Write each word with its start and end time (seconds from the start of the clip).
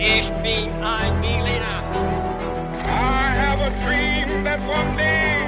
Ich 0.00 0.30
bin 0.44 0.70
ein 0.80 1.20
Berliner. 1.20 1.82
I 2.84 3.34
have 3.34 3.60
a 3.60 3.70
dream 3.84 4.44
that 4.44 4.60
one 4.60 4.96
day. 4.96 5.42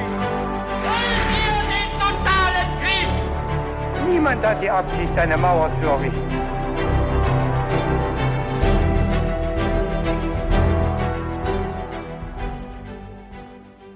Wollen 0.83 1.25
wir 1.37 1.57
den 1.70 1.91
totalen 2.00 2.68
Krieg? 2.83 4.08
Niemand 4.08 4.44
hat 4.44 4.60
die 4.60 4.68
Absicht, 4.68 5.17
eine 5.17 5.36
Mauer 5.36 5.71
zu 5.81 5.89
errichten. 5.89 6.41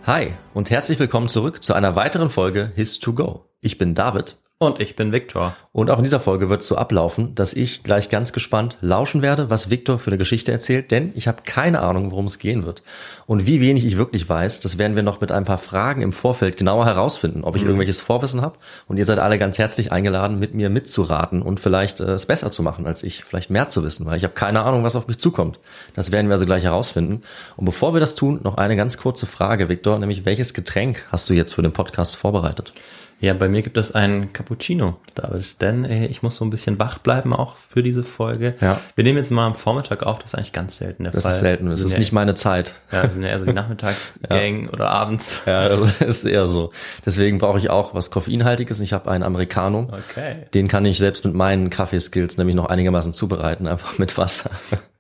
Hi 0.07 0.35
und 0.53 0.71
herzlich 0.71 1.01
willkommen 1.01 1.27
zurück 1.29 1.65
zu 1.65 1.75
einer 1.75 1.97
weiteren 1.97 2.31
Folge 2.31 2.71
His 2.77 3.01
to 3.01 3.13
Go. 3.13 3.47
Ich 3.61 3.77
bin 3.77 3.97
David 3.97 4.37
Und 4.65 4.81
ich 4.81 4.97
bin 4.97 5.13
Viktor. 5.13 5.55
und 5.73 5.91
auch 5.91 5.99
in 5.99 6.05
dieser 6.05 6.21
Folge 6.21 6.49
wird 6.49 6.63
es 6.63 6.69
so 6.69 6.77
ablaufen, 6.77 7.35
dass 7.35 7.53
ich 7.53 7.83
gleich 7.83 8.09
ganz 8.09 8.33
gespannt 8.33 8.79
lauschen 8.81 9.23
werde, 9.23 9.51
was 9.51 9.71
Victor 9.71 9.99
für 9.99 10.11
eine 10.11 10.19
Geschichte 10.19 10.53
erzählt, 10.53 10.91
denn 10.91 11.13
ich 11.15 11.29
habe 11.29 11.43
keine 11.45 11.81
Ahnung, 11.81 12.11
worum 12.11 12.25
es 12.25 12.39
gehen 12.39 12.65
wird. 12.65 12.83
Und 13.27 13.47
wie 13.47 13.61
wenig 13.61 13.85
ich 13.85 13.97
wirklich 13.97 14.29
weiß, 14.29 14.61
das 14.61 14.79
werden 14.79 14.97
wir 14.97 15.03
noch 15.03 15.21
mit 15.21 15.33
ein 15.33 15.45
paar 15.45 15.59
Fragen 15.59 16.03
im 16.03 16.13
Vorfeld 16.13 16.57
genauer 16.57 16.87
herausfinden, 16.87 17.45
ob 17.45 17.57
ich 17.57 17.63
irgendwelches 17.63 18.01
Vorwissen 18.01 18.41
habe. 18.41 18.59
Und 18.87 18.99
ihr 18.99 19.05
seid 19.05 19.19
alle 19.19 19.39
ganz 19.39 19.59
herzlich 19.59 19.93
eingeladen, 19.93 20.39
mit 20.39 20.55
mir 20.55 20.71
mitzuraten 20.71 21.43
und 21.43 21.61
vielleicht 21.61 22.01
äh, 22.01 22.13
es 22.13 22.27
besser 22.27 22.51
zu 22.51 22.63
machen 22.63 22.87
als 22.87 23.03
ich, 23.03 23.25
vielleicht 23.25 23.51
mehr 23.51 23.69
zu 23.69 23.85
wissen, 23.85 24.07
weil 24.07 24.17
ich 24.17 24.25
habe 24.25 24.35
keine 24.35 24.63
Ahnung, 24.63 24.85
was 24.85 24.97
auf 24.97 25.09
mich 25.09 25.19
zukommt. 25.19 25.59
Das 25.95 26.13
werden 26.13 26.29
wir 26.29 26.35
also 26.35 26.47
gleich 26.47 26.65
herausfinden. 26.65 27.23
Und 27.57 27.65
bevor 27.65 27.95
wir 27.95 28.01
das 28.01 28.15
tun, 28.15 28.41
noch 28.43 28.57
eine 28.57 28.77
ganz 28.77 28.97
kurze 28.97 29.27
Frage, 29.27 29.69
Victor, 29.69 29.99
nämlich 29.99 30.25
welches 30.25 30.55
Getränk 30.55 31.05
hast 31.11 31.29
du 31.29 31.35
jetzt 31.35 31.55
für 31.55 31.63
den 31.63 31.73
Podcast 31.73 32.17
vorbereitet? 32.17 32.73
Ja, 33.21 33.33
bei 33.33 33.49
mir 33.49 33.63
gibt 33.63 33.77
es 33.77 33.93
einen 33.93 34.33
Cappuccino, 34.33 34.99
David, 35.15 35.63
denn 35.63 35.85
äh, 35.85 36.07
ich 36.07 36.23
muss 36.23 36.37
so 36.37 36.45
ein 36.45 36.51
bisschen 36.51 36.79
wach 36.79 36.99
bleiben 36.99 37.35
auch 37.35 37.57
für 37.57 37.83
diese 37.83 38.03
Folge. 38.03 38.55
Ja. 38.61 38.79
Wir 38.97 39.05
nehmen 39.05 39.17
jetzt 39.19 39.31
mal 39.31 39.47
am 39.47 39.55
Vormittag 39.55 40.03
auf, 40.03 40.19
das 40.19 40.31
ist 40.31 40.35
eigentlich 40.35 40.53
ganz 40.53 40.77
selten 40.77 41.05
der 41.05 41.13
Das 41.13 41.23
Fall. 41.23 41.33
ist 41.33 41.39
selten, 41.41 41.71
das 41.71 41.81
ist 41.81 41.93
sind 41.93 42.01
nicht 42.01 42.13
meine 42.13 42.35
Zeit. 42.35 42.75
Ja, 42.93 43.03
wir 43.05 43.11
sind 43.11 43.23
ja 43.23 43.31
eher 43.31 43.39
so 43.39 43.47
die 43.47 43.53
Nachmittagsgang 43.55 44.69
oder 44.69 44.91
abends. 44.91 45.41
Ja, 45.47 45.61
also 45.61 45.89
ist 46.05 46.25
eher 46.25 46.47
so. 46.49 46.71
Deswegen 47.07 47.39
brauche 47.39 47.59
ich 47.59 47.71
auch 47.71 47.95
was 47.95 48.11
Koffeinhaltiges. 48.11 48.81
Ich 48.81 48.93
habe 48.93 49.11
einen 49.11 49.23
Americano. 49.23 49.89
Okay. 50.11 50.47
Den 50.53 50.69
kann 50.69 50.85
ich 50.85 50.99
selbst 50.99 51.25
mit 51.25 51.35
meinen 51.35 51.71
Kaffeeskills 51.71 52.37
nämlich 52.37 52.57
noch 52.57 52.67
einigermaßen 52.67 53.13
zubereiten, 53.13 53.67
einfach 53.67 53.99
mit 53.99 54.19
Wasser. 54.19 54.51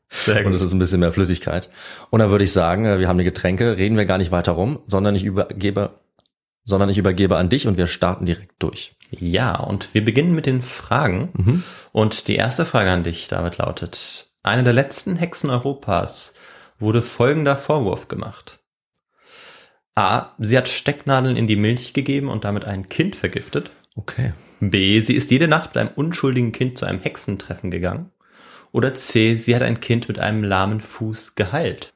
Sehr 0.08 0.36
gut. 0.36 0.46
Und 0.46 0.54
es 0.54 0.62
ist 0.62 0.72
ein 0.72 0.78
bisschen 0.78 1.00
mehr 1.00 1.12
Flüssigkeit. 1.12 1.70
Und 2.10 2.20
dann 2.20 2.30
würde 2.30 2.44
ich 2.44 2.52
sagen, 2.52 2.86
äh, 2.86 2.98
wir 3.00 3.08
haben 3.08 3.18
die 3.18 3.24
Getränke, 3.24 3.76
reden 3.76 3.96
wir 3.96 4.04
gar 4.04 4.18
nicht 4.18 4.30
weiter 4.30 4.52
rum, 4.52 4.78
sondern 4.86 5.16
ich 5.16 5.24
übergebe, 5.24 5.90
sondern 6.64 6.88
ich 6.88 6.98
übergebe 6.98 7.36
an 7.36 7.48
dich 7.48 7.66
und 7.66 7.76
wir 7.76 7.86
starten 7.86 8.26
direkt 8.26 8.62
durch. 8.62 8.94
Ja, 9.10 9.56
und 9.56 9.94
wir 9.94 10.04
beginnen 10.04 10.34
mit 10.34 10.46
den 10.46 10.62
Fragen. 10.62 11.30
Mhm. 11.34 11.62
Und 11.92 12.28
die 12.28 12.36
erste 12.36 12.64
Frage 12.64 12.90
an 12.90 13.04
dich, 13.04 13.28
David, 13.28 13.58
lautet, 13.58 14.30
eine 14.42 14.64
der 14.64 14.72
letzten 14.72 15.16
Hexen 15.16 15.50
Europas 15.50 16.34
wurde 16.78 17.02
folgender 17.02 17.56
Vorwurf 17.56 18.08
gemacht. 18.08 18.58
A. 19.94 20.32
Sie 20.38 20.58
hat 20.58 20.68
Stecknadeln 20.68 21.36
in 21.36 21.46
die 21.46 21.56
Milch 21.56 21.94
gegeben 21.94 22.28
und 22.28 22.44
damit 22.44 22.64
ein 22.64 22.88
Kind 22.88 23.14
vergiftet. 23.14 23.70
Okay. 23.94 24.32
B. 24.60 25.00
Sie 25.00 25.14
ist 25.14 25.30
jede 25.30 25.46
Nacht 25.46 25.70
mit 25.70 25.78
einem 25.78 25.94
unschuldigen 25.94 26.50
Kind 26.50 26.78
zu 26.78 26.84
einem 26.84 27.00
Hexentreffen 27.00 27.70
gegangen. 27.70 28.10
Oder 28.72 28.94
C. 28.94 29.36
Sie 29.36 29.54
hat 29.54 29.62
ein 29.62 29.80
Kind 29.80 30.08
mit 30.08 30.18
einem 30.18 30.42
lahmen 30.42 30.80
Fuß 30.80 31.36
geheilt. 31.36 31.94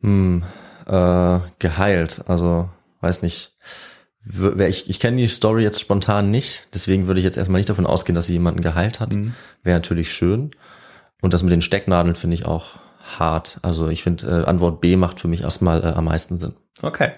Hm, 0.00 0.42
äh, 0.86 1.38
geheilt. 1.58 2.24
Also, 2.26 2.70
weiß 3.02 3.20
nicht. 3.20 3.52
Ich, 4.26 4.88
ich 4.88 5.00
kenne 5.00 5.18
die 5.18 5.28
Story 5.28 5.62
jetzt 5.62 5.80
spontan 5.80 6.30
nicht, 6.30 6.66
deswegen 6.72 7.06
würde 7.06 7.20
ich 7.20 7.24
jetzt 7.24 7.36
erstmal 7.36 7.58
nicht 7.58 7.68
davon 7.68 7.86
ausgehen, 7.86 8.14
dass 8.14 8.26
sie 8.26 8.32
jemanden 8.32 8.62
geheilt 8.62 9.00
hat. 9.00 9.14
Wäre 9.62 9.76
natürlich 9.76 10.12
schön. 10.12 10.52
Und 11.20 11.34
das 11.34 11.42
mit 11.42 11.52
den 11.52 11.62
Stecknadeln 11.62 12.14
finde 12.14 12.34
ich 12.34 12.46
auch 12.46 12.76
hart. 13.18 13.58
Also 13.62 13.88
ich 13.88 14.02
finde, 14.02 14.26
äh, 14.26 14.44
Antwort 14.44 14.80
B 14.80 14.96
macht 14.96 15.20
für 15.20 15.28
mich 15.28 15.42
erstmal 15.42 15.82
äh, 15.82 15.88
am 15.88 16.06
meisten 16.06 16.38
Sinn. 16.38 16.54
Okay. 16.82 17.12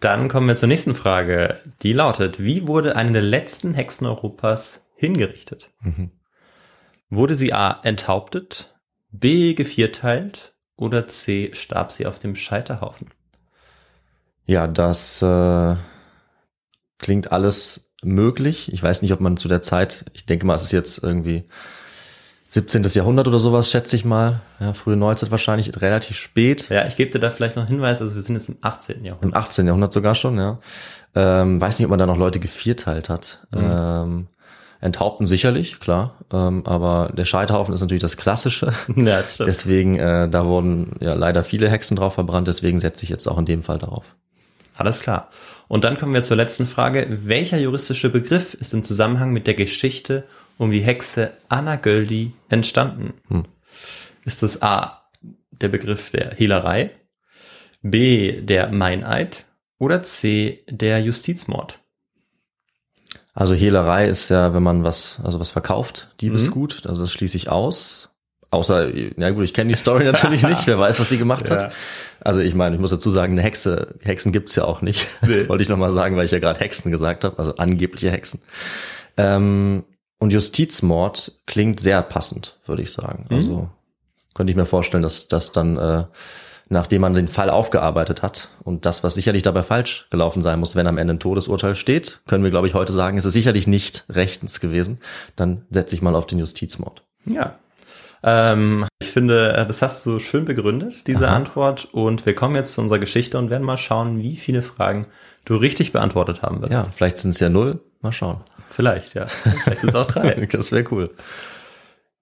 Dann 0.00 0.28
kommen 0.28 0.48
wir 0.48 0.56
zur 0.56 0.68
nächsten 0.68 0.94
Frage. 0.94 1.60
Die 1.82 1.92
lautet, 1.92 2.40
wie 2.42 2.66
wurde 2.66 2.96
eine 2.96 3.12
der 3.12 3.22
letzten 3.22 3.74
Hexen 3.74 4.06
Europas 4.06 4.84
hingerichtet? 4.96 5.70
Wurde 7.08 7.34
sie 7.36 7.52
A. 7.52 7.80
enthauptet, 7.84 8.74
B. 9.12 9.54
gevierteilt 9.54 10.54
oder 10.76 11.06
C. 11.06 11.50
starb 11.54 11.92
sie 11.92 12.06
auf 12.06 12.18
dem 12.18 12.34
Scheiterhaufen? 12.34 13.10
Ja, 14.44 14.66
das 14.66 15.22
äh, 15.22 15.76
klingt 17.02 17.32
alles 17.32 17.90
möglich. 18.02 18.72
Ich 18.72 18.82
weiß 18.82 19.02
nicht, 19.02 19.12
ob 19.12 19.20
man 19.20 19.36
zu 19.36 19.48
der 19.48 19.62
Zeit, 19.62 20.06
ich 20.12 20.26
denke 20.26 20.46
mal, 20.46 20.54
es 20.54 20.64
ist 20.64 20.72
jetzt 20.72 21.02
irgendwie 21.02 21.44
17. 22.48 22.82
Jahrhundert 22.82 23.28
oder 23.28 23.38
sowas, 23.38 23.70
schätze 23.70 23.96
ich 23.96 24.04
mal. 24.04 24.42
Ja, 24.60 24.74
frühe 24.74 24.96
Neuzeit 24.96 25.30
wahrscheinlich 25.30 25.80
relativ 25.80 26.18
spät. 26.18 26.68
Ja, 26.68 26.86
ich 26.86 26.96
gebe 26.96 27.10
dir 27.10 27.18
da 27.18 27.30
vielleicht 27.30 27.56
noch 27.56 27.66
Hinweis, 27.66 28.02
also 28.02 28.14
wir 28.14 28.22
sind 28.22 28.36
jetzt 28.36 28.48
im 28.48 28.58
18. 28.60 28.98
Im 28.98 29.04
Jahrhundert. 29.06 29.34
18. 29.34 29.66
Jahrhundert 29.66 29.92
sogar 29.92 30.14
schon, 30.14 30.36
ja. 30.36 30.58
Ähm, 31.14 31.60
weiß 31.60 31.78
nicht, 31.78 31.86
ob 31.86 31.90
man 31.90 31.98
da 31.98 32.06
noch 32.06 32.18
Leute 32.18 32.40
gevierteilt 32.40 33.08
hat. 33.08 33.46
Ähm, 33.54 34.28
enthaupten 34.82 35.26
sicherlich, 35.26 35.80
klar. 35.80 36.16
Ähm, 36.30 36.66
aber 36.66 37.12
der 37.16 37.24
Scheiterhaufen 37.24 37.74
ist 37.74 37.80
natürlich 37.80 38.02
das 38.02 38.18
Klassische. 38.18 38.72
Ja, 38.96 39.22
das 39.22 39.34
stimmt. 39.34 39.48
Deswegen, 39.48 39.98
äh, 39.98 40.28
da 40.28 40.44
wurden 40.46 40.96
ja 41.00 41.14
leider 41.14 41.44
viele 41.44 41.70
Hexen 41.70 41.96
drauf 41.96 42.14
verbrannt, 42.14 42.48
deswegen 42.48 42.80
setze 42.80 43.04
ich 43.04 43.10
jetzt 43.10 43.26
auch 43.28 43.38
in 43.38 43.46
dem 43.46 43.62
Fall 43.62 43.78
darauf. 43.78 44.04
Alles 44.74 45.00
klar. 45.00 45.30
Und 45.72 45.84
dann 45.84 45.96
kommen 45.96 46.12
wir 46.12 46.22
zur 46.22 46.36
letzten 46.36 46.66
Frage. 46.66 47.06
Welcher 47.24 47.58
juristische 47.58 48.10
Begriff 48.10 48.52
ist 48.52 48.74
im 48.74 48.84
Zusammenhang 48.84 49.32
mit 49.32 49.46
der 49.46 49.54
Geschichte 49.54 50.24
um 50.58 50.70
die 50.70 50.82
Hexe 50.82 51.32
Anna 51.48 51.76
Göldi 51.76 52.34
entstanden? 52.50 53.14
Ist 54.22 54.42
es 54.42 54.60
A, 54.60 55.08
der 55.50 55.68
Begriff 55.68 56.10
der 56.10 56.34
Hehlerei, 56.36 56.90
B, 57.80 58.42
der 58.42 58.70
Meineid 58.70 59.46
oder 59.78 60.02
C, 60.02 60.62
der 60.68 61.00
Justizmord? 61.00 61.80
Also 63.32 63.54
Hehlerei 63.54 64.08
ist 64.08 64.28
ja, 64.28 64.52
wenn 64.52 64.62
man 64.62 64.84
was, 64.84 65.20
also 65.24 65.40
was 65.40 65.52
verkauft, 65.52 66.14
Diebesgut, 66.20 66.86
also 66.86 67.00
das 67.00 67.12
schließe 67.12 67.38
ich 67.38 67.48
aus. 67.48 68.10
Außer, 68.52 68.94
ja 68.94 69.30
gut, 69.30 69.44
ich 69.44 69.54
kenne 69.54 69.70
die 69.70 69.76
Story 69.78 70.04
natürlich 70.04 70.42
nicht, 70.46 70.66
wer 70.66 70.78
weiß, 70.78 71.00
was 71.00 71.08
sie 71.08 71.16
gemacht 71.18 71.48
Ja. 71.48 71.54
hat. 71.56 71.72
Also 72.20 72.38
ich 72.40 72.54
meine, 72.54 72.74
ich 72.76 72.80
muss 72.80 72.90
dazu 72.90 73.10
sagen, 73.10 73.32
eine 73.32 73.42
Hexe, 73.42 73.94
Hexen 74.02 74.30
gibt's 74.30 74.54
ja 74.54 74.64
auch 74.64 74.82
nicht. 74.82 75.06
Nee. 75.26 75.48
Wollte 75.48 75.62
ich 75.62 75.68
nochmal 75.70 75.90
sagen, 75.92 76.16
weil 76.16 76.26
ich 76.26 76.30
ja 76.32 76.38
gerade 76.38 76.60
Hexen 76.60 76.92
gesagt 76.92 77.24
habe, 77.24 77.38
also 77.38 77.56
angebliche 77.56 78.10
Hexen. 78.10 78.42
Ähm, 79.16 79.84
und 80.18 80.32
Justizmord 80.32 81.32
klingt 81.46 81.80
sehr 81.80 82.02
passend, 82.02 82.58
würde 82.66 82.82
ich 82.82 82.92
sagen. 82.92 83.26
Also 83.30 83.68
könnte 84.34 84.50
ich 84.50 84.56
mir 84.56 84.66
vorstellen, 84.66 85.02
dass 85.02 85.28
das 85.28 85.50
dann, 85.52 85.78
äh, 85.78 86.04
nachdem 86.68 87.00
man 87.00 87.14
den 87.14 87.28
Fall 87.28 87.50
aufgearbeitet 87.50 88.22
hat 88.22 88.48
und 88.62 88.84
das, 88.86 89.02
was 89.02 89.14
sicherlich 89.14 89.42
dabei 89.42 89.62
falsch 89.62 90.06
gelaufen 90.10 90.42
sein 90.42 90.60
muss, 90.60 90.76
wenn 90.76 90.86
am 90.86 90.98
Ende 90.98 91.14
ein 91.14 91.20
Todesurteil 91.20 91.74
steht, 91.74 92.20
können 92.28 92.44
wir, 92.44 92.50
glaube 92.50 92.66
ich, 92.68 92.74
heute 92.74 92.92
sagen, 92.92 93.16
es 93.18 93.24
ist 93.24 93.32
sicherlich 93.32 93.66
nicht 93.66 94.04
rechtens 94.10 94.60
gewesen. 94.60 95.00
Dann 95.36 95.64
setze 95.70 95.94
ich 95.94 96.02
mal 96.02 96.14
auf 96.14 96.26
den 96.26 96.38
Justizmord. 96.38 97.02
Ja. 97.24 97.58
Ähm, 98.22 98.86
ich 99.00 99.10
finde, 99.10 99.52
äh, 99.54 99.66
das 99.66 99.82
hast 99.82 100.06
du 100.06 100.18
schön 100.18 100.44
begründet, 100.44 101.06
diese 101.06 101.28
Aha. 101.28 101.36
Antwort. 101.36 101.88
Und 101.92 102.26
wir 102.26 102.34
kommen 102.34 102.54
jetzt 102.54 102.72
zu 102.72 102.80
unserer 102.80 102.98
Geschichte 102.98 103.38
und 103.38 103.50
werden 103.50 103.64
mal 103.64 103.76
schauen, 103.76 104.18
wie 104.18 104.36
viele 104.36 104.62
Fragen 104.62 105.06
du 105.44 105.56
richtig 105.56 105.92
beantwortet 105.92 106.42
haben 106.42 106.62
wirst. 106.62 106.72
Ja, 106.72 106.84
vielleicht 106.84 107.18
sind 107.18 107.30
es 107.30 107.40
ja 107.40 107.48
null. 107.48 107.80
Mal 108.00 108.12
schauen. 108.12 108.40
Vielleicht, 108.68 109.14
ja. 109.14 109.26
Vielleicht 109.26 109.80
sind 109.80 109.90
es 109.90 109.94
auch 109.94 110.06
drei. 110.06 110.46
Das 110.50 110.72
wäre 110.72 110.84
cool. 110.90 111.10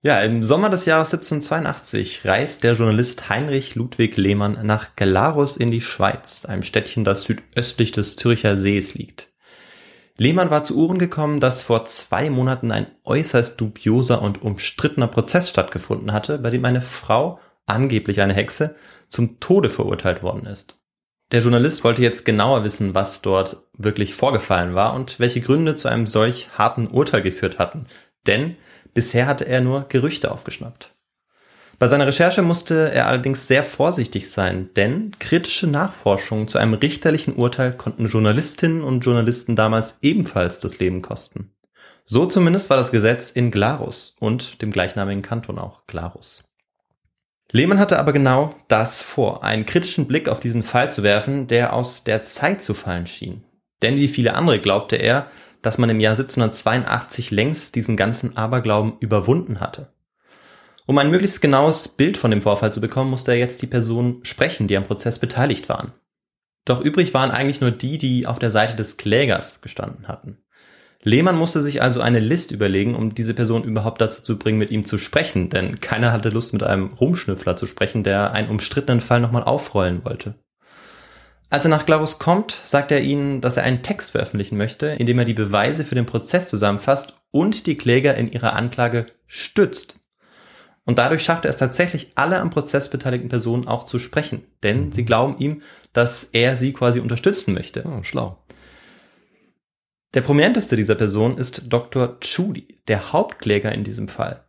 Ja, 0.03 0.21
im 0.21 0.45
Sommer 0.45 0.71
des 0.71 0.87
Jahres 0.87 1.13
1782 1.13 2.25
reist 2.25 2.65
der 2.65 2.73
Journalist 2.73 3.29
Heinrich 3.29 3.75
Ludwig 3.75 4.17
Lehmann 4.17 4.59
nach 4.63 4.97
Glarus 4.97 5.59
in 5.59 5.71
die 5.71 5.83
Schweiz, 5.83 6.47
einem 6.47 6.63
Städtchen, 6.63 7.05
das 7.05 7.25
südöstlich 7.25 7.93
des 7.93 8.17
Züricher 8.17 8.57
Sees 8.57 8.95
liegt. 8.95 9.29
Lehmann 10.21 10.51
war 10.51 10.63
zu 10.65 10.77
Ohren 10.77 10.99
gekommen, 10.99 11.41
dass 11.41 11.63
vor 11.63 11.87
zwei 11.87 12.29
Monaten 12.29 12.73
ein 12.73 12.89
äußerst 13.05 13.59
dubioser 13.59 14.21
und 14.21 14.43
umstrittener 14.43 15.07
Prozess 15.07 15.49
stattgefunden 15.49 16.13
hatte, 16.13 16.37
bei 16.37 16.51
dem 16.51 16.63
eine 16.67 16.83
Frau, 16.83 17.41
angeblich 17.65 18.21
eine 18.21 18.35
Hexe, 18.35 18.75
zum 19.09 19.41
Tode 19.41 19.71
verurteilt 19.71 20.23
worden 20.23 20.45
ist. 20.45 20.79
Der 21.33 21.41
Journalist 21.41 21.85
wollte 21.85 22.03
jetzt 22.03 22.27
genauer 22.27 22.65
wissen, 22.65 22.95
was 22.95 23.23
dort 23.23 23.65
wirklich 23.73 24.13
vorgefallen 24.13 24.75
war 24.75 24.93
und 24.93 25.21
welche 25.21 25.41
Gründe 25.41 25.75
zu 25.75 25.89
einem 25.89 26.07
solch 26.07 26.51
harten 26.51 26.89
Urteil 26.89 27.23
geführt 27.23 27.59
hatten. 27.59 27.87
Denn 28.27 28.57
bisher 28.93 29.27
hatte 29.27 29.47
er 29.47 29.63
nur 29.63 29.87
Gerüchte 29.89 30.31
aufgeschnappt. 30.31 30.95
Bei 31.81 31.89
seiner 31.89 32.07
Recherche 32.07 32.43
musste 32.43 32.93
er 32.93 33.07
allerdings 33.07 33.49
sehr 33.49 33.65
vorsichtig 33.65 34.31
sein, 34.31 34.69
denn 34.77 35.13
kritische 35.19 35.67
Nachforschungen 35.67 36.47
zu 36.47 36.59
einem 36.59 36.75
richterlichen 36.75 37.37
Urteil 37.37 37.73
konnten 37.75 38.07
Journalistinnen 38.07 38.83
und 38.83 39.01
Journalisten 39.01 39.57
damals 39.57 39.97
ebenfalls 40.03 40.59
das 40.59 40.79
Leben 40.79 41.01
kosten. 41.01 41.55
So 42.05 42.27
zumindest 42.27 42.69
war 42.69 42.77
das 42.77 42.91
Gesetz 42.91 43.31
in 43.31 43.51
Glarus 43.51 44.15
und 44.21 44.61
dem 44.61 44.73
gleichnamigen 44.73 45.23
Kanton 45.23 45.59
auch 45.59 45.87
Glarus. 45.87 46.45
Lehmann 47.51 47.79
hatte 47.79 47.99
aber 47.99 48.13
genau 48.13 48.55
das 48.69 49.01
vor, 49.01 49.43
einen 49.43 49.65
kritischen 49.65 50.07
Blick 50.07 50.29
auf 50.29 50.41
diesen 50.41 50.63
Fall 50.63 50.91
zu 50.91 51.03
werfen, 51.03 51.47
der 51.47 51.73
aus 51.73 52.05
der 52.05 52.25
Zeit 52.25 52.61
zu 52.61 52.75
fallen 52.75 53.07
schien. 53.07 53.45
Denn 53.81 53.97
wie 53.97 54.09
viele 54.09 54.35
andere 54.35 54.59
glaubte 54.59 54.97
er, 54.97 55.29
dass 55.63 55.79
man 55.79 55.89
im 55.89 56.01
Jahr 56.01 56.13
1782 56.13 57.31
längst 57.31 57.75
diesen 57.75 57.97
ganzen 57.97 58.37
Aberglauben 58.37 58.99
überwunden 59.01 59.61
hatte. 59.61 59.95
Um 60.87 60.99
ein 60.99 61.11
möglichst 61.11 61.41
genaues 61.41 61.89
Bild 61.89 62.17
von 62.17 62.31
dem 62.31 62.43
Vorfall 62.43 62.73
zu 62.73 62.81
bekommen, 62.81 63.11
musste 63.11 63.33
er 63.33 63.39
jetzt 63.39 63.63
die 63.63 63.67
Personen 63.67 64.25
sprechen, 64.25 64.67
die 64.67 64.77
am 64.77 64.85
Prozess 64.85 65.19
beteiligt 65.19 65.69
waren. 65.69 65.93
Doch 66.65 66.81
übrig 66.81 67.15
waren 67.15 67.31
eigentlich 67.31 67.61
nur 67.61 67.71
die, 67.71 67.99
die 67.99 68.27
auf 68.27 68.39
der 68.39 68.51
Seite 68.51 68.75
des 68.77 68.97
Klägers 68.97 69.61
gestanden 69.61 70.09
hatten. 70.09 70.39
Lehmann 71.03 71.37
musste 71.37 71.63
sich 71.63 71.81
also 71.81 72.03
eine 72.03 72.19
List 72.19 72.51
überlegen, 72.51 72.95
um 72.95 73.15
diese 73.15 73.33
Person 73.33 73.65
überhaupt 73.65 74.03
dazu 74.03 74.23
zu 74.23 74.39
bringen, 74.39 74.59
mit 74.59 74.71
ihm 74.71 74.85
zu 74.85 74.99
sprechen, 74.99 75.49
denn 75.49 75.81
keiner 75.81 76.13
hatte 76.13 76.29
Lust, 76.29 76.53
mit 76.53 76.63
einem 76.63 76.93
Rumschnüffler 76.93 77.57
zu 77.57 77.67
sprechen, 77.67 78.03
der 78.03 78.33
einen 78.33 78.51
umstrittenen 78.51 79.01
Fall 79.01 79.21
nochmal 79.21 79.45
aufrollen 79.45 80.05
wollte. 80.05 80.35
Als 81.49 81.65
er 81.65 81.71
nach 81.71 81.87
Glarus 81.87 82.19
kommt, 82.19 82.57
sagt 82.63 82.93
er 82.93 83.01
ihnen, 83.01 83.41
dass 83.41 83.57
er 83.57 83.65
einen 83.65 83.83
Text 83.83 84.13
veröffentlichen 84.13 84.57
möchte, 84.57 84.87
in 84.87 85.07
dem 85.07 85.19
er 85.19 85.25
die 85.25 85.35
Beweise 85.35 85.85
für 85.85 85.95
den 85.95 86.07
Prozess 86.07 86.49
zusammenfasst 86.49 87.15
und 87.31 87.67
die 87.67 87.77
Kläger 87.77 88.15
in 88.17 88.31
ihrer 88.31 88.55
Anklage 88.55 89.07
stützt. 89.27 90.00
Und 90.91 90.99
dadurch 90.99 91.23
schafft 91.23 91.45
er 91.45 91.51
es 91.51 91.57
tatsächlich, 91.57 92.11
alle 92.17 92.41
am 92.41 92.51
Prozess 92.51 92.91
beteiligten 92.91 93.29
Personen 93.29 93.69
auch 93.69 93.85
zu 93.85 94.01
sprechen, 94.01 94.43
denn 94.65 94.91
sie 94.91 95.05
glauben 95.05 95.39
ihm, 95.39 95.63
dass 95.93 96.25
er 96.25 96.57
sie 96.57 96.73
quasi 96.73 96.99
unterstützen 96.99 97.55
möchte. 97.55 97.85
Oh, 97.87 98.03
schlau. 98.03 98.43
Der 100.15 100.23
prominenteste 100.23 100.75
dieser 100.75 100.97
Personen 100.97 101.39
ist 101.39 101.73
Dr. 101.73 102.19
Chudi, 102.19 102.81
der 102.89 103.13
Hauptkläger 103.13 103.71
in 103.71 103.85
diesem 103.85 104.09
Fall. 104.09 104.45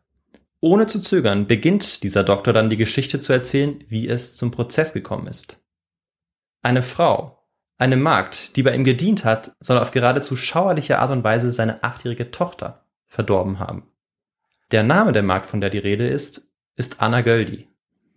Ohne 0.61 0.87
zu 0.87 0.99
zögern 0.99 1.45
beginnt 1.45 2.01
dieser 2.01 2.23
Doktor 2.23 2.53
dann 2.53 2.71
die 2.71 2.77
Geschichte 2.77 3.19
zu 3.19 3.33
erzählen, 3.33 3.83
wie 3.87 4.07
es 4.07 4.35
zum 4.35 4.49
Prozess 4.49 4.93
gekommen 4.93 5.27
ist. 5.27 5.59
Eine 6.63 6.81
Frau, 6.81 7.37
eine 7.77 7.97
Magd, 7.97 8.55
die 8.55 8.63
bei 8.63 8.73
ihm 8.73 8.83
gedient 8.83 9.25
hat, 9.25 9.51
soll 9.59 9.77
auf 9.77 9.91
geradezu 9.91 10.35
schauerliche 10.35 10.97
Art 10.97 11.11
und 11.11 11.23
Weise 11.23 11.51
seine 11.51 11.83
achtjährige 11.83 12.31
Tochter 12.31 12.87
verdorben 13.05 13.59
haben. 13.59 13.90
Der 14.71 14.83
Name 14.83 15.11
der 15.11 15.23
Magd, 15.23 15.47
von 15.47 15.59
der 15.59 15.69
die 15.69 15.79
Rede 15.79 16.07
ist, 16.07 16.49
ist 16.77 17.01
Anna 17.01 17.21
Göldi. 17.21 17.67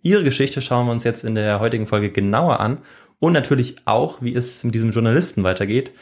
Ihre 0.02 0.22
Geschichte 0.22 0.62
schauen 0.62 0.86
wir 0.86 0.92
uns 0.92 1.02
jetzt 1.02 1.24
in 1.24 1.34
der 1.34 1.58
heutigen 1.58 1.88
Folge 1.88 2.10
genauer 2.10 2.60
an 2.60 2.78
und 3.18 3.32
natürlich 3.32 3.76
auch, 3.86 4.22
wie 4.22 4.34
es 4.34 4.62
mit 4.62 4.74
diesem 4.74 4.92
Journalisten 4.92 5.42
weitergeht, 5.42 5.92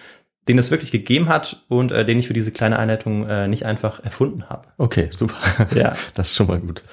den 0.48 0.58
es 0.58 0.70
wirklich 0.70 0.90
gegeben 0.90 1.28
hat 1.28 1.64
und 1.68 1.90
äh, 1.90 2.04
den 2.04 2.18
ich 2.18 2.26
für 2.26 2.34
diese 2.34 2.52
kleine 2.52 2.78
Einleitung 2.78 3.26
äh, 3.26 3.48
nicht 3.48 3.64
einfach 3.64 4.04
erfunden 4.04 4.50
habe. 4.50 4.68
Okay, 4.76 5.08
super. 5.10 5.36
Ja. 5.74 5.94
Das 6.14 6.30
ist 6.30 6.36
schon 6.36 6.48
mal 6.48 6.60
gut. 6.60 6.84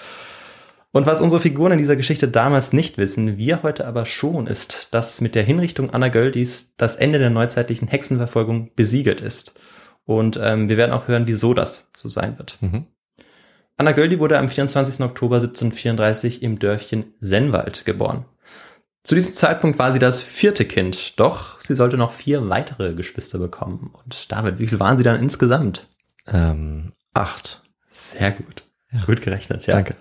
Und 0.91 1.05
was 1.05 1.19
unsere 1.19 1.41
Figuren 1.41 1.73
in 1.73 1.77
dieser 1.79 1.97
Geschichte 1.97 2.29
damals 2.29 2.71
nicht 2.71 2.97
wissen, 2.97 3.37
wir 3.37 3.61
heute 3.61 3.85
aber 3.85 4.05
schon, 4.05 4.47
ist, 4.47 4.93
dass 4.93 5.19
mit 5.19 5.35
der 5.35 5.43
Hinrichtung 5.43 5.89
Anna 5.89 6.07
Göldis 6.07 6.73
das 6.77 6.95
Ende 6.95 7.19
der 7.19 7.29
neuzeitlichen 7.29 7.89
Hexenverfolgung 7.89 8.71
besiegelt 8.75 9.19
ist. 9.19 9.53
Und 10.05 10.39
ähm, 10.41 10.69
wir 10.69 10.77
werden 10.77 10.93
auch 10.93 11.09
hören, 11.09 11.27
wieso 11.27 11.53
das 11.53 11.91
so 11.95 12.07
sein 12.07 12.37
wird. 12.37 12.57
Mhm. 12.61 12.85
Anna 13.79 13.93
Göldi 13.93 14.19
wurde 14.19 14.37
am 14.37 14.49
24. 14.49 14.99
Oktober 15.05 15.37
1734 15.37 16.43
im 16.43 16.59
Dörfchen 16.59 17.13
Sennwald 17.21 17.85
geboren. 17.85 18.25
Zu 19.03 19.15
diesem 19.15 19.31
Zeitpunkt 19.31 19.79
war 19.79 19.93
sie 19.93 19.99
das 19.99 20.21
vierte 20.21 20.65
Kind, 20.65 21.17
doch 21.17 21.61
sie 21.61 21.75
sollte 21.75 21.95
noch 21.95 22.11
vier 22.11 22.49
weitere 22.49 22.93
Geschwister 22.93 23.39
bekommen. 23.39 23.91
Und 23.93 24.29
David, 24.33 24.59
wie 24.59 24.67
viel 24.67 24.81
waren 24.81 24.97
sie 24.97 25.05
dann 25.05 25.21
insgesamt? 25.21 25.87
Ähm, 26.27 26.91
acht. 27.13 27.61
Sehr 27.89 28.31
gut. 28.31 28.65
Gut 29.05 29.21
gerechnet, 29.21 29.65
ja. 29.65 29.75
Danke. 29.75 29.95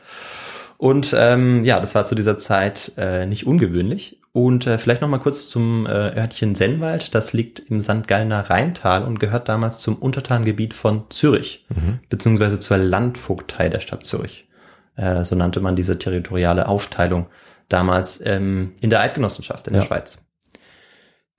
Und 0.77 1.15
ähm, 1.17 1.65
ja, 1.65 1.79
das 1.79 1.95
war 1.95 2.05
zu 2.05 2.17
dieser 2.17 2.37
Zeit 2.37 2.91
äh, 2.97 3.27
nicht 3.27 3.47
ungewöhnlich. 3.47 4.18
Und 4.39 4.69
äh, 4.69 4.79
vielleicht 4.79 5.03
noch 5.03 5.09
mal 5.09 5.19
kurz 5.19 5.49
zum 5.49 5.85
äh, 5.85 5.91
Örtchen 5.91 6.55
Sennwald. 6.55 7.13
Das 7.17 7.33
liegt 7.33 7.59
im 7.59 7.81
St. 7.81 8.07
Gallner 8.07 8.49
Rheintal 8.49 9.03
und 9.03 9.19
gehört 9.19 9.49
damals 9.49 9.81
zum 9.81 9.97
Untertangebiet 9.97 10.75
von 10.75 11.07
Zürich, 11.11 11.67
beziehungsweise 12.09 12.61
zur 12.61 12.77
Landvogtei 12.77 13.69
der 13.69 13.81
Stadt 13.81 14.05
Zürich. 14.05 14.49
Äh, 14.95 15.25
so 15.25 15.35
nannte 15.35 15.59
man 15.59 15.75
diese 15.75 15.99
territoriale 15.99 16.69
Aufteilung 16.69 17.27
damals 17.69 18.21
ähm, 18.25 18.75
in 18.81 18.91
der 18.91 19.01
Eidgenossenschaft 19.01 19.67
in 19.67 19.73
der 19.73 19.83
Ja. 19.83 19.89
Schweiz. 19.89 20.25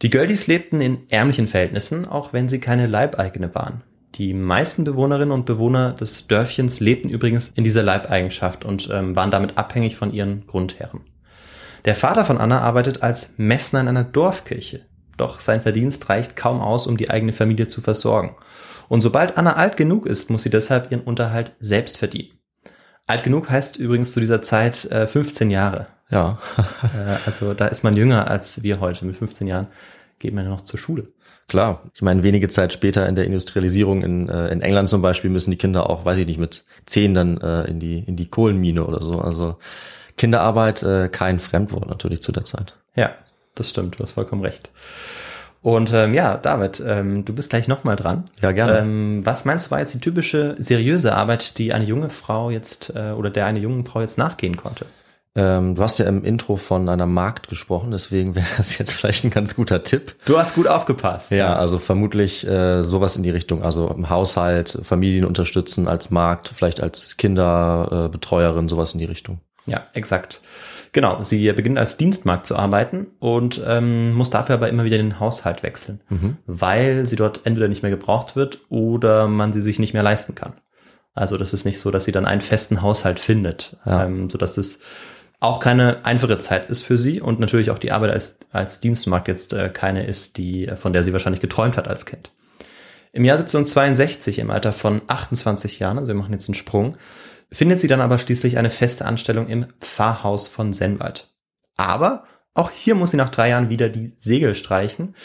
Die 0.01 0.09
Göldis 0.09 0.47
lebten 0.47 0.81
in 0.81 1.09
ärmlichen 1.09 1.47
Verhältnissen, 1.47 2.05
auch 2.05 2.33
wenn 2.33 2.49
sie 2.49 2.59
keine 2.59 2.85
Leibeigene 2.87 3.55
waren. 3.55 3.81
Die 4.15 4.33
meisten 4.33 4.83
Bewohnerinnen 4.83 5.31
und 5.31 5.45
Bewohner 5.45 5.93
des 5.93 6.27
Dörfchens 6.27 6.81
lebten 6.81 7.07
übrigens 7.07 7.47
in 7.55 7.63
dieser 7.63 7.83
Leibeigenschaft 7.83 8.65
und 8.65 8.89
ähm, 8.91 9.15
waren 9.15 9.31
damit 9.31 9.57
abhängig 9.57 9.95
von 9.95 10.11
ihren 10.11 10.45
Grundherren. 10.47 10.99
Der 11.85 11.95
Vater 11.95 12.25
von 12.25 12.37
Anna 12.37 12.61
arbeitet 12.61 13.03
als 13.03 13.33
Messner 13.37 13.81
in 13.81 13.87
einer 13.87 14.03
Dorfkirche. 14.03 14.81
Doch 15.17 15.39
sein 15.39 15.61
Verdienst 15.61 16.09
reicht 16.09 16.35
kaum 16.35 16.61
aus, 16.61 16.87
um 16.87 16.97
die 16.97 17.09
eigene 17.09 17.33
Familie 17.33 17.67
zu 17.67 17.81
versorgen. 17.81 18.35
Und 18.87 19.01
sobald 19.01 19.37
Anna 19.37 19.53
alt 19.53 19.77
genug 19.77 20.05
ist, 20.05 20.29
muss 20.29 20.43
sie 20.43 20.49
deshalb 20.49 20.91
ihren 20.91 21.01
Unterhalt 21.01 21.51
selbst 21.59 21.97
verdienen. 21.97 22.39
Alt 23.05 23.23
genug 23.23 23.49
heißt 23.49 23.77
übrigens 23.77 24.11
zu 24.11 24.19
dieser 24.19 24.41
Zeit 24.41 24.85
äh, 24.85 25.07
15 25.07 25.49
Jahre. 25.49 25.87
Ja. 26.09 26.39
Äh, 26.83 27.17
also 27.25 27.53
da 27.53 27.67
ist 27.67 27.83
man 27.83 27.95
jünger 27.95 28.29
als 28.29 28.63
wir 28.63 28.79
heute. 28.79 29.05
Mit 29.05 29.17
15 29.17 29.47
Jahren 29.47 29.67
geht 30.17 30.33
man 30.33 30.45
ja 30.45 30.49
noch 30.49 30.61
zur 30.61 30.79
Schule. 30.79 31.09
Klar. 31.47 31.83
Ich 31.93 32.01
meine, 32.01 32.23
wenige 32.23 32.47
Zeit 32.47 32.73
später 32.73 33.07
in 33.07 33.15
der 33.15 33.25
Industrialisierung 33.25 34.03
in, 34.03 34.29
äh, 34.29 34.47
in 34.49 34.61
England 34.61 34.89
zum 34.89 35.01
Beispiel 35.01 35.29
müssen 35.29 35.51
die 35.51 35.57
Kinder 35.57 35.89
auch, 35.89 36.05
weiß 36.05 36.19
ich 36.19 36.27
nicht, 36.27 36.39
mit 36.39 36.65
zehn 36.85 37.13
dann 37.13 37.39
äh, 37.41 37.63
in 37.63 37.79
die 37.79 37.99
in 37.99 38.15
die 38.15 38.29
Kohlenmine 38.29 38.85
oder 38.85 39.01
so. 39.01 39.19
Also 39.19 39.57
Kinderarbeit 40.19 40.83
äh, 40.83 41.07
kein 41.07 41.39
Fremdwort 41.39 41.87
natürlich 41.87 42.21
zu 42.21 42.31
der 42.31 42.45
Zeit. 42.45 42.75
Ja, 42.95 43.11
das 43.55 43.69
stimmt, 43.69 43.97
du 43.97 44.03
hast 44.03 44.11
vollkommen 44.11 44.43
recht. 44.43 44.69
Und 45.61 45.91
ähm, 45.93 46.13
ja, 46.13 46.37
David, 46.37 46.83
ähm, 46.85 47.25
du 47.25 47.33
bist 47.33 47.49
gleich 47.49 47.67
nochmal 47.67 47.95
dran. 47.95 48.25
Ja, 48.41 48.51
gerne. 48.51 48.79
Ähm, 48.79 49.25
was 49.25 49.45
meinst 49.45 49.67
du 49.67 49.71
war 49.71 49.79
jetzt 49.79 49.93
die 49.93 49.99
typische 49.99 50.55
seriöse 50.59 51.15
Arbeit, 51.15 51.57
die 51.57 51.73
eine 51.73 51.85
junge 51.85 52.09
Frau 52.09 52.49
jetzt 52.49 52.93
äh, 52.95 53.11
oder 53.11 53.29
der 53.29 53.45
eine 53.45 53.59
junge 53.59 53.83
Frau 53.83 54.01
jetzt 54.01 54.17
nachgehen 54.17 54.57
konnte? 54.57 54.85
Ähm, 55.35 55.75
du 55.75 55.83
hast 55.83 55.99
ja 55.99 56.05
im 56.05 56.25
Intro 56.25 56.57
von 56.57 56.89
einer 56.89 57.05
Markt 57.05 57.47
gesprochen, 57.47 57.91
deswegen 57.91 58.35
wäre 58.35 58.47
das 58.57 58.77
jetzt 58.77 58.93
vielleicht 58.93 59.23
ein 59.23 59.29
ganz 59.29 59.55
guter 59.55 59.83
Tipp. 59.83 60.15
Du 60.25 60.37
hast 60.37 60.55
gut 60.55 60.67
aufgepasst. 60.67 61.31
Ja, 61.31 61.55
also 61.55 61.79
vermutlich 61.79 62.45
äh, 62.45 62.83
sowas 62.83 63.15
in 63.15 63.23
die 63.23 63.29
Richtung. 63.29 63.63
Also 63.63 63.87
im 63.89 64.09
Haushalt, 64.09 64.79
Familien 64.83 65.23
unterstützen 65.23 65.87
als 65.87 66.09
Markt, 66.09 66.51
vielleicht 66.53 66.81
als 66.81 67.15
Kinderbetreuerin, 67.15 68.65
äh, 68.65 68.69
sowas 68.69 68.93
in 68.93 68.99
die 68.99 69.05
Richtung. 69.05 69.39
Ja, 69.69 69.87
exakt. 69.93 70.41
Genau, 70.91 71.21
sie 71.21 71.51
beginnt 71.53 71.77
als 71.77 71.97
Dienstmarkt 71.97 72.47
zu 72.47 72.55
arbeiten 72.55 73.07
und 73.19 73.61
ähm, 73.67 74.13
muss 74.15 74.31
dafür 74.31 74.55
aber 74.55 74.69
immer 74.69 74.83
wieder 74.85 74.97
den 74.97 75.19
Haushalt 75.19 75.61
wechseln, 75.61 76.01
weil 76.47 77.05
sie 77.05 77.15
dort 77.15 77.41
entweder 77.45 77.67
nicht 77.67 77.83
mehr 77.83 77.91
gebraucht 77.91 78.35
wird 78.35 78.59
oder 78.69 79.27
man 79.27 79.53
sie 79.53 79.61
sich 79.61 79.77
nicht 79.77 79.93
mehr 79.93 80.01
leisten 80.03 80.33
kann. 80.33 80.53
Also 81.13 81.37
das 81.37 81.53
ist 81.53 81.65
nicht 81.65 81.79
so, 81.79 81.91
dass 81.91 82.05
sie 82.05 82.11
dann 82.11 82.25
einen 82.25 82.41
festen 82.41 82.81
Haushalt 82.81 83.19
findet, 83.19 83.77
Ja. 83.85 84.05
ähm, 84.05 84.29
so 84.29 84.37
dass 84.39 84.57
es 84.57 84.79
auch 85.41 85.59
keine 85.59 86.05
einfache 86.05 86.37
Zeit 86.39 86.69
ist 86.69 86.81
für 86.83 86.97
sie 86.97 87.21
und 87.21 87.39
natürlich 87.39 87.69
auch 87.71 87.79
die 87.79 87.91
Arbeit 87.91 88.11
als, 88.11 88.37
als 88.51 88.79
Dienstmarkt 88.79 89.27
jetzt 89.27 89.53
äh, 89.53 89.69
keine 89.69 90.05
ist, 90.05 90.37
die, 90.37 90.67
äh, 90.67 90.75
von 90.75 90.91
der 90.91 91.03
sie 91.03 91.13
wahrscheinlich 91.13 91.39
geträumt 91.41 91.77
hat 91.77 91.87
als 91.87 92.05
Kind. 92.05 92.31
Im 93.11 93.25
Jahr 93.25 93.37
1762, 93.37 94.39
im 94.39 94.51
Alter 94.51 94.73
von 94.73 95.01
28 95.07 95.79
Jahren, 95.79 95.97
also 95.97 96.09
wir 96.09 96.15
machen 96.15 96.33
jetzt 96.33 96.47
einen 96.47 96.55
Sprung, 96.55 96.97
findet 97.51 97.79
sie 97.79 97.87
dann 97.87 98.01
aber 98.01 98.19
schließlich 98.19 98.57
eine 98.57 98.69
feste 98.69 99.05
Anstellung 99.05 99.47
im 99.47 99.67
Pfarrhaus 99.79 100.47
von 100.47 100.73
Sennwald. 100.73 101.33
Aber 101.75 102.25
auch 102.53 102.71
hier 102.71 102.95
muss 102.95 103.11
sie 103.11 103.17
nach 103.17 103.29
drei 103.29 103.49
Jahren 103.49 103.69
wieder 103.69 103.89
die 103.89 104.13
Segel 104.17 104.53
streichen. 104.55 105.15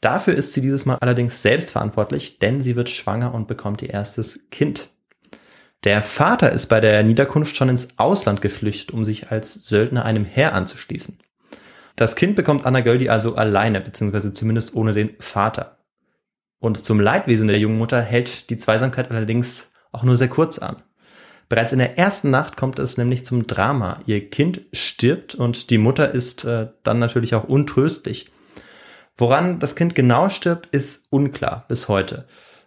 Dafür 0.00 0.34
ist 0.34 0.52
sie 0.52 0.60
dieses 0.60 0.84
Mal 0.84 0.98
allerdings 1.00 1.42
selbst 1.42 1.70
verantwortlich, 1.70 2.38
denn 2.38 2.60
sie 2.60 2.76
wird 2.76 2.90
schwanger 2.90 3.32
und 3.34 3.48
bekommt 3.48 3.82
ihr 3.82 3.90
erstes 3.90 4.50
Kind. 4.50 4.90
Der 5.84 6.02
Vater 6.02 6.52
ist 6.52 6.66
bei 6.66 6.80
der 6.80 7.02
Niederkunft 7.02 7.56
schon 7.56 7.68
ins 7.68 7.98
Ausland 7.98 8.40
geflüchtet, 8.40 8.92
um 8.92 9.04
sich 9.04 9.30
als 9.30 9.54
Söldner 9.54 10.04
einem 10.04 10.24
Heer 10.24 10.54
anzuschließen. 10.54 11.18
Das 11.96 12.16
Kind 12.16 12.36
bekommt 12.36 12.64
Anna 12.64 12.80
Göldi 12.80 13.08
also 13.08 13.34
alleine, 13.34 13.80
beziehungsweise 13.80 14.32
zumindest 14.32 14.74
ohne 14.74 14.92
den 14.92 15.16
Vater. 15.18 15.78
Und 16.58 16.84
zum 16.84 17.00
Leidwesen 17.00 17.48
der 17.48 17.58
jungen 17.58 17.78
Mutter 17.78 18.00
hält 18.00 18.48
die 18.50 18.56
Zweisamkeit 18.56 19.10
allerdings 19.10 19.72
auch 19.90 20.04
nur 20.04 20.16
sehr 20.16 20.28
kurz 20.28 20.58
an. 20.58 20.76
Bereits 21.52 21.74
in 21.74 21.80
der 21.80 21.98
ersten 21.98 22.30
Nacht 22.30 22.56
kommt 22.56 22.78
es 22.78 22.96
nämlich 22.96 23.26
zum 23.26 23.46
Drama. 23.46 24.00
Ihr 24.06 24.30
Kind 24.30 24.62
stirbt 24.72 25.34
und 25.34 25.68
die 25.68 25.76
Mutter 25.76 26.10
ist 26.10 26.46
äh, 26.46 26.68
dann 26.82 26.98
natürlich 26.98 27.34
auch 27.34 27.44
untröstlich. 27.44 28.30
Woran 29.18 29.58
das 29.58 29.76
Kind 29.76 29.94
genau 29.94 30.30
stirbt, 30.30 30.74
ist 30.74 31.04
unklar 31.10 31.66
bis 31.68 31.88
heute. 31.88 32.24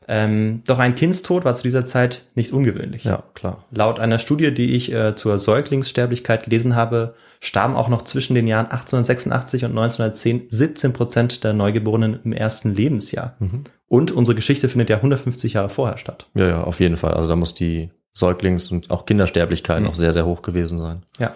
Ähm, 0.08 0.62
doch 0.68 0.78
ein 0.78 0.94
Kindstod 0.94 1.46
war 1.46 1.56
zu 1.56 1.64
dieser 1.64 1.88
Zeit 1.88 2.28
nicht 2.36 2.54
ungewöhnlich. 2.54 3.06
Ja, 3.06 3.24
klar. 3.34 3.66
Laut 3.72 4.00
einer 4.00 4.20
Studie, 4.20 4.54
die 4.54 4.76
ich 4.76 4.94
äh, 4.94 5.16
zur 5.16 5.40
Säuglingssterblichkeit 5.40 6.44
gelesen 6.44 6.76
habe, 6.76 7.16
starben 7.40 7.76
auch 7.76 7.90
noch 7.90 8.04
zwischen 8.04 8.36
den 8.36 8.46
Jahren 8.46 8.68
1886 8.68 9.66
und 9.66 9.72
1910 9.72 10.46
17 10.50 10.94
Prozent 10.94 11.44
der 11.44 11.54
Neugeborenen 11.54 12.20
im 12.24 12.34
ersten 12.34 12.76
Lebensjahr. 12.76 13.36
Und 13.88 14.12
unsere 14.12 14.36
Geschichte 14.36 14.70
findet 14.70 14.92
ja 14.92 14.98
150 14.98 15.54
Jahre 15.54 15.70
vorher 15.70 15.98
statt. 15.98 16.28
Ja, 16.36 16.48
ja, 16.48 16.64
auf 16.64 16.80
jeden 16.80 16.98
Fall. 16.98 17.16
Also 17.16 17.28
da 17.28 17.36
muss 17.36 17.56
die 17.56 17.90
Säuglings- 18.16 18.72
und 18.72 18.90
auch 18.92 19.06
Kindersterblichkeit 19.06 19.84
noch 19.84 19.96
sehr, 19.96 20.14
sehr 20.14 20.26
hoch 20.26 20.42
gewesen 20.42 20.80
sein. 20.80 21.04
Ja. 21.20 21.36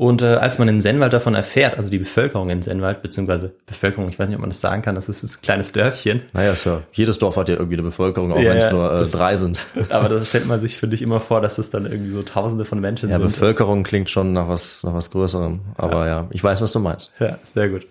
Und 0.00 0.22
äh, 0.22 0.36
als 0.36 0.58
man 0.58 0.66
in 0.66 0.80
Sennwald 0.80 1.12
davon 1.12 1.34
erfährt, 1.34 1.76
also 1.76 1.90
die 1.90 1.98
Bevölkerung 1.98 2.48
in 2.48 2.62
Sennwald, 2.62 3.02
beziehungsweise 3.02 3.52
Bevölkerung, 3.66 4.08
ich 4.08 4.18
weiß 4.18 4.28
nicht, 4.28 4.36
ob 4.36 4.40
man 4.40 4.48
das 4.48 4.62
sagen 4.62 4.80
kann, 4.80 4.94
das 4.94 5.10
ist 5.10 5.22
ein 5.22 5.42
kleines 5.42 5.72
Dörfchen. 5.72 6.22
Naja, 6.32 6.52
ist 6.52 6.64
ja, 6.64 6.80
jedes 6.92 7.18
Dorf 7.18 7.36
hat 7.36 7.50
ja 7.50 7.56
irgendwie 7.56 7.74
eine 7.74 7.82
Bevölkerung, 7.82 8.32
auch 8.32 8.38
Ja, 8.38 8.48
wenn 8.48 8.56
es 8.56 8.64
ja, 8.64 8.72
nur 8.72 8.90
äh, 8.90 9.00
das- 9.00 9.10
drei 9.10 9.36
sind. 9.36 9.58
Aber 9.90 10.08
da 10.08 10.24
stellt 10.24 10.46
man 10.46 10.58
sich, 10.58 10.78
finde 10.78 10.96
ich, 10.96 11.02
immer 11.02 11.20
vor, 11.20 11.42
dass 11.42 11.56
das 11.56 11.68
dann 11.68 11.84
irgendwie 11.84 12.08
so 12.08 12.22
tausende 12.22 12.64
von 12.64 12.80
Menschen 12.80 13.10
Ja, 13.10 13.18
sind. 13.18 13.26
Bevölkerung 13.26 13.82
klingt 13.82 14.08
schon 14.08 14.32
nach 14.32 14.48
was, 14.48 14.82
nach 14.84 14.94
was 14.94 15.10
Größerem. 15.10 15.60
Aber 15.76 16.06
ja. 16.06 16.28
ich 16.30 16.42
weiß, 16.42 16.62
was 16.62 16.72
du 16.72 16.78
meinst. 16.78 17.12
Ja, 17.18 17.38
sehr 17.52 17.68
gut. 17.68 17.86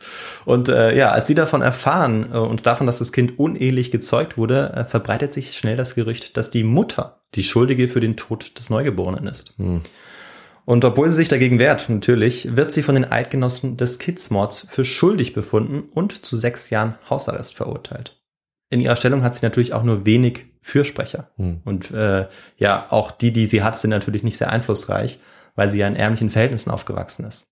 Und 0.45 0.67
äh, 0.67 0.97
ja, 0.97 1.11
als 1.11 1.27
sie 1.27 1.35
davon 1.35 1.61
erfahren 1.61 2.25
äh, 2.33 2.37
und 2.39 2.65
davon, 2.65 2.87
dass 2.87 2.97
das 2.97 3.11
Kind 3.11 3.37
unehelich 3.37 3.91
gezeugt 3.91 4.35
wurde, 4.35 4.73
äh, 4.75 4.83
verbreitet 4.83 5.31
sich 5.31 5.55
schnell 5.55 5.77
das 5.77 5.93
Gerücht, 5.93 6.37
dass 6.37 6.49
die 6.49 6.63
Mutter 6.63 7.17
die 7.35 7.43
Schuldige 7.43 7.87
für 7.87 7.99
den 7.99 8.17
Tod 8.17 8.57
des 8.57 8.71
Neugeborenen 8.71 9.27
ist. 9.27 9.53
Und 10.69 10.85
obwohl 10.85 11.09
sie 11.09 11.15
sich 11.15 11.29
dagegen 11.29 11.57
wehrt, 11.57 11.89
natürlich, 11.89 12.55
wird 12.55 12.71
sie 12.71 12.83
von 12.83 12.93
den 12.93 13.11
Eidgenossen 13.11 13.75
des 13.75 13.97
Kidsmords 13.97 14.67
für 14.69 14.85
schuldig 14.85 15.33
befunden 15.33 15.89
und 15.91 16.23
zu 16.23 16.38
sechs 16.38 16.69
Jahren 16.69 16.93
Hausarrest 17.09 17.55
verurteilt. 17.55 18.21
In 18.69 18.79
ihrer 18.79 18.95
Stellung 18.95 19.23
hat 19.23 19.33
sie 19.33 19.43
natürlich 19.43 19.73
auch 19.73 19.81
nur 19.81 20.05
wenig 20.05 20.45
Fürsprecher. 20.61 21.31
Und 21.65 21.89
äh, 21.89 22.27
ja, 22.57 22.85
auch 22.91 23.09
die, 23.09 23.33
die 23.33 23.47
sie 23.47 23.63
hat, 23.63 23.79
sind 23.79 23.89
natürlich 23.89 24.21
nicht 24.21 24.38
sehr 24.38 24.51
einflussreich, 24.51 25.19
weil 25.55 25.69
sie 25.69 25.79
ja 25.79 25.88
in 25.88 25.95
ärmlichen 25.95 26.29
Verhältnissen 26.29 26.69
aufgewachsen 26.69 27.25
ist. 27.25 27.47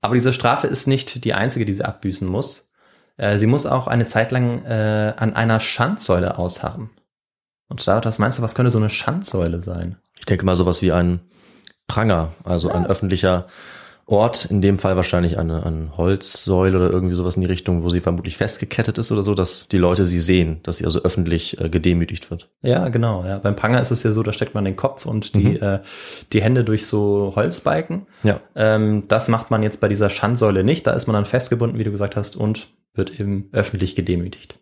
Aber 0.00 0.14
diese 0.14 0.32
Strafe 0.32 0.66
ist 0.66 0.86
nicht 0.86 1.22
die 1.26 1.34
einzige, 1.34 1.66
die 1.66 1.74
sie 1.74 1.84
abbüßen 1.84 2.26
muss. 2.26 2.72
Äh, 3.18 3.36
sie 3.36 3.46
muss 3.46 3.66
auch 3.66 3.88
eine 3.88 4.06
Zeit 4.06 4.32
lang 4.32 4.64
äh, 4.64 5.12
an 5.18 5.36
einer 5.36 5.60
Schandsäule 5.60 6.38
ausharren. 6.38 6.88
Und 7.68 7.86
David, 7.86 8.06
was 8.06 8.18
meinst 8.18 8.38
du, 8.38 8.42
was 8.42 8.54
könnte 8.54 8.70
so 8.70 8.78
eine 8.78 8.88
Schandsäule 8.88 9.60
sein? 9.60 9.96
Ich 10.18 10.24
denke 10.24 10.46
mal 10.46 10.56
sowas 10.56 10.80
wie 10.80 10.92
ein 10.92 11.20
Pranger, 11.86 12.32
also 12.44 12.70
ein 12.70 12.86
öffentlicher 12.86 13.46
Ort, 14.06 14.44
in 14.44 14.60
dem 14.60 14.78
Fall 14.78 14.96
wahrscheinlich 14.96 15.38
eine, 15.38 15.64
eine 15.64 15.96
Holzsäule 15.96 16.76
oder 16.76 16.90
irgendwie 16.90 17.14
sowas 17.14 17.36
in 17.36 17.40
die 17.40 17.48
Richtung, 17.48 17.82
wo 17.82 17.88
sie 17.88 18.02
vermutlich 18.02 18.36
festgekettet 18.36 18.98
ist 18.98 19.10
oder 19.10 19.22
so, 19.22 19.34
dass 19.34 19.66
die 19.68 19.78
Leute 19.78 20.04
sie 20.04 20.20
sehen, 20.20 20.60
dass 20.62 20.76
sie 20.76 20.84
also 20.84 21.02
öffentlich 21.02 21.58
äh, 21.58 21.70
gedemütigt 21.70 22.30
wird. 22.30 22.50
Ja, 22.60 22.88
genau. 22.90 23.24
Ja. 23.24 23.38
Beim 23.38 23.56
Pranger 23.56 23.80
ist 23.80 23.90
es 23.90 24.02
ja 24.02 24.10
so, 24.10 24.22
da 24.22 24.34
steckt 24.34 24.54
man 24.54 24.66
den 24.66 24.76
Kopf 24.76 25.06
und 25.06 25.34
die, 25.34 25.58
äh, 25.58 25.80
die 26.34 26.42
Hände 26.42 26.64
durch 26.64 26.86
so 26.86 27.32
Holzbalken. 27.34 28.06
Ja. 28.24 28.40
Ähm, 28.54 29.04
das 29.08 29.28
macht 29.28 29.50
man 29.50 29.62
jetzt 29.62 29.80
bei 29.80 29.88
dieser 29.88 30.10
Schandsäule 30.10 30.64
nicht. 30.64 30.86
Da 30.86 30.92
ist 30.92 31.06
man 31.06 31.14
dann 31.14 31.24
festgebunden, 31.24 31.78
wie 31.78 31.84
du 31.84 31.90
gesagt 31.90 32.14
hast, 32.14 32.36
und 32.36 32.68
wird 32.92 33.18
eben 33.18 33.48
öffentlich 33.52 33.96
gedemütigt. 33.96 34.58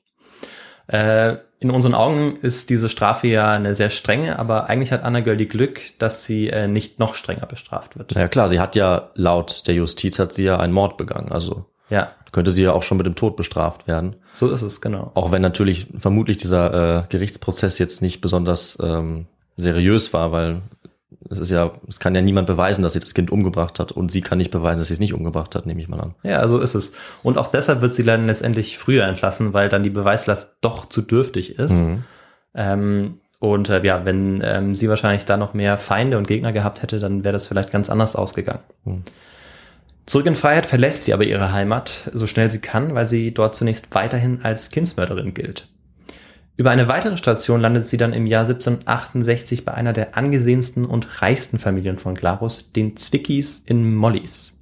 Äh, 0.93 1.37
in 1.59 1.71
unseren 1.71 1.95
Augen 1.95 2.37
ist 2.43 2.71
diese 2.71 2.89
Strafe 2.89 3.29
ja 3.29 3.51
eine 3.53 3.75
sehr 3.75 3.91
strenge, 3.91 4.39
aber 4.39 4.69
eigentlich 4.69 4.93
hat 4.93 5.05
Anna 5.05 5.21
Girl 5.21 5.37
die 5.37 5.49
Glück, 5.49 5.81
dass 5.99 6.27
sie 6.27 6.51
äh, 6.51 6.67
nicht 6.67 6.99
noch 6.99 7.15
strenger 7.15 7.47
bestraft 7.47 7.97
wird. 7.97 8.13
Ja 8.15 8.29
klar, 8.29 8.49
sie 8.49 8.61
hat 8.61 8.75
ja 8.77 9.11
laut 9.15 9.67
der 9.67 9.75
Justiz 9.75 10.19
hat 10.19 10.33
sie 10.33 10.45
ja 10.45 10.59
einen 10.59 10.73
Mord 10.73 10.97
begangen, 10.97 11.31
also 11.31 11.65
Ja, 11.89 12.11
könnte 12.33 12.51
sie 12.51 12.63
ja 12.63 12.73
auch 12.73 12.83
schon 12.83 12.99
mit 12.99 13.07
dem 13.07 13.15
Tod 13.15 13.37
bestraft 13.37 13.87
werden. 13.87 14.17
so 14.33 14.51
ist 14.51 14.63
es, 14.63 14.81
genau. 14.81 15.13
Auch 15.15 15.31
wenn 15.33 15.43
natürlich 15.43 15.87
vermutlich 15.99 16.37
dieser 16.37 17.03
äh, 17.03 17.03
Gerichtsprozess 17.09 17.79
jetzt 17.79 18.03
nicht 18.03 18.21
besonders 18.21 18.77
ähm, 18.83 19.27
seriös 19.57 20.13
war, 20.13 20.33
weil 20.33 20.63
es 21.31 21.39
ist 21.39 21.51
ja, 21.51 21.73
es 21.89 22.01
kann 22.01 22.15
ja 22.15 22.21
niemand 22.21 22.47
beweisen, 22.47 22.83
dass 22.83 22.93
sie 22.95 22.99
das 22.99 23.15
Kind 23.15 23.31
umgebracht 23.31 23.79
hat 23.79 23.93
und 23.93 24.11
sie 24.11 24.21
kann 24.21 24.39
nicht 24.39 24.51
beweisen, 24.51 24.79
dass 24.79 24.89
sie 24.89 24.95
es 24.95 25.01
nicht 25.01 25.15
umgebracht 25.15 25.55
hat, 25.55 25.67
nehme 25.67 25.81
ich 25.81 25.89
mal 25.89 26.01
an. 26.01 26.15
Ja, 26.23 26.47
so 26.49 26.59
ist 26.59 26.75
es. 26.75 26.93
Und 27.23 27.39
auch 27.39 27.49
deshalb 27.49 27.81
wird 27.81 27.93
sie 27.93 28.05
dann 28.05 28.27
letztendlich 28.27 28.79
früher 28.79 29.05
entlassen, 29.05 29.53
weil 29.53 29.69
dann 29.69 29.83
die 29.83 29.91
Beweislast 29.91 30.59
doch 30.61 30.87
zu 30.87 31.03
dürftig 31.03 31.59
ist. 31.59 31.81
Mhm. 31.81 32.05
Ähm, 32.55 33.19
und 33.39 33.69
äh, 33.71 33.85
ja, 33.85 34.05
wenn 34.05 34.41
ähm, 34.45 34.75
sie 34.75 34.89
wahrscheinlich 34.89 35.25
da 35.25 35.37
noch 35.37 35.55
mehr 35.55 35.79
Feinde 35.79 36.19
und 36.19 36.29
Gegner 36.29 36.53
gehabt 36.53 36.83
hätte, 36.83 36.99
dann 36.99 37.25
wäre 37.25 37.33
das 37.33 37.49
vielleicht 37.49 37.73
ganz 37.73 37.91
anders 37.91 38.15
ausgegangen. 38.15 38.63
Mhm. 38.85 39.03
Zurück 40.07 40.27
in 40.27 40.35
Freiheit 40.35 40.67
verlässt 40.67 41.05
sie 41.05 41.13
aber 41.13 41.25
ihre 41.25 41.53
Heimat 41.53 42.11
so 42.13 42.27
schnell 42.27 42.49
sie 42.49 42.61
kann, 42.61 42.95
weil 42.95 43.07
sie 43.07 43.33
dort 43.33 43.55
zunächst 43.55 43.95
weiterhin 43.95 44.41
als 44.43 44.71
Kindsmörderin 44.71 45.35
gilt. 45.35 45.69
Über 46.57 46.71
eine 46.71 46.87
weitere 46.87 47.17
Station 47.17 47.61
landet 47.61 47.87
sie 47.87 47.97
dann 47.97 48.13
im 48.13 48.27
Jahr 48.27 48.43
1768 48.43 49.65
bei 49.65 49.73
einer 49.73 49.93
der 49.93 50.17
angesehensten 50.17 50.85
und 50.85 51.23
reichsten 51.23 51.59
Familien 51.59 51.99
von 51.99 52.15
Glarus, 52.15 52.73
den 52.73 52.97
Zwickis 52.97 53.63
in 53.65 53.95
Mollys. 53.95 54.53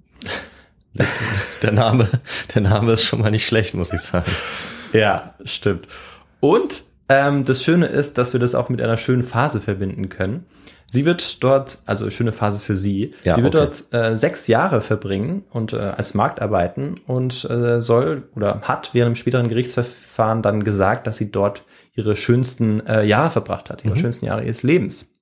Der 1.63 1.73
Name, 1.73 2.09
der 2.55 2.63
Name 2.63 2.93
ist 2.93 3.05
schon 3.05 3.21
mal 3.21 3.31
nicht 3.31 3.47
schlecht, 3.47 3.75
muss 3.75 3.93
ich 3.93 4.01
sagen. 4.01 4.31
Ja, 4.93 5.35
stimmt. 5.45 5.87
Und 6.41 6.83
ähm, 7.09 7.45
das 7.45 7.63
Schöne 7.63 7.87
ist, 7.87 8.19
dass 8.19 8.33
wir 8.33 8.41
das 8.41 8.55
auch 8.55 8.69
mit 8.69 8.83
einer 8.83 8.99
schönen 8.99 9.23
Phase 9.23 9.61
verbinden 9.61 10.09
können. 10.09 10.47
Sie 10.87 11.05
wird 11.05 11.45
dort, 11.45 11.79
also 11.87 12.11
schöne 12.11 12.33
Phase 12.33 12.59
für 12.59 12.75
sie, 12.75 13.15
Ja, 13.23 13.37
sie 13.37 13.45
wird 13.45 13.55
okay. 13.55 13.85
dort 13.91 13.95
äh, 13.95 14.17
sechs 14.17 14.49
Jahre 14.49 14.81
verbringen 14.81 15.45
und 15.51 15.73
äh, 15.73 15.77
als 15.77 16.15
Markt 16.15 16.43
arbeiten 16.43 17.01
und 17.07 17.49
äh, 17.49 17.81
soll 17.81 18.25
oder 18.35 18.63
hat 18.63 18.91
während 18.93 19.17
dem 19.17 19.21
späteren 19.21 19.47
Gerichtsverfahren 19.47 20.43
dann 20.43 20.65
gesagt, 20.65 21.07
dass 21.07 21.17
sie 21.17 21.31
dort 21.31 21.65
ihre 21.95 22.17
schönsten 22.17 22.85
äh, 22.87 23.05
Jahre 23.05 23.31
verbracht 23.31 23.71
hat, 23.71 23.85
ihre 23.85 23.97
schönsten 23.97 24.27
Jahre 24.27 24.45
ihres 24.45 24.63
Lebens. 24.63 25.15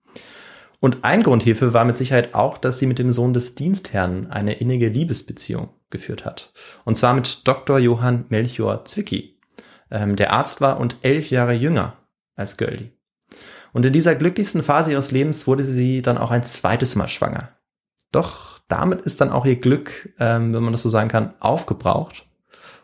Und 0.80 1.04
ein 1.04 1.22
Grund 1.22 1.42
hierfür 1.42 1.72
war 1.72 1.84
mit 1.84 1.96
Sicherheit 1.96 2.34
auch, 2.34 2.56
dass 2.56 2.78
sie 2.78 2.86
mit 2.86 2.98
dem 2.98 3.10
Sohn 3.10 3.32
des 3.32 3.54
Dienstherrn 3.56 4.28
eine 4.30 4.54
innige 4.54 4.88
Liebesbeziehung 4.88 5.70
geführt 5.90 6.24
hat. 6.24 6.52
Und 6.84 6.96
zwar 6.96 7.14
mit 7.14 7.48
Dr. 7.48 7.78
Johann 7.78 8.26
Melchior 8.28 8.84
Zwicky, 8.84 9.40
ähm, 9.90 10.14
der 10.14 10.32
Arzt 10.32 10.60
war 10.60 10.78
und 10.78 10.96
elf 11.02 11.30
Jahre 11.30 11.52
jünger 11.52 11.96
als 12.36 12.56
Göldi. 12.56 12.92
Und 13.72 13.84
in 13.84 13.92
dieser 13.92 14.14
glücklichsten 14.14 14.62
Phase 14.62 14.92
ihres 14.92 15.10
Lebens 15.10 15.46
wurde 15.46 15.64
sie 15.64 16.00
dann 16.02 16.18
auch 16.18 16.30
ein 16.30 16.44
zweites 16.44 16.94
Mal 16.94 17.08
schwanger. 17.08 17.50
Doch 18.12 18.60
damit 18.68 19.00
ist 19.02 19.20
dann 19.20 19.30
auch 19.30 19.46
ihr 19.46 19.56
Glück, 19.56 20.14
ähm, 20.20 20.54
wenn 20.54 20.62
man 20.62 20.72
das 20.72 20.82
so 20.82 20.88
sagen 20.88 21.08
kann, 21.08 21.34
aufgebraucht. 21.40 22.26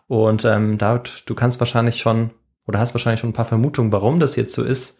Und 0.06 0.44
ähm, 0.44 0.78
David, 0.78 1.22
du 1.26 1.34
kannst 1.34 1.60
wahrscheinlich 1.60 1.98
schon 1.98 2.30
oder 2.66 2.78
hast 2.78 2.94
wahrscheinlich 2.94 3.20
schon 3.20 3.30
ein 3.30 3.34
paar 3.34 3.44
Vermutungen, 3.44 3.92
warum 3.92 4.18
das 4.20 4.36
jetzt 4.36 4.52
so 4.52 4.62
ist. 4.62 4.98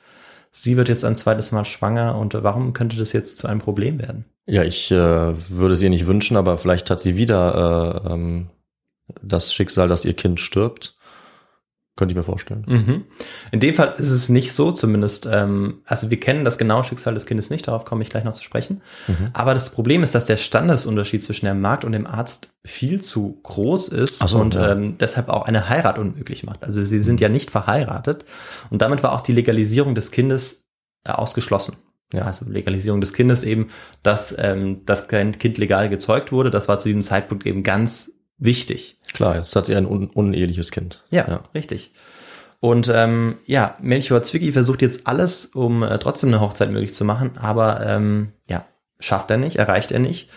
Sie 0.51 0.77
wird 0.77 0.89
jetzt 0.89 1.05
ein 1.05 1.17
zweites 1.17 1.51
Mal 1.51 1.65
schwanger 1.65 2.17
und 2.17 2.35
warum 2.35 2.73
könnte 2.73 2.97
das 2.97 3.13
jetzt 3.13 3.39
zu 3.39 3.49
einem 3.49 3.61
Problem 3.61 3.99
werden? 3.99 4.25
Ja, 4.47 4.63
ich 4.63 4.91
äh, 4.91 4.97
würde 4.97 5.75
es 5.75 5.83
ihr 5.83 5.91
nicht 5.91 6.07
wünschen, 6.07 6.37
aber 6.37 6.59
vielleicht 6.59 6.91
hat 6.91 7.01
sie 7.01 7.17
wieder 7.17 8.05
äh, 8.07 8.13
ähm, 8.13 8.51
das 9.23 9.53
Schicksal, 9.53 9.89
dass 9.89 10.05
ihr 10.05 10.15
Kind 10.15 10.39
stirbt. 10.41 10.97
Könnte 11.97 12.13
ich 12.13 12.17
mir 12.17 12.25
vorstellen. 12.25 12.65
Mhm. 12.67 13.05
In 13.53 13.61
dem 13.61 13.73
Fall 13.73 13.95
ist 13.99 14.11
es 14.11 14.29
nicht 14.29 14.53
so, 14.53 14.73
zumindest, 14.73 15.29
ähm, 15.31 15.83
also 15.85 16.11
wir 16.11 16.19
kennen 16.19 16.45
das 16.45 16.59
genaue 16.59 16.83
Schicksal 16.83 17.15
des 17.15 17.25
Kindes 17.25 17.51
nicht, 17.51 17.69
darauf 17.69 17.85
komme 17.85 18.03
ich 18.03 18.11
gleich 18.11 18.25
noch 18.25 18.35
zu 18.35 18.43
sprechen. 18.43 18.83
Mhm. 19.07 19.31
Aber 19.33 19.55
das 19.55 19.71
Problem 19.71 20.03
ist, 20.03 20.13
dass 20.13 20.25
der 20.25 20.37
Standesunterschied 20.37 21.23
zwischen 21.23 21.47
dem 21.47 21.61
Markt 21.61 21.85
und 21.85 21.93
dem 21.93 22.09
Arzt 22.09 22.51
viel 22.65 23.01
zu 23.01 23.39
groß 23.45 23.89
ist 23.91 24.19
so, 24.19 24.39
und 24.39 24.57
ja. 24.57 24.73
ähm, 24.73 24.99
deshalb 24.99 25.29
auch 25.29 25.47
eine 25.47 25.69
Heirat 25.69 25.99
unmöglich 26.01 26.43
macht. 26.43 26.65
Also 26.65 26.83
sie 26.83 26.99
sind 26.99 27.21
ja 27.21 27.29
nicht 27.29 27.53
verheiratet 27.53 28.25
und 28.71 28.83
damit 28.83 29.05
war 29.05 29.13
auch 29.13 29.21
die 29.21 29.33
Legalisierung 29.33 29.95
des 29.95 30.11
Kindes 30.11 30.65
äh, 31.05 31.13
ausgeschlossen. 31.13 31.77
Ja. 32.13 32.23
Also 32.23 32.45
Legalisierung 32.45 33.01
des 33.01 33.13
Kindes 33.13 33.45
eben, 33.45 33.69
dass 34.03 34.35
ähm, 34.37 34.85
das 34.85 35.07
Kind 35.07 35.59
legal 35.59 35.89
gezeugt 35.89 36.33
wurde, 36.33 36.51
das 36.51 36.67
war 36.67 36.81
zu 36.81 36.89
diesem 36.89 37.03
Zeitpunkt 37.03 37.47
eben 37.47 37.63
ganz 37.63 38.11
wichtig. 38.45 38.99
Klar, 39.13 39.37
jetzt 39.37 39.55
hat 39.57 39.67
sie 39.67 39.75
ein 39.75 39.87
un 39.87 40.09
uneheliches 40.09 40.71
Kind. 40.71 41.05
Ja, 41.11 41.45
richtig. 41.55 41.93
Und 42.61 42.89
ähm, 42.89 43.39
ja, 43.45 43.77
Melchior 43.81 44.23
Zwicky 44.23 44.53
versucht 44.53 44.81
jetzt 44.81 45.07
alles, 45.07 45.47
um 45.47 45.83
äh, 45.83 45.99
trotzdem 45.99 46.31
eine 46.31 46.41
Hochzeit 46.41 46.71
möglich 46.71 46.95
zu 46.95 47.05
machen, 47.05 47.33
aber 47.37 47.85
ähm, 47.87 48.33
ja, 48.47 48.65
schafft 48.99 49.31
er 49.31 49.37
nicht, 49.37 49.57
erreicht 49.57 49.93
er 49.93 49.99
nicht. 49.99 50.31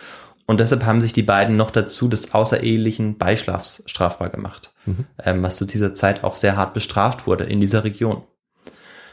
Und 0.46 0.60
deshalb 0.60 0.84
haben 0.84 1.00
sich 1.02 1.12
die 1.12 1.22
beiden 1.22 1.56
noch 1.56 1.70
dazu 1.70 2.08
des 2.08 2.34
außerehelichen 2.34 3.18
Beischlafs 3.18 3.82
strafbar 3.86 4.30
gemacht, 4.30 4.74
ähm, 5.22 5.42
was 5.42 5.56
zu 5.56 5.64
dieser 5.64 5.94
Zeit 5.94 6.24
auch 6.24 6.34
sehr 6.34 6.56
hart 6.56 6.74
bestraft 6.74 7.26
wurde 7.26 7.44
in 7.44 7.60
dieser 7.60 7.84
Region. 7.84 8.24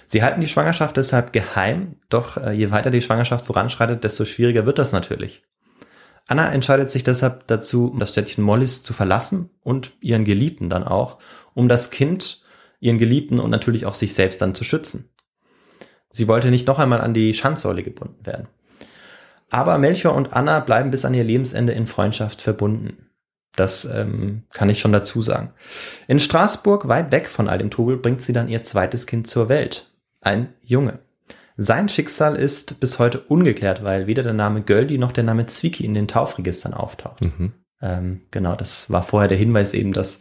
Sie 0.05 0.23
halten 0.23 0.41
die 0.41 0.47
Schwangerschaft 0.47 0.97
deshalb 0.97 1.33
geheim, 1.33 1.95
doch 2.09 2.37
äh, 2.37 2.51
je 2.51 2.71
weiter 2.71 2.91
die 2.91 3.01
Schwangerschaft 3.01 3.45
voranschreitet, 3.45 4.03
desto 4.03 4.25
schwieriger 4.25 4.65
wird 4.65 4.77
das 4.77 4.91
natürlich. 4.91 5.43
Anna 6.27 6.51
entscheidet 6.51 6.89
sich 6.89 7.03
deshalb 7.03 7.47
dazu, 7.47 7.95
das 7.99 8.11
Städtchen 8.11 8.43
Mollis 8.43 8.81
zu 8.81 8.93
verlassen 8.93 9.49
und 9.61 9.93
ihren 10.01 10.25
Geliebten 10.25 10.69
dann 10.69 10.83
auch, 10.83 11.19
um 11.53 11.69
das 11.69 11.91
Kind, 11.91 12.43
ihren 12.79 12.97
Geliebten 12.97 13.39
und 13.39 13.51
natürlich 13.51 13.85
auch 13.85 13.93
sich 13.93 14.13
selbst 14.13 14.41
dann 14.41 14.55
zu 14.55 14.63
schützen. 14.63 15.09
Sie 16.11 16.27
wollte 16.27 16.49
nicht 16.49 16.67
noch 16.67 16.79
einmal 16.79 17.01
an 17.01 17.13
die 17.13 17.33
Schandsäule 17.33 17.83
gebunden 17.83 18.25
werden. 18.25 18.47
Aber 19.49 19.77
Melchior 19.77 20.15
und 20.15 20.33
Anna 20.33 20.59
bleiben 20.61 20.91
bis 20.91 21.05
an 21.05 21.13
ihr 21.13 21.23
Lebensende 21.23 21.73
in 21.73 21.87
Freundschaft 21.87 22.41
verbunden. 22.41 23.09
Das 23.55 23.85
ähm, 23.85 24.43
kann 24.51 24.69
ich 24.69 24.79
schon 24.79 24.91
dazu 24.91 25.21
sagen. 25.21 25.53
In 26.07 26.19
Straßburg, 26.19 26.87
weit 26.87 27.11
weg 27.11 27.29
von 27.29 27.47
all 27.47 27.57
dem 27.57 27.71
Trubel, 27.71 27.97
bringt 27.97 28.21
sie 28.21 28.33
dann 28.33 28.49
ihr 28.49 28.63
zweites 28.63 29.05
Kind 29.05 29.27
zur 29.27 29.47
Welt. 29.47 29.91
Ein 30.21 30.53
Junge. 30.61 30.99
Sein 31.57 31.87
Schicksal 31.89 32.35
ist 32.35 32.79
bis 32.79 32.99
heute 32.99 33.19
ungeklärt, 33.19 33.83
weil 33.83 34.07
weder 34.07 34.23
der 34.23 34.33
Name 34.33 34.61
Göldi 34.61 34.97
noch 34.97 35.11
der 35.11 35.23
Name 35.23 35.45
Zwicky 35.45 35.85
in 35.85 35.93
den 35.93 36.07
Taufregistern 36.07 36.73
auftaucht. 36.73 37.21
Mhm. 37.21 37.53
Ähm, 37.81 38.21
genau, 38.31 38.55
das 38.55 38.89
war 38.89 39.03
vorher 39.03 39.29
der 39.29 39.37
Hinweis 39.37 39.73
eben, 39.73 39.93
dass 39.93 40.19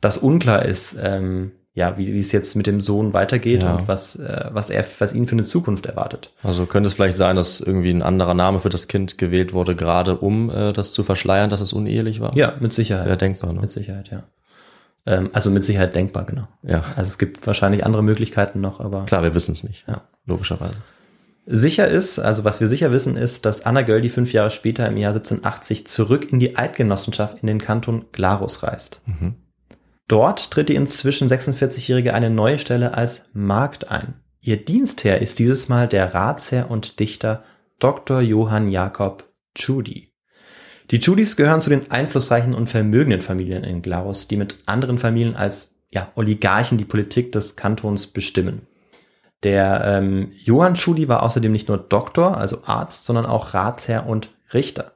das 0.00 0.18
unklar 0.18 0.64
ist, 0.64 0.96
ähm, 1.00 1.52
ja, 1.74 1.96
wie, 1.96 2.18
es 2.18 2.32
jetzt 2.32 2.54
mit 2.54 2.66
dem 2.66 2.80
Sohn 2.82 3.14
weitergeht 3.14 3.62
Ja. 3.62 3.74
und 3.76 3.88
was, 3.88 4.16
äh, 4.16 4.50
was 4.52 4.68
er, 4.68 4.84
was 4.98 5.14
ihn 5.14 5.26
für 5.26 5.32
eine 5.32 5.44
Zukunft 5.44 5.86
erwartet. 5.86 6.34
Also 6.42 6.66
könnte 6.66 6.88
es 6.88 6.94
vielleicht 6.94 7.16
sein, 7.16 7.36
dass 7.36 7.60
irgendwie 7.60 7.90
ein 7.90 8.02
anderer 8.02 8.34
Name 8.34 8.60
für 8.60 8.68
das 8.68 8.88
Kind 8.88 9.16
gewählt 9.16 9.52
wurde, 9.54 9.74
gerade 9.74 10.18
um 10.18 10.50
äh, 10.50 10.72
das 10.74 10.92
zu 10.92 11.02
verschleiern, 11.02 11.48
dass 11.48 11.60
es 11.60 11.72
unehelich 11.72 12.20
war? 12.20 12.36
Ja, 12.36 12.54
mit 12.60 12.74
Sicherheit. 12.74 13.06
Wäre 13.06 13.16
denkbar, 13.16 13.54
ne? 13.54 13.60
Mit 13.60 13.70
Sicherheit, 13.70 14.10
ja. 14.10 14.24
Ähm, 15.06 15.30
also 15.32 15.50
mit 15.50 15.64
Sicherheit 15.64 15.94
denkbar, 15.94 16.26
genau. 16.26 16.46
Ja. 16.62 16.84
Also 16.94 17.08
es 17.08 17.18
gibt 17.18 17.46
wahrscheinlich 17.46 17.86
andere 17.86 18.02
Möglichkeiten 18.02 18.60
noch, 18.60 18.80
aber 18.80 19.06
Klar, 19.06 19.22
wir 19.22 19.34
wissen 19.34 19.52
es 19.52 19.64
nicht. 19.64 19.86
Ja. 19.88 20.02
Logischerweise. 20.26 20.76
Sicher 21.44 21.88
ist, 21.88 22.20
also 22.20 22.44
was 22.44 22.60
wir 22.60 22.68
sicher 22.68 22.92
wissen, 22.92 23.16
ist, 23.16 23.44
dass 23.46 23.66
Anna 23.66 23.82
Göldi 23.82 24.08
fünf 24.08 24.32
Jahre 24.32 24.50
später 24.50 24.86
im 24.86 24.96
Jahr 24.96 25.12
1780 25.12 25.86
zurück 25.88 26.32
in 26.32 26.38
die 26.38 26.56
Eidgenossenschaft 26.56 27.38
in 27.38 27.48
den 27.48 27.60
Kanton 27.60 28.04
Glarus 28.12 28.62
reist. 28.62 29.00
Mhm. 29.06 29.34
Dort 30.06 30.50
tritt 30.50 30.68
die 30.68 30.76
inzwischen 30.76 31.28
46-Jährige 31.28 32.14
eine 32.14 32.30
neue 32.30 32.58
Stelle 32.58 32.94
als 32.94 33.28
Magd 33.32 33.90
ein. 33.90 34.14
Ihr 34.40 34.62
Dienstherr 34.62 35.20
ist 35.20 35.38
dieses 35.38 35.68
Mal 35.68 35.88
der 35.88 36.14
Ratsherr 36.14 36.70
und 36.70 37.00
Dichter 37.00 37.44
Dr. 37.78 38.20
Johann 38.20 38.68
Jakob 38.68 39.28
Tschudi. 39.54 40.12
Die 40.90 41.00
Tschudis 41.00 41.36
gehören 41.36 41.60
zu 41.60 41.70
den 41.70 41.90
einflussreichen 41.90 42.54
und 42.54 42.68
vermögenden 42.68 43.22
Familien 43.22 43.64
in 43.64 43.82
Glarus, 43.82 44.28
die 44.28 44.36
mit 44.36 44.58
anderen 44.66 44.98
Familien 44.98 45.34
als 45.34 45.74
ja, 45.90 46.10
Oligarchen 46.14 46.78
die 46.78 46.84
Politik 46.84 47.32
des 47.32 47.56
Kantons 47.56 48.06
bestimmen. 48.06 48.66
Der 49.42 49.82
ähm, 49.84 50.32
Johann 50.36 50.74
Tschudi 50.74 51.08
war 51.08 51.22
außerdem 51.22 51.50
nicht 51.50 51.68
nur 51.68 51.78
Doktor, 51.78 52.38
also 52.38 52.62
Arzt, 52.64 53.04
sondern 53.06 53.26
auch 53.26 53.54
Ratsherr 53.54 54.06
und 54.06 54.30
Richter. 54.54 54.92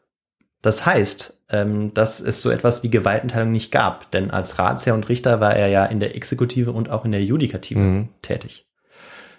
Das 0.63 0.87
heißt, 0.87 1.37
ähm, 1.51 1.95
dass 1.95 2.21
es 2.21 2.43
so 2.43 2.51
etwas 2.51 2.83
wie 2.83 2.91
Gewaltenteilung 2.91 3.53
nicht 3.53 3.73
gab, 3.73 4.11
denn 4.11 4.31
als 4.31 4.59
Ratsherr 4.59 4.95
und 4.95 5.09
Richter 5.09 5.41
war 5.41 5.55
er 5.55 5.69
ja 5.69 5.85
in 5.85 6.01
der 6.01 6.17
Exekutive 6.17 6.73
und 6.73 6.91
auch 6.91 7.05
in 7.05 7.13
der 7.13 7.25
Judikative 7.25 7.81
Mhm. 7.81 8.09
tätig. 8.23 8.67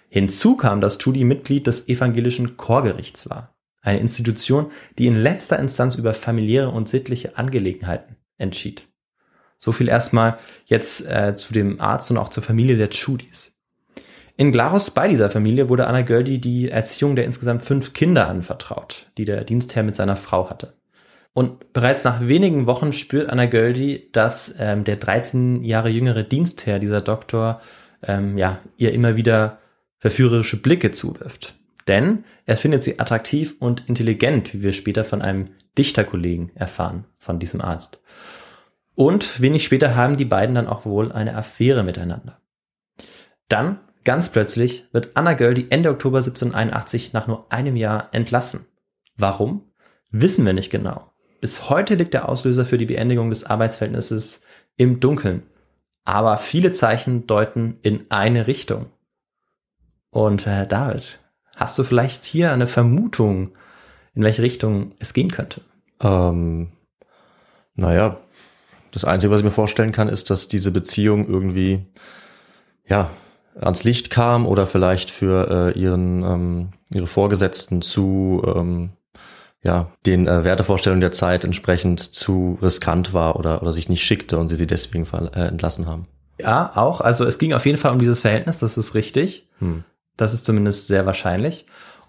Hinzu 0.08 0.56
kam, 0.56 0.80
dass 0.80 0.98
Tschudi 0.98 1.24
Mitglied 1.24 1.66
des 1.66 1.88
evangelischen 1.88 2.56
Chorgerichts 2.56 3.28
war, 3.28 3.54
eine 3.82 4.00
Institution, 4.00 4.70
die 4.98 5.06
in 5.06 5.16
letzter 5.16 5.58
Instanz 5.58 5.96
über 5.96 6.14
familiäre 6.14 6.70
und 6.70 6.88
sittliche 6.88 7.36
Angelegenheiten 7.36 8.16
entschied. 8.38 8.88
So 9.58 9.72
viel 9.72 9.88
erstmal 9.88 10.38
jetzt 10.64 11.06
äh, 11.06 11.34
zu 11.34 11.52
dem 11.52 11.80
Arzt 11.80 12.10
und 12.10 12.16
auch 12.16 12.28
zur 12.28 12.42
Familie 12.42 12.76
der 12.76 12.90
Tschudis. 12.90 13.57
In 14.38 14.52
Glarus 14.52 14.92
bei 14.92 15.08
dieser 15.08 15.30
Familie 15.30 15.68
wurde 15.68 15.88
Anna 15.88 16.02
Göldi 16.02 16.40
die 16.40 16.70
Erziehung 16.70 17.16
der 17.16 17.24
insgesamt 17.24 17.62
fünf 17.62 17.92
Kinder 17.92 18.28
anvertraut, 18.28 19.06
die 19.18 19.24
der 19.24 19.42
Dienstherr 19.42 19.82
mit 19.82 19.96
seiner 19.96 20.14
Frau 20.14 20.48
hatte. 20.48 20.74
Und 21.32 21.72
bereits 21.72 22.04
nach 22.04 22.20
wenigen 22.20 22.66
Wochen 22.66 22.92
spürt 22.92 23.30
Anna 23.30 23.46
Göldi, 23.46 24.10
dass 24.12 24.54
ähm, 24.60 24.84
der 24.84 24.94
13 24.94 25.64
Jahre 25.64 25.88
jüngere 25.88 26.22
Dienstherr, 26.22 26.78
dieser 26.78 27.00
Doktor, 27.00 27.60
ähm, 28.00 28.38
ja, 28.38 28.60
ihr 28.76 28.92
immer 28.92 29.16
wieder 29.16 29.58
verführerische 29.98 30.62
Blicke 30.62 30.92
zuwirft. 30.92 31.56
Denn 31.88 32.22
er 32.46 32.56
findet 32.56 32.84
sie 32.84 33.00
attraktiv 33.00 33.56
und 33.58 33.88
intelligent, 33.88 34.54
wie 34.54 34.62
wir 34.62 34.72
später 34.72 35.04
von 35.04 35.20
einem 35.20 35.48
Dichterkollegen 35.76 36.54
erfahren, 36.54 37.06
von 37.18 37.40
diesem 37.40 37.60
Arzt. 37.60 38.00
Und 38.94 39.40
wenig 39.40 39.64
später 39.64 39.96
haben 39.96 40.16
die 40.16 40.24
beiden 40.24 40.54
dann 40.54 40.68
auch 40.68 40.84
wohl 40.84 41.10
eine 41.10 41.34
Affäre 41.34 41.82
miteinander. 41.82 42.40
Dann, 43.48 43.80
ganz 44.08 44.30
plötzlich, 44.30 44.86
wird 44.90 45.10
Anna 45.18 45.34
Göldi 45.34 45.66
Ende 45.68 45.90
Oktober 45.90 46.20
1781 46.20 47.12
nach 47.12 47.26
nur 47.26 47.44
einem 47.52 47.76
Jahr 47.76 48.08
entlassen. 48.12 48.64
Warum? 49.18 49.70
Wissen 50.10 50.46
wir 50.46 50.54
nicht 50.54 50.70
genau. 50.70 51.12
Bis 51.42 51.68
heute 51.68 51.94
liegt 51.94 52.14
der 52.14 52.26
Auslöser 52.26 52.64
für 52.64 52.78
die 52.78 52.86
Beendigung 52.86 53.28
des 53.28 53.44
Arbeitsverhältnisses 53.44 54.40
im 54.78 54.98
Dunkeln. 54.98 55.42
Aber 56.06 56.38
viele 56.38 56.72
Zeichen 56.72 57.26
deuten 57.26 57.80
in 57.82 58.06
eine 58.08 58.46
Richtung. 58.46 58.86
Und 60.08 60.46
äh, 60.46 60.66
David, 60.66 61.20
hast 61.56 61.78
du 61.78 61.84
vielleicht 61.84 62.24
hier 62.24 62.50
eine 62.50 62.66
Vermutung, 62.66 63.50
in 64.14 64.22
welche 64.22 64.40
Richtung 64.40 64.94
es 65.00 65.12
gehen 65.12 65.30
könnte? 65.30 65.60
Ähm, 66.00 66.72
naja, 67.74 68.16
das 68.90 69.04
Einzige, 69.04 69.30
was 69.30 69.40
ich 69.40 69.44
mir 69.44 69.50
vorstellen 69.50 69.92
kann, 69.92 70.08
ist, 70.08 70.30
dass 70.30 70.48
diese 70.48 70.70
Beziehung 70.70 71.28
irgendwie, 71.28 71.84
ja, 72.86 73.10
ans 73.60 73.84
Licht 73.84 74.10
kam 74.10 74.46
oder 74.46 74.66
vielleicht 74.66 75.10
für 75.10 75.72
äh, 75.74 75.78
ihren, 75.78 76.22
ähm, 76.22 76.68
ihre 76.92 77.06
Vorgesetzten 77.06 77.82
zu, 77.82 78.42
ähm, 78.46 78.90
ja, 79.62 79.90
den 80.06 80.26
äh, 80.26 80.44
Wertevorstellungen 80.44 81.00
der 81.00 81.12
Zeit 81.12 81.44
entsprechend 81.44 82.00
zu 82.00 82.58
riskant 82.62 83.12
war 83.12 83.36
oder, 83.36 83.62
oder 83.62 83.72
sich 83.72 83.88
nicht 83.88 84.04
schickte 84.04 84.38
und 84.38 84.48
sie 84.48 84.56
sie 84.56 84.66
deswegen 84.66 85.06
äh, 85.12 85.46
entlassen 85.46 85.86
haben. 85.86 86.06
Ja, 86.40 86.72
auch. 86.76 87.00
Also 87.00 87.24
es 87.24 87.38
ging 87.38 87.52
auf 87.52 87.66
jeden 87.66 87.78
Fall 87.78 87.92
um 87.92 87.98
dieses 87.98 88.20
Verhältnis, 88.20 88.58
das 88.58 88.78
ist 88.78 88.94
richtig. 88.94 89.48
Hm. 89.58 89.84
Das 90.16 90.34
ist 90.34 90.46
zumindest 90.46 90.86
sehr 90.88 91.06
wahrscheinlich. 91.06 91.66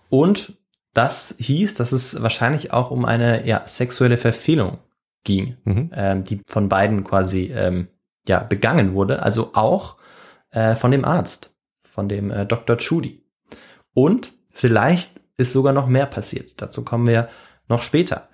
Und 0.10 0.58
das 0.94 1.36
hieß, 1.40 1.76
dass 1.76 1.92
es 1.92 2.22
wahrscheinlich 2.22 2.74
auch 2.74 2.92
um 2.92 3.06
eine 3.06 3.48
ja, 3.48 3.62
sexuelle 3.66 4.18
Verfehlung 4.18 4.80
ging, 5.24 5.58
Mhm. 5.64 5.92
ähm, 5.94 6.24
die 6.24 6.42
von 6.48 6.70
beiden 6.70 7.04
quasi 7.04 7.52
ähm, 7.54 7.88
ja, 8.28 8.42
begangen 8.44 8.94
wurde. 8.94 9.22
Also 9.22 9.52
auch 9.54 9.99
äh, 10.52 10.76
von 10.76 10.92
dem 10.92 11.06
Arzt, 11.06 11.52
von 11.82 12.10
dem 12.10 12.32
äh, 12.32 12.46
Dr. 12.46 12.78
Tschudi. 12.78 13.24
Und 13.94 14.34
vielleicht 14.52 15.12
ist 15.38 15.54
sogar 15.54 15.74
noch 15.74 15.88
mehr 15.88 16.06
passiert. 16.06 16.54
Dazu 16.58 16.84
kommen 16.84 17.08
wir 17.08 17.30
noch 17.68 17.82
später. 17.82 18.30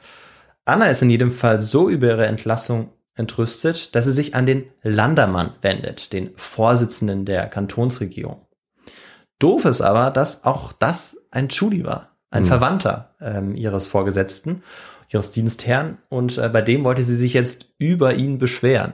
Anna 0.65 0.88
ist 0.88 1.01
in 1.01 1.10
jedem 1.10 1.32
Fall 1.32 1.62
so 1.62 1.89
über 1.89 2.08
ihre 2.08 2.25
Entlassung 2.25 2.91
entrüstet, 3.15 3.95
dass 3.95 4.06
sie 4.06 4.12
sich 4.12 4.36
an 4.36 4.45
den 4.45 4.65
Landermann 4.82 5.54
wendet, 5.62 6.12
den 6.12 6.32
Vorsitzenden 6.36 7.25
der 7.25 7.47
Kantonsregierung. 7.47 8.45
Doof 9.39 9.65
ist 9.65 9.82
aber, 9.82 10.12
dass 10.12 10.43
auch 10.43 10.73
das 10.73 11.17
ein 11.32 11.49
Tschudi 11.49 11.86
war, 11.86 12.17
ein 12.30 12.43
Hm. 12.43 12.47
Verwandter 12.47 13.15
ähm, 13.21 13.56
ihres 13.56 13.88
Vorgesetzten, 13.88 14.63
ihres 15.12 15.32
Dienstherrn, 15.32 15.99
und 16.10 16.38
äh, 16.38 16.49
bei 16.49 16.62
dem 16.62 16.84
wollte 16.84 17.04
sie 17.04 17.15
sich 17.15 17.34
jetzt 17.34 17.67
über 17.78 18.15
ihn 18.15 18.38
beschweren. 18.39 18.93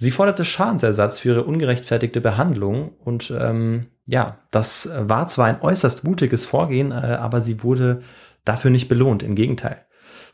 Sie 0.00 0.10
forderte 0.10 0.46
Schadensersatz 0.46 1.18
für 1.18 1.28
ihre 1.28 1.44
ungerechtfertigte 1.44 2.22
Behandlung 2.22 2.92
und 3.04 3.30
ähm, 3.38 3.88
ja, 4.06 4.38
das 4.50 4.88
war 4.94 5.28
zwar 5.28 5.44
ein 5.44 5.60
äußerst 5.60 6.04
mutiges 6.04 6.46
Vorgehen, 6.46 6.90
äh, 6.90 6.94
aber 6.94 7.42
sie 7.42 7.62
wurde 7.62 8.00
dafür 8.46 8.70
nicht 8.70 8.88
belohnt, 8.88 9.22
im 9.22 9.34
Gegenteil. 9.34 9.84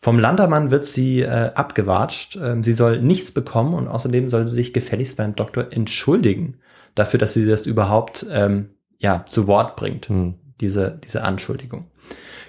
Vom 0.00 0.20
Landermann 0.20 0.70
wird 0.70 0.85
sie 0.85 1.22
äh, 1.22 1.50
abgewatscht, 1.52 2.38
ähm, 2.40 2.62
sie 2.62 2.74
soll 2.74 3.02
nichts 3.02 3.33
bekommen 3.33 3.74
und 3.74 3.88
außerdem 3.88 4.31
soll 4.31 4.46
sie 4.46 4.55
sich 4.55 4.72
gefälligst 4.72 5.16
beim 5.16 5.35
Doktor 5.35 5.72
entschuldigen 5.72 6.59
dafür, 6.94 7.18
dass 7.18 7.35
sie 7.35 7.44
das 7.44 7.66
überhaupt 7.66 8.24
ähm, 8.31 8.76
ja, 8.98 9.24
zu 9.29 9.48
Wort 9.48 9.74
bringt, 9.74 10.09
Hm. 10.09 10.35
diese, 10.61 10.96
diese 11.02 11.24
Anschuldigung. 11.24 11.90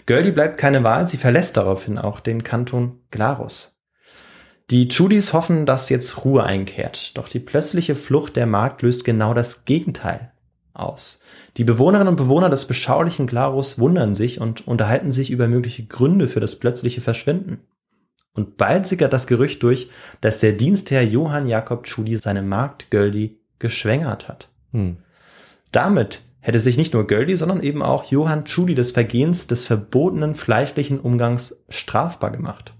Göldi 0.05 0.29
bleibt 0.29 0.57
keine 0.57 0.83
Wahl, 0.83 1.07
sie 1.07 1.17
verlässt 1.17 1.57
daraufhin 1.57 1.97
auch 1.97 2.19
den 2.19 2.43
Kanton 2.43 2.99
Glarus. 3.09 3.76
Die 4.69 4.89
Judis 4.89 5.31
hoffen, 5.31 5.65
dass 5.65 5.89
jetzt 5.89 6.25
Ruhe 6.25 6.43
einkehrt, 6.43 7.17
doch 7.17 7.29
die 7.29 7.39
plötzliche 7.39 7.95
Flucht 7.95 8.35
der 8.35 8.45
Magd 8.45 8.81
löst 8.81 9.05
genau 9.05 9.33
das 9.33 9.63
Gegenteil 9.63 10.33
aus. 10.73 11.21
Die 11.55 11.63
Bewohnerinnen 11.63 12.09
und 12.09 12.17
Bewohner 12.17 12.49
des 12.49 12.65
beschaulichen 12.65 13.27
Glarus 13.27 13.79
wundern 13.79 14.13
sich 14.13 14.41
und 14.41 14.67
unterhalten 14.67 15.13
sich 15.13 15.31
über 15.31 15.47
mögliche 15.47 15.85
Gründe 15.85 16.27
für 16.27 16.41
das 16.41 16.57
plötzliche 16.57 16.99
Verschwinden. 16.99 17.59
Und 18.33 18.57
bald 18.57 18.85
sickert 18.85 19.13
das 19.13 19.25
Gerücht 19.25 19.63
durch, 19.63 19.89
dass 20.19 20.37
der 20.37 20.51
Dienstherr 20.51 21.03
Johann 21.03 21.47
Jakob 21.47 21.85
Tschudi 21.85 22.17
seine 22.17 22.43
Magd 22.43 22.91
Göldi 22.91 23.39
geschwängert 23.59 24.27
hat. 24.27 24.49
Hm. 24.73 24.97
Damit 25.71 26.21
hätte 26.41 26.59
sich 26.59 26.77
nicht 26.77 26.93
nur 26.93 27.07
Göldi, 27.07 27.37
sondern 27.37 27.63
eben 27.63 27.81
auch 27.81 28.03
Johann 28.11 28.45
Tschudi 28.45 28.75
des 28.75 28.91
Vergehens 28.91 29.47
des 29.47 29.65
verbotenen 29.65 30.35
fleischlichen 30.35 30.99
Umgangs 30.99 31.63
strafbar 31.69 32.31
gemacht. 32.31 32.73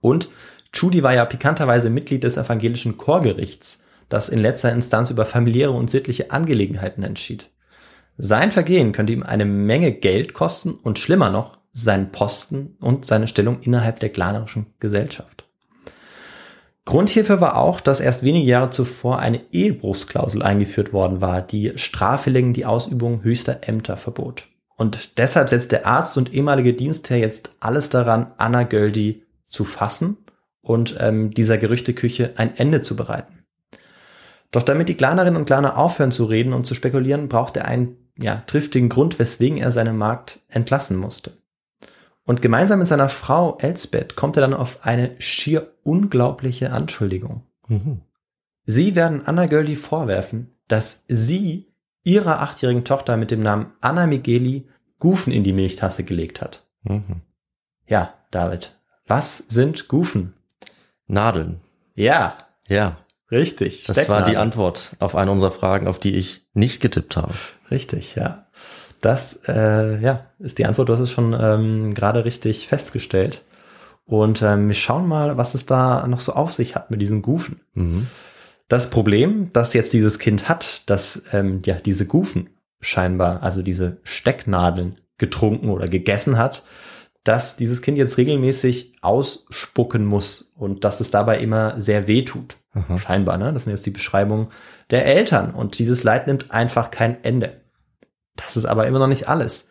Und 0.00 0.28
Tschudi 0.76 1.02
war 1.02 1.14
ja 1.14 1.24
pikanterweise 1.24 1.88
Mitglied 1.88 2.22
des 2.22 2.36
evangelischen 2.36 2.98
Chorgerichts, 2.98 3.82
das 4.10 4.28
in 4.28 4.38
letzter 4.38 4.70
Instanz 4.70 5.08
über 5.08 5.24
familiäre 5.24 5.70
und 5.70 5.88
sittliche 5.88 6.32
Angelegenheiten 6.32 7.02
entschied. 7.02 7.48
Sein 8.18 8.52
Vergehen 8.52 8.92
könnte 8.92 9.14
ihm 9.14 9.22
eine 9.22 9.46
Menge 9.46 9.92
Geld 9.92 10.34
kosten 10.34 10.74
und 10.74 10.98
schlimmer 10.98 11.30
noch, 11.30 11.56
seinen 11.72 12.12
Posten 12.12 12.76
und 12.78 13.06
seine 13.06 13.26
Stellung 13.26 13.60
innerhalb 13.60 14.00
der 14.00 14.10
glanerischen 14.10 14.66
Gesellschaft. 14.78 15.48
Grund 16.84 17.08
hierfür 17.08 17.40
war 17.40 17.56
auch, 17.56 17.80
dass 17.80 18.02
erst 18.02 18.22
wenige 18.22 18.46
Jahre 18.46 18.68
zuvor 18.68 19.18
eine 19.18 19.40
Ehebruchsklausel 19.52 20.42
eingeführt 20.42 20.92
worden 20.92 21.22
war, 21.22 21.40
die 21.40 21.72
Straffälligen 21.76 22.52
die 22.52 22.66
Ausübung 22.66 23.22
höchster 23.22 23.60
Ämter 23.62 23.96
verbot. 23.96 24.48
Und 24.76 25.16
deshalb 25.16 25.48
setzt 25.48 25.72
der 25.72 25.86
Arzt 25.86 26.18
und 26.18 26.34
ehemalige 26.34 26.74
Dienstherr 26.74 27.16
jetzt 27.16 27.52
alles 27.60 27.88
daran, 27.88 28.32
Anna 28.36 28.64
Göldi 28.64 29.22
zu 29.46 29.64
fassen 29.64 30.18
und 30.66 30.96
ähm, 30.98 31.30
dieser 31.32 31.58
Gerüchteküche 31.58 32.32
ein 32.36 32.56
Ende 32.56 32.80
zu 32.80 32.96
bereiten. 32.96 33.44
Doch 34.50 34.62
damit 34.62 34.88
die 34.88 34.96
Glanerinnen 34.96 35.36
und 35.36 35.46
Glaner 35.46 35.78
aufhören 35.78 36.10
zu 36.10 36.24
reden 36.24 36.52
und 36.52 36.66
zu 36.66 36.74
spekulieren, 36.74 37.28
braucht 37.28 37.56
er 37.56 37.66
einen 37.66 37.96
ja, 38.18 38.42
triftigen 38.46 38.88
Grund, 38.88 39.18
weswegen 39.18 39.58
er 39.58 39.70
seine 39.70 39.92
Magd 39.92 40.40
entlassen 40.48 40.96
musste. 40.96 41.32
Und 42.24 42.42
gemeinsam 42.42 42.80
mit 42.80 42.88
seiner 42.88 43.08
Frau 43.08 43.56
Elsbeth 43.58 44.16
kommt 44.16 44.36
er 44.36 44.40
dann 44.40 44.54
auf 44.54 44.84
eine 44.84 45.14
schier 45.20 45.72
unglaubliche 45.84 46.72
Anschuldigung. 46.72 47.42
Mhm. 47.68 48.00
Sie 48.64 48.96
werden 48.96 49.24
Anna 49.24 49.46
Göldi 49.46 49.76
vorwerfen, 49.76 50.50
dass 50.66 51.04
sie 51.06 51.68
ihrer 52.02 52.40
achtjährigen 52.40 52.84
Tochter 52.84 53.16
mit 53.16 53.30
dem 53.30 53.40
Namen 53.40 53.72
Anna 53.80 54.08
Migeli 54.08 54.68
Gufen 54.98 55.32
in 55.32 55.44
die 55.44 55.52
Milchtasse 55.52 56.02
gelegt 56.02 56.40
hat. 56.40 56.66
Mhm. 56.82 57.20
Ja, 57.86 58.14
David, 58.32 58.76
was 59.06 59.38
sind 59.38 59.86
Gufen? 59.86 60.35
Nadeln. 61.06 61.60
Ja, 61.94 62.36
Ja, 62.68 62.98
richtig. 63.30 63.84
das 63.84 64.08
war 64.08 64.24
die. 64.24 64.36
Antwort 64.36 64.92
auf 64.98 65.16
eine 65.16 65.30
unserer 65.30 65.50
Fragen, 65.50 65.88
auf 65.88 65.98
die 65.98 66.16
ich 66.16 66.46
nicht 66.52 66.80
getippt 66.80 67.16
habe. 67.16 67.32
Richtig, 67.70 68.14
ja. 68.14 68.46
Das 69.00 69.42
äh, 69.48 70.00
ja, 70.00 70.26
ist 70.38 70.58
die 70.58 70.66
Antwort. 70.66 70.88
Du 70.88 70.94
hast 70.94 71.00
es 71.00 71.12
schon 71.12 71.36
ähm, 71.38 71.94
gerade 71.94 72.24
richtig 72.24 72.66
festgestellt. 72.66 73.42
Und 74.04 74.40
ähm, 74.42 74.68
wir 74.68 74.74
schauen 74.74 75.08
mal, 75.08 75.36
was 75.36 75.54
es 75.54 75.66
da 75.66 76.06
noch 76.06 76.20
so 76.20 76.32
auf 76.32 76.52
sich 76.52 76.76
hat 76.76 76.90
mit 76.90 77.00
diesen 77.00 77.22
Gufen. 77.22 77.60
Mhm. 77.74 78.06
Das 78.68 78.90
Problem, 78.90 79.50
das 79.52 79.74
jetzt 79.74 79.92
dieses 79.92 80.18
Kind 80.18 80.48
hat, 80.48 80.88
dass 80.88 81.22
ähm, 81.32 81.62
ja 81.64 81.74
diese 81.74 82.06
Gufen 82.06 82.50
scheinbar, 82.80 83.42
also 83.42 83.62
diese 83.62 83.98
Stecknadeln 84.02 84.96
getrunken 85.18 85.70
oder 85.70 85.88
gegessen 85.88 86.38
hat, 86.38 86.62
dass 87.26 87.56
dieses 87.56 87.82
Kind 87.82 87.98
jetzt 87.98 88.18
regelmäßig 88.18 88.94
ausspucken 89.02 90.04
muss 90.04 90.52
und 90.54 90.84
dass 90.84 91.00
es 91.00 91.10
dabei 91.10 91.40
immer 91.40 91.80
sehr 91.82 92.06
weh 92.06 92.22
tut. 92.22 92.56
Aha. 92.72 92.98
Scheinbar, 92.98 93.36
ne? 93.36 93.52
Das 93.52 93.64
sind 93.64 93.72
jetzt 93.72 93.84
die 93.84 93.90
Beschreibungen 93.90 94.48
der 94.90 95.06
Eltern 95.06 95.52
und 95.52 95.78
dieses 95.80 96.04
Leid 96.04 96.28
nimmt 96.28 96.52
einfach 96.52 96.92
kein 96.92 97.24
Ende. 97.24 97.60
Das 98.36 98.56
ist 98.56 98.64
aber 98.64 98.86
immer 98.86 99.00
noch 99.00 99.08
nicht 99.08 99.28
alles. 99.28 99.66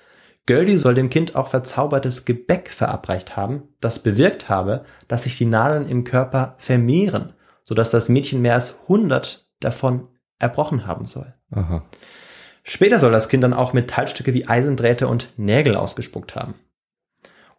Göldi 0.47 0.77
soll 0.77 0.95
dem 0.95 1.09
Kind 1.09 1.35
auch 1.35 1.47
verzaubertes 1.47 2.25
Gebäck 2.25 2.71
verabreicht 2.71 3.37
haben, 3.37 3.63
das 3.79 3.99
bewirkt 3.99 4.49
habe, 4.49 4.83
dass 5.07 5.23
sich 5.23 5.37
die 5.37 5.45
Nadeln 5.45 5.87
im 5.87 6.03
Körper 6.03 6.55
vermehren, 6.57 7.31
sodass 7.63 7.89
das 7.89 8.09
Mädchen 8.09 8.41
mehr 8.41 8.55
als 8.55 8.81
100 8.83 9.47
davon 9.61 10.09
erbrochen 10.39 10.85
haben 10.85 11.05
soll. 11.05 11.33
Aha. 11.51 11.85
Später 12.63 12.99
soll 12.99 13.13
das 13.13 13.29
Kind 13.29 13.43
dann 13.43 13.53
auch 13.53 13.71
Metallstücke 13.71 14.33
wie 14.33 14.47
Eisendrähte 14.47 15.07
und 15.07 15.33
Nägel 15.37 15.77
ausgespuckt 15.77 16.35
haben. 16.35 16.55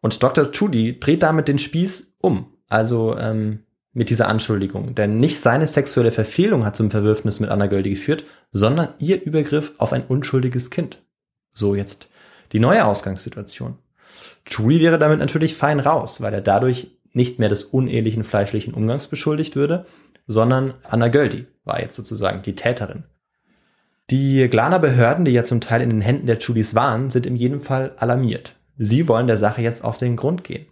Und 0.06 0.22
Dr. 0.22 0.50
Judy 0.52 1.00
dreht 1.00 1.24
damit 1.24 1.48
den 1.48 1.58
Spieß 1.58 2.14
um, 2.20 2.46
also 2.68 3.18
ähm, 3.18 3.64
mit 3.92 4.08
dieser 4.08 4.28
Anschuldigung. 4.28 4.94
Denn 4.94 5.18
nicht 5.18 5.40
seine 5.40 5.66
sexuelle 5.66 6.12
Verfehlung 6.12 6.64
hat 6.64 6.76
zum 6.76 6.92
Verwürfnis 6.92 7.40
mit 7.40 7.50
Anna 7.50 7.66
Göldi 7.66 7.90
geführt, 7.90 8.22
sondern 8.52 8.90
ihr 9.00 9.20
Übergriff 9.20 9.72
auf 9.78 9.92
ein 9.92 10.04
unschuldiges 10.04 10.70
Kind. 10.70 11.02
So 11.52 11.74
jetzt 11.74 12.08
die 12.52 12.60
neue 12.60 12.84
Ausgangssituation. 12.84 13.78
Judy 14.46 14.80
wäre 14.80 15.00
damit 15.00 15.18
natürlich 15.18 15.56
fein 15.56 15.80
raus, 15.80 16.20
weil 16.20 16.32
er 16.34 16.40
dadurch 16.40 16.96
nicht 17.12 17.40
mehr 17.40 17.48
des 17.48 17.64
unehelichen 17.64 18.22
fleischlichen 18.22 18.74
Umgangs 18.74 19.08
beschuldigt 19.08 19.56
würde, 19.56 19.86
sondern 20.28 20.74
Anna 20.84 21.08
Göldi 21.08 21.48
war 21.64 21.80
jetzt 21.80 21.96
sozusagen 21.96 22.42
die 22.42 22.54
Täterin. 22.54 23.02
Die 24.10 24.48
Glaner 24.48 24.78
Behörden, 24.78 25.24
die 25.24 25.32
ja 25.32 25.42
zum 25.42 25.60
Teil 25.60 25.80
in 25.80 25.90
den 25.90 26.00
Händen 26.00 26.26
der 26.26 26.38
Judys 26.38 26.76
waren, 26.76 27.10
sind 27.10 27.26
in 27.26 27.34
jedem 27.34 27.60
Fall 27.60 27.92
alarmiert. 27.96 28.55
Sie 28.76 29.08
wollen 29.08 29.26
der 29.26 29.36
Sache 29.36 29.62
jetzt 29.62 29.84
auf 29.84 29.98
den 29.98 30.16
Grund 30.16 30.44
gehen. 30.44 30.66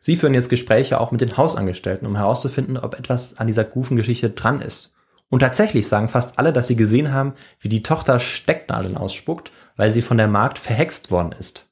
Sie 0.00 0.16
führen 0.16 0.34
jetzt 0.34 0.48
Gespräche 0.48 1.00
auch 1.00 1.12
mit 1.12 1.20
den 1.20 1.36
Hausangestellten, 1.36 2.06
um 2.06 2.16
herauszufinden, 2.16 2.78
ob 2.78 2.98
etwas 2.98 3.38
an 3.38 3.46
dieser 3.46 3.64
Gufen-Geschichte 3.64 4.30
dran 4.30 4.60
ist. 4.60 4.94
Und 5.28 5.40
tatsächlich 5.40 5.86
sagen 5.86 6.08
fast 6.08 6.38
alle, 6.38 6.52
dass 6.52 6.66
sie 6.66 6.76
gesehen 6.76 7.12
haben, 7.12 7.34
wie 7.60 7.68
die 7.68 7.82
Tochter 7.82 8.18
Stecknadeln 8.18 8.96
ausspuckt, 8.96 9.52
weil 9.76 9.90
sie 9.90 10.02
von 10.02 10.16
der 10.16 10.26
Magd 10.26 10.58
verhext 10.58 11.10
worden 11.10 11.32
ist. 11.38 11.66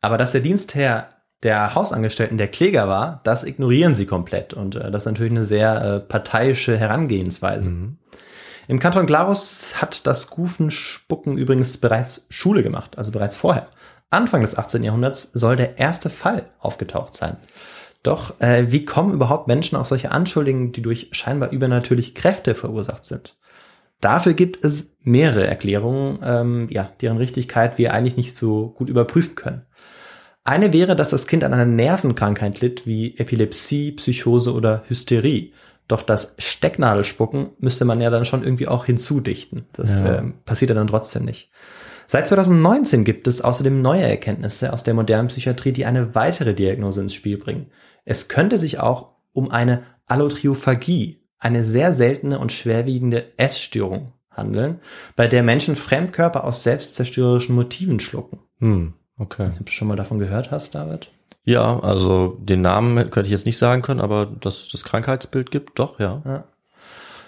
Aber 0.00 0.18
dass 0.18 0.32
der 0.32 0.40
Dienstherr 0.40 1.08
der 1.42 1.74
Hausangestellten 1.74 2.38
der 2.38 2.48
Kläger 2.48 2.88
war, 2.88 3.20
das 3.24 3.44
ignorieren 3.44 3.94
sie 3.94 4.06
komplett. 4.06 4.54
Und 4.54 4.76
äh, 4.76 4.90
das 4.90 5.02
ist 5.02 5.06
natürlich 5.06 5.32
eine 5.32 5.44
sehr 5.44 5.82
äh, 5.82 6.00
parteiische 6.00 6.78
Herangehensweise. 6.78 7.70
Im 8.66 8.78
Kanton 8.78 9.04
Glarus 9.04 9.74
hat 9.82 10.06
das 10.06 10.28
Gufenspucken 10.28 11.36
übrigens 11.36 11.76
bereits 11.76 12.26
Schule 12.30 12.62
gemacht, 12.62 12.96
also 12.96 13.12
bereits 13.12 13.36
vorher. 13.36 13.68
Anfang 14.14 14.40
des 14.40 14.56
18. 14.56 14.82
Jahrhunderts 14.84 15.30
soll 15.32 15.56
der 15.56 15.78
erste 15.78 16.10
Fall 16.10 16.46
aufgetaucht 16.58 17.14
sein. 17.14 17.36
Doch 18.02 18.38
äh, 18.40 18.70
wie 18.70 18.84
kommen 18.84 19.12
überhaupt 19.14 19.48
Menschen 19.48 19.76
auf 19.76 19.86
solche 19.86 20.10
Anschuldigungen, 20.10 20.72
die 20.72 20.82
durch 20.82 21.08
scheinbar 21.12 21.52
übernatürliche 21.52 22.12
Kräfte 22.12 22.54
verursacht 22.54 23.04
sind? 23.04 23.36
Dafür 24.00 24.34
gibt 24.34 24.62
es 24.64 24.90
mehrere 25.02 25.46
Erklärungen, 25.46 26.18
ähm, 26.22 26.68
ja, 26.70 26.90
deren 27.00 27.16
Richtigkeit 27.16 27.78
wir 27.78 27.94
eigentlich 27.94 28.16
nicht 28.16 28.36
so 28.36 28.68
gut 28.76 28.90
überprüfen 28.90 29.34
können. 29.34 29.62
Eine 30.44 30.74
wäre, 30.74 30.94
dass 30.94 31.08
das 31.08 31.26
Kind 31.26 31.42
an 31.42 31.54
einer 31.54 31.64
Nervenkrankheit 31.64 32.60
litt, 32.60 32.86
wie 32.86 33.16
Epilepsie, 33.16 33.92
Psychose 33.92 34.52
oder 34.52 34.84
Hysterie. 34.88 35.52
Doch 35.88 36.02
das 36.02 36.34
Stecknadelspucken 36.38 37.52
müsste 37.58 37.86
man 37.86 38.00
ja 38.02 38.10
dann 38.10 38.26
schon 38.26 38.42
irgendwie 38.44 38.68
auch 38.68 38.84
hinzudichten. 38.84 39.64
Das 39.72 40.00
Ja. 40.00 40.18
ähm, 40.18 40.34
passiert 40.44 40.68
ja 40.68 40.74
dann 40.74 40.86
trotzdem 40.86 41.24
nicht. 41.24 41.50
Seit 42.06 42.28
2019 42.28 43.04
gibt 43.04 43.26
es 43.26 43.40
außerdem 43.40 43.80
neue 43.80 44.02
Erkenntnisse 44.02 44.72
aus 44.72 44.82
der 44.82 44.94
modernen 44.94 45.28
Psychiatrie, 45.28 45.72
die 45.72 45.86
eine 45.86 46.14
weitere 46.14 46.54
Diagnose 46.54 47.00
ins 47.00 47.14
Spiel 47.14 47.38
bringen. 47.38 47.66
Es 48.04 48.28
könnte 48.28 48.58
sich 48.58 48.80
auch 48.80 49.14
um 49.32 49.50
eine 49.50 49.82
Allotriophagie, 50.06 51.22
eine 51.38 51.64
sehr 51.64 51.92
seltene 51.92 52.38
und 52.38 52.52
schwerwiegende 52.52 53.38
Essstörung 53.38 54.12
handeln, 54.30 54.80
bei 55.16 55.26
der 55.26 55.42
Menschen 55.42 55.76
Fremdkörper 55.76 56.44
aus 56.44 56.62
selbstzerstörerischen 56.62 57.54
Motiven 57.54 58.00
schlucken. 58.00 58.40
Hm. 58.58 58.94
Okay. 59.16 59.50
Ob 59.60 59.66
du 59.66 59.72
schon 59.72 59.88
mal 59.88 59.96
davon 59.96 60.18
gehört 60.18 60.50
hast, 60.50 60.74
David? 60.74 61.10
Ja, 61.44 61.78
also 61.80 62.38
den 62.40 62.62
Namen 62.62 63.10
könnte 63.10 63.28
ich 63.28 63.30
jetzt 63.30 63.46
nicht 63.46 63.58
sagen 63.58 63.82
können, 63.82 64.00
aber 64.00 64.26
dass 64.26 64.62
es 64.62 64.70
das 64.70 64.84
Krankheitsbild 64.84 65.50
gibt, 65.50 65.78
doch, 65.78 66.00
ja. 66.00 66.22
Ähm, 66.24 66.42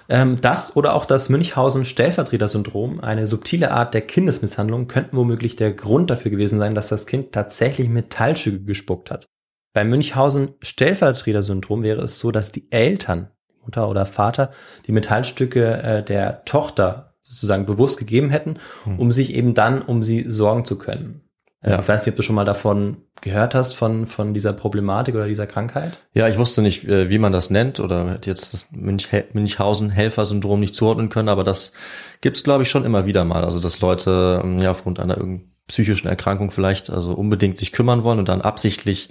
das 0.09 0.77
oder 0.77 0.95
auch 0.95 1.05
das 1.05 1.29
Münchhausen-Stellvertreter-Syndrom, 1.29 3.01
eine 3.01 3.27
subtile 3.27 3.73
Art 3.73 3.93
der 3.93 4.03
Kindesmisshandlung, 4.03 4.87
könnten 4.87 5.17
womöglich 5.17 5.57
der 5.57 5.73
Grund 5.73 6.11
dafür 6.11 6.31
gewesen 6.31 6.59
sein, 6.59 6.75
dass 6.75 6.89
das 6.89 7.07
Kind 7.07 7.33
tatsächlich 7.33 7.89
Metallstücke 7.89 8.61
gespuckt 8.61 9.11
hat. 9.11 9.27
Beim 9.73 9.91
Münchhausen-Stellvertreter-Syndrom 9.91 11.83
wäre 11.83 12.03
es 12.03 12.19
so, 12.19 12.31
dass 12.31 12.53
die 12.53 12.71
Eltern, 12.71 13.31
Mutter 13.63 13.91
oder 13.91 14.07
Vater, 14.07 14.53
die 14.87 14.93
Metallstücke 14.93 15.83
äh, 15.83 16.03
der 16.05 16.45
Tochter 16.45 17.15
sozusagen 17.23 17.67
bewusst 17.67 17.99
gegeben 17.99 18.31
hätten, 18.31 18.59
um 18.99 19.11
sich 19.11 19.35
eben 19.35 19.55
dann 19.55 19.83
um 19.83 20.03
sie 20.03 20.25
sorgen 20.31 20.65
zu 20.65 20.79
können. 20.79 21.26
Ja. 21.65 21.81
Ich 21.81 21.89
weiß 21.89 22.03
nicht, 22.03 22.13
ob 22.13 22.17
du 22.17 22.23
schon 22.23 22.37
mal 22.37 22.45
davon 22.45 22.99
gehört 23.23 23.55
hast, 23.55 23.73
von, 23.75 24.07
von 24.07 24.35
dieser 24.35 24.53
Problematik 24.53 25.15
oder 25.15 25.27
dieser 25.27 25.47
Krankheit. 25.47 25.99
Ja, 26.13 26.29
ich 26.29 26.39
wusste 26.39 26.63
nicht, 26.63 26.87
äh, 26.87 27.09
wie 27.09 27.19
man 27.19 27.33
das 27.33 27.51
nennt 27.51 27.81
oder 27.81 28.11
hätte 28.11 28.31
jetzt 28.31 28.53
das 28.53 28.71
Münch 28.73 29.09
Münchhausen-Helfer-Syndrom 29.33 30.61
nicht 30.61 30.75
zuordnen 30.75 31.09
können, 31.09 31.29
aber 31.29 31.45
das 31.45 31.73
gibt's 32.21 32.45
glaube 32.45 32.63
ich, 32.63 32.71
schon 32.71 32.85
immer 32.85 33.07
wieder 33.07 33.25
mal. 33.25 33.45
Also, 33.45 33.59
dass 33.59 33.81
Leute 33.81 34.43
ähm, 34.45 34.59
ja 34.59 34.71
aufgrund 34.71 35.01
einer 35.01 35.17
irgendeinen 35.17 35.53
psychischen 35.67 36.09
Erkrankung 36.09 36.51
vielleicht 36.51 36.91
also 36.91 37.13
unbedingt 37.13 37.59
sich 37.59 37.73
kümmern 37.73 38.05
wollen 38.05 38.21
und 38.21 38.29
dann 38.29 38.43
absichtlich 38.43 39.09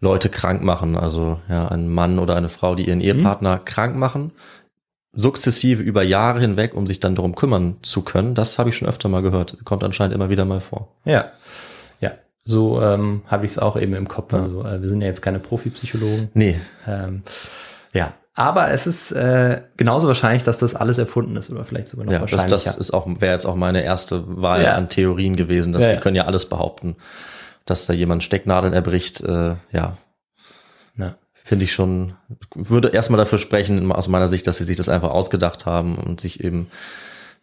Leute 0.00 0.28
krank 0.28 0.62
machen. 0.62 0.96
Also, 0.96 1.40
ja, 1.48 1.68
ein 1.68 1.88
Mann 1.88 2.18
oder 2.18 2.36
eine 2.36 2.48
Frau, 2.48 2.74
die 2.74 2.86
ihren 2.86 3.00
Ehepartner 3.00 3.58
krank 3.58 3.96
machen, 3.96 4.32
sukzessive 5.12 5.82
über 5.82 6.02
Jahre 6.02 6.40
hinweg, 6.40 6.74
um 6.74 6.86
sich 6.86 7.00
dann 7.00 7.16
darum 7.16 7.34
kümmern 7.34 7.78
zu 7.82 8.02
können. 8.02 8.34
Das 8.34 8.58
habe 8.58 8.70
ich 8.70 8.76
schon 8.76 8.88
öfter 8.88 9.08
mal 9.08 9.22
gehört. 9.22 9.58
Kommt 9.64 9.82
anscheinend 9.82 10.14
immer 10.14 10.30
wieder 10.30 10.44
mal 10.44 10.60
vor. 10.60 10.96
Ja. 11.04 11.32
So 12.48 12.80
ähm, 12.80 13.20
habe 13.26 13.44
ich 13.44 13.52
es 13.52 13.58
auch 13.58 13.76
eben 13.78 13.94
im 13.94 14.08
Kopf. 14.08 14.32
Also 14.32 14.64
äh, 14.64 14.80
wir 14.80 14.88
sind 14.88 15.02
ja 15.02 15.06
jetzt 15.06 15.20
keine 15.20 15.38
Profipsychologen. 15.38 16.30
Nee, 16.32 16.58
Ähm, 16.86 17.22
ja, 17.92 18.14
aber 18.34 18.70
es 18.70 18.86
ist 18.86 19.12
äh, 19.12 19.60
genauso 19.76 20.06
wahrscheinlich, 20.08 20.44
dass 20.44 20.58
das 20.58 20.74
alles 20.74 20.96
erfunden 20.96 21.36
ist 21.36 21.50
oder 21.50 21.64
vielleicht 21.64 21.88
sogar 21.88 22.06
noch 22.06 22.12
Ja, 22.12 22.20
das, 22.20 22.32
wahrscheinlicher. 22.32 22.54
das 22.70 22.76
ist 22.78 22.92
auch 22.92 23.06
wäre 23.20 23.34
jetzt 23.34 23.44
auch 23.44 23.54
meine 23.54 23.82
erste 23.82 24.24
Wahl 24.40 24.62
Ja. 24.62 24.76
an 24.76 24.88
Theorien 24.88 25.36
gewesen. 25.36 25.74
Dass 25.74 25.82
Ja, 25.82 25.88
sie 25.88 25.94
ja. 25.96 26.00
können 26.00 26.16
ja 26.16 26.24
alles 26.24 26.48
behaupten, 26.48 26.96
dass 27.66 27.84
da 27.86 27.92
jemand 27.92 28.24
Stecknadeln 28.24 28.72
erbricht. 28.72 29.20
Äh, 29.20 29.56
ja, 29.72 29.98
ja. 30.96 31.14
finde 31.44 31.64
ich 31.66 31.72
schon. 31.74 32.14
Würde 32.54 32.88
erstmal 32.88 33.18
dafür 33.18 33.38
sprechen 33.38 33.92
aus 33.92 34.08
meiner 34.08 34.28
Sicht, 34.28 34.46
dass 34.46 34.56
sie 34.56 34.64
sich 34.64 34.78
das 34.78 34.88
einfach 34.88 35.10
ausgedacht 35.10 35.66
haben 35.66 35.98
und 35.98 36.20
sich 36.20 36.42
eben 36.42 36.70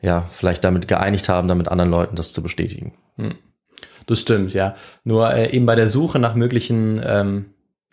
ja 0.02 0.26
vielleicht 0.32 0.64
damit 0.64 0.88
geeinigt 0.88 1.30
haben, 1.30 1.48
damit 1.48 1.68
anderen 1.68 1.92
Leuten 1.92 2.16
das 2.16 2.34
zu 2.34 2.42
bestätigen. 2.42 2.94
Das 4.08 4.20
stimmt, 4.20 4.54
ja. 4.54 4.76
Nur 5.04 5.34
äh, 5.34 5.52
eben 5.52 5.66
bei 5.66 5.76
der 5.76 5.88
Suche 5.88 6.20
nach 6.20 6.36
möglichen 6.36 7.02
ähm, 7.06 7.46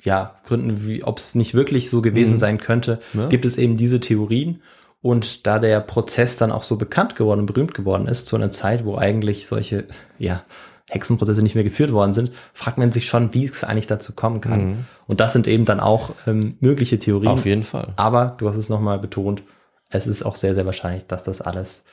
ja, 0.02 0.34
Gründen, 0.46 0.86
wie 0.86 1.04
ob 1.04 1.18
es 1.18 1.34
nicht 1.34 1.54
wirklich 1.54 1.88
so 1.88 2.02
gewesen 2.02 2.34
Mhm. 2.34 2.38
sein 2.38 2.58
könnte, 2.58 2.98
Ja. 3.14 3.28
gibt 3.28 3.44
es 3.44 3.56
eben 3.56 3.76
diese 3.76 4.00
Theorien. 4.00 4.62
Und 5.00 5.46
da 5.46 5.58
der 5.58 5.80
Prozess 5.80 6.36
dann 6.36 6.52
auch 6.52 6.62
so 6.62 6.76
bekannt 6.76 7.16
geworden 7.16 7.40
und 7.40 7.46
berühmt 7.46 7.74
geworden 7.74 8.06
ist, 8.06 8.26
zu 8.26 8.36
einer 8.36 8.50
Zeit, 8.50 8.84
wo 8.84 8.96
eigentlich 8.96 9.46
solche 9.48 9.84
ja, 10.18 10.44
Hexenprozesse 10.90 11.42
nicht 11.42 11.54
mehr 11.54 11.64
geführt 11.64 11.92
worden 11.92 12.14
sind, 12.14 12.30
fragt 12.52 12.78
man 12.78 12.92
sich 12.92 13.06
schon, 13.08 13.32
wie 13.34 13.44
es 13.46 13.64
eigentlich 13.64 13.86
dazu 13.88 14.12
kommen 14.12 14.40
kann. 14.40 14.64
Mhm. 14.64 14.76
Und 15.06 15.20
das 15.20 15.32
sind 15.32 15.48
eben 15.48 15.64
dann 15.64 15.80
auch 15.80 16.12
ähm, 16.26 16.56
mögliche 16.60 16.98
Theorien. 16.98 17.30
Auf 17.32 17.46
jeden 17.46 17.64
Fall. 17.64 17.94
Aber 17.96 18.34
du 18.38 18.48
hast 18.48 18.56
es 18.56 18.68
nochmal 18.68 18.98
betont, 18.98 19.42
es 19.88 20.06
ist 20.06 20.22
auch 20.24 20.36
sehr, 20.36 20.54
sehr 20.54 20.66
wahrscheinlich, 20.66 21.06
dass 21.06 21.24
das 21.24 21.40
alles 21.40 21.84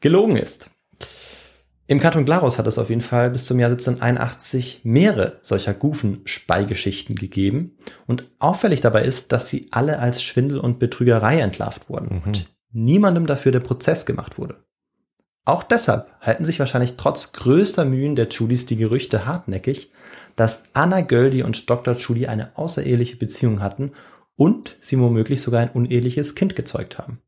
gelogen 0.00 0.36
ist. 0.36 0.70
Im 1.92 2.00
Kanton 2.00 2.24
Glarus 2.24 2.56
hat 2.56 2.66
es 2.66 2.78
auf 2.78 2.88
jeden 2.88 3.02
Fall 3.02 3.28
bis 3.28 3.44
zum 3.44 3.60
Jahr 3.60 3.68
1781 3.68 4.80
mehrere 4.84 5.36
solcher 5.42 5.74
Gufen-Speigeschichten 5.74 7.16
gegeben. 7.16 7.76
Und 8.06 8.30
auffällig 8.38 8.80
dabei 8.80 9.02
ist, 9.02 9.30
dass 9.30 9.50
sie 9.50 9.68
alle 9.72 9.98
als 9.98 10.22
Schwindel 10.22 10.58
und 10.58 10.78
Betrügerei 10.78 11.40
entlarvt 11.40 11.90
wurden 11.90 12.22
und 12.24 12.48
niemandem 12.72 13.26
dafür 13.26 13.52
der 13.52 13.60
Prozess 13.60 14.06
gemacht 14.06 14.38
wurde. 14.38 14.64
Auch 15.44 15.62
deshalb 15.62 16.10
halten 16.22 16.46
sich 16.46 16.58
wahrscheinlich 16.60 16.94
trotz 16.96 17.32
größter 17.32 17.84
Mühen 17.84 18.16
der 18.16 18.28
Judys 18.30 18.64
die 18.64 18.76
Gerüchte 18.78 19.26
hartnäckig, 19.26 19.92
dass 20.34 20.62
Anna 20.72 21.02
Göldi 21.02 21.42
und 21.42 21.68
Dr. 21.68 21.94
Judy 21.94 22.26
eine 22.26 22.56
außereheliche 22.56 23.16
Beziehung 23.16 23.60
hatten 23.60 23.92
und 24.34 24.78
sie 24.80 24.98
womöglich 24.98 25.42
sogar 25.42 25.60
ein 25.60 25.68
uneheliches 25.68 26.36
Kind 26.36 26.56
gezeugt 26.56 26.96
haben. 26.96 27.20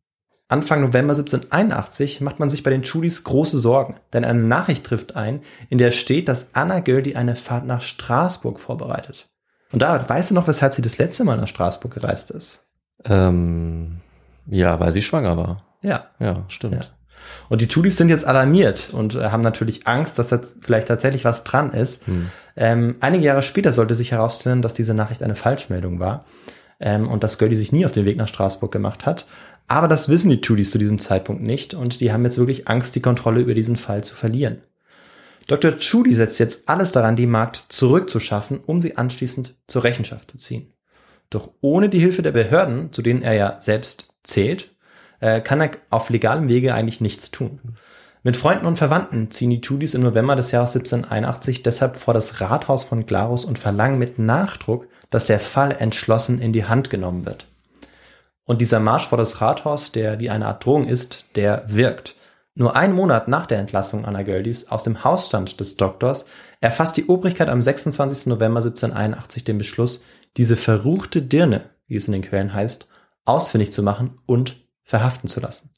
Anfang 0.48 0.82
November 0.82 1.14
1781 1.14 2.20
macht 2.20 2.38
man 2.38 2.50
sich 2.50 2.62
bei 2.62 2.70
den 2.70 2.82
Judys 2.82 3.24
große 3.24 3.56
Sorgen, 3.56 3.96
denn 4.12 4.24
eine 4.24 4.42
Nachricht 4.42 4.84
trifft 4.84 5.16
ein, 5.16 5.40
in 5.70 5.78
der 5.78 5.90
steht, 5.90 6.28
dass 6.28 6.48
Anna 6.52 6.80
Göldi 6.80 7.16
eine 7.16 7.34
Fahrt 7.34 7.64
nach 7.64 7.80
Straßburg 7.80 8.60
vorbereitet. 8.60 9.28
Und 9.72 9.80
da 9.80 10.08
weißt 10.08 10.30
du 10.30 10.34
noch, 10.34 10.46
weshalb 10.46 10.74
sie 10.74 10.82
das 10.82 10.98
letzte 10.98 11.24
Mal 11.24 11.38
nach 11.38 11.48
Straßburg 11.48 11.94
gereist 11.94 12.30
ist? 12.30 12.66
Ähm, 13.04 14.00
ja, 14.46 14.78
weil 14.78 14.92
sie 14.92 15.02
schwanger 15.02 15.36
war. 15.36 15.64
Ja. 15.82 16.10
Ja, 16.18 16.44
stimmt. 16.48 16.74
Ja. 16.74 16.80
Und 17.48 17.60
die 17.60 17.68
Tudis 17.68 17.96
sind 17.96 18.08
jetzt 18.08 18.26
alarmiert 18.26 18.90
und 18.92 19.14
äh, 19.14 19.30
haben 19.30 19.42
natürlich 19.42 19.86
Angst, 19.86 20.18
dass 20.18 20.28
da 20.28 20.40
vielleicht 20.60 20.88
tatsächlich 20.88 21.24
was 21.24 21.44
dran 21.44 21.72
ist. 21.72 22.06
Hm. 22.06 22.30
Ähm, 22.56 22.96
einige 23.00 23.24
Jahre 23.24 23.42
später 23.42 23.72
sollte 23.72 23.94
sich 23.94 24.12
herausstellen, 24.12 24.62
dass 24.62 24.74
diese 24.74 24.94
Nachricht 24.94 25.22
eine 25.22 25.34
Falschmeldung 25.34 26.00
war 26.00 26.26
ähm, 26.80 27.08
und 27.08 27.24
dass 27.24 27.38
Göldi 27.38 27.56
sich 27.56 27.72
nie 27.72 27.86
auf 27.86 27.92
den 27.92 28.04
Weg 28.04 28.16
nach 28.16 28.28
Straßburg 28.28 28.70
gemacht 28.70 29.06
hat. 29.06 29.26
Aber 29.66 29.88
das 29.88 30.08
wissen 30.08 30.30
die 30.30 30.40
Tudis 30.40 30.70
zu 30.70 30.78
diesem 30.78 30.98
Zeitpunkt 30.98 31.42
nicht 31.42 31.74
und 31.74 32.00
die 32.00 32.12
haben 32.12 32.24
jetzt 32.24 32.38
wirklich 32.38 32.68
Angst, 32.68 32.94
die 32.96 33.00
Kontrolle 33.00 33.40
über 33.40 33.54
diesen 33.54 33.76
Fall 33.76 34.04
zu 34.04 34.14
verlieren. 34.14 34.62
Dr. 35.46 35.76
Judy 35.78 36.14
setzt 36.14 36.38
jetzt 36.38 36.68
alles 36.68 36.92
daran, 36.92 37.16
die 37.16 37.26
Magd 37.26 37.66
zurückzuschaffen, 37.68 38.60
um 38.60 38.80
sie 38.80 38.96
anschließend 38.96 39.54
zur 39.66 39.84
Rechenschaft 39.84 40.30
zu 40.30 40.38
ziehen. 40.38 40.72
Doch 41.30 41.50
ohne 41.60 41.88
die 41.88 41.98
Hilfe 41.98 42.22
der 42.22 42.32
Behörden, 42.32 42.92
zu 42.92 43.02
denen 43.02 43.22
er 43.22 43.34
ja 43.34 43.56
selbst 43.60 44.08
zählt, 44.22 44.74
äh, 45.20 45.40
kann 45.40 45.60
er 45.60 45.72
auf 45.90 46.10
legalem 46.10 46.48
Wege 46.48 46.74
eigentlich 46.74 47.00
nichts 47.00 47.30
tun. 47.30 47.60
Mit 48.22 48.38
Freunden 48.38 48.64
und 48.64 48.76
Verwandten 48.76 49.30
ziehen 49.30 49.50
die 49.50 49.60
Tudis 49.60 49.92
im 49.92 50.02
November 50.02 50.34
des 50.34 50.50
Jahres 50.50 50.74
1781 50.74 51.62
deshalb 51.62 51.96
vor 51.96 52.14
das 52.14 52.40
Rathaus 52.40 52.82
von 52.84 53.04
Glarus 53.04 53.44
und 53.44 53.58
verlangen 53.58 53.98
mit 53.98 54.18
Nachdruck, 54.18 54.86
dass 55.10 55.26
der 55.26 55.40
Fall 55.40 55.72
entschlossen 55.72 56.40
in 56.40 56.54
die 56.54 56.64
Hand 56.64 56.88
genommen 56.88 57.26
wird. 57.26 57.46
Und 58.44 58.60
dieser 58.60 58.80
Marsch 58.80 59.08
vor 59.08 59.18
das 59.18 59.40
Rathaus, 59.40 59.92
der 59.92 60.20
wie 60.20 60.30
eine 60.30 60.46
Art 60.46 60.64
Drohung 60.64 60.86
ist, 60.86 61.24
der 61.36 61.64
wirkt. 61.66 62.14
Nur 62.54 62.76
einen 62.76 62.94
Monat 62.94 63.26
nach 63.26 63.46
der 63.46 63.58
Entlassung 63.58 64.04
Anna 64.04 64.22
Göldis 64.22 64.68
aus 64.68 64.84
dem 64.84 65.02
Hausstand 65.02 65.58
des 65.58 65.76
Doktors 65.76 66.26
erfasst 66.60 66.96
die 66.96 67.06
Obrigkeit 67.06 67.48
am 67.48 67.62
26. 67.62 68.26
November 68.26 68.60
1781 68.60 69.44
den 69.44 69.58
Beschluss, 69.58 70.02
diese 70.36 70.56
verruchte 70.56 71.22
Dirne, 71.22 71.70
wie 71.88 71.96
es 71.96 72.06
in 72.06 72.12
den 72.12 72.22
Quellen 72.22 72.54
heißt, 72.54 72.86
ausfindig 73.24 73.72
zu 73.72 73.82
machen 73.82 74.18
und 74.26 74.56
verhaften 74.82 75.28
zu 75.28 75.40
lassen. 75.40 75.70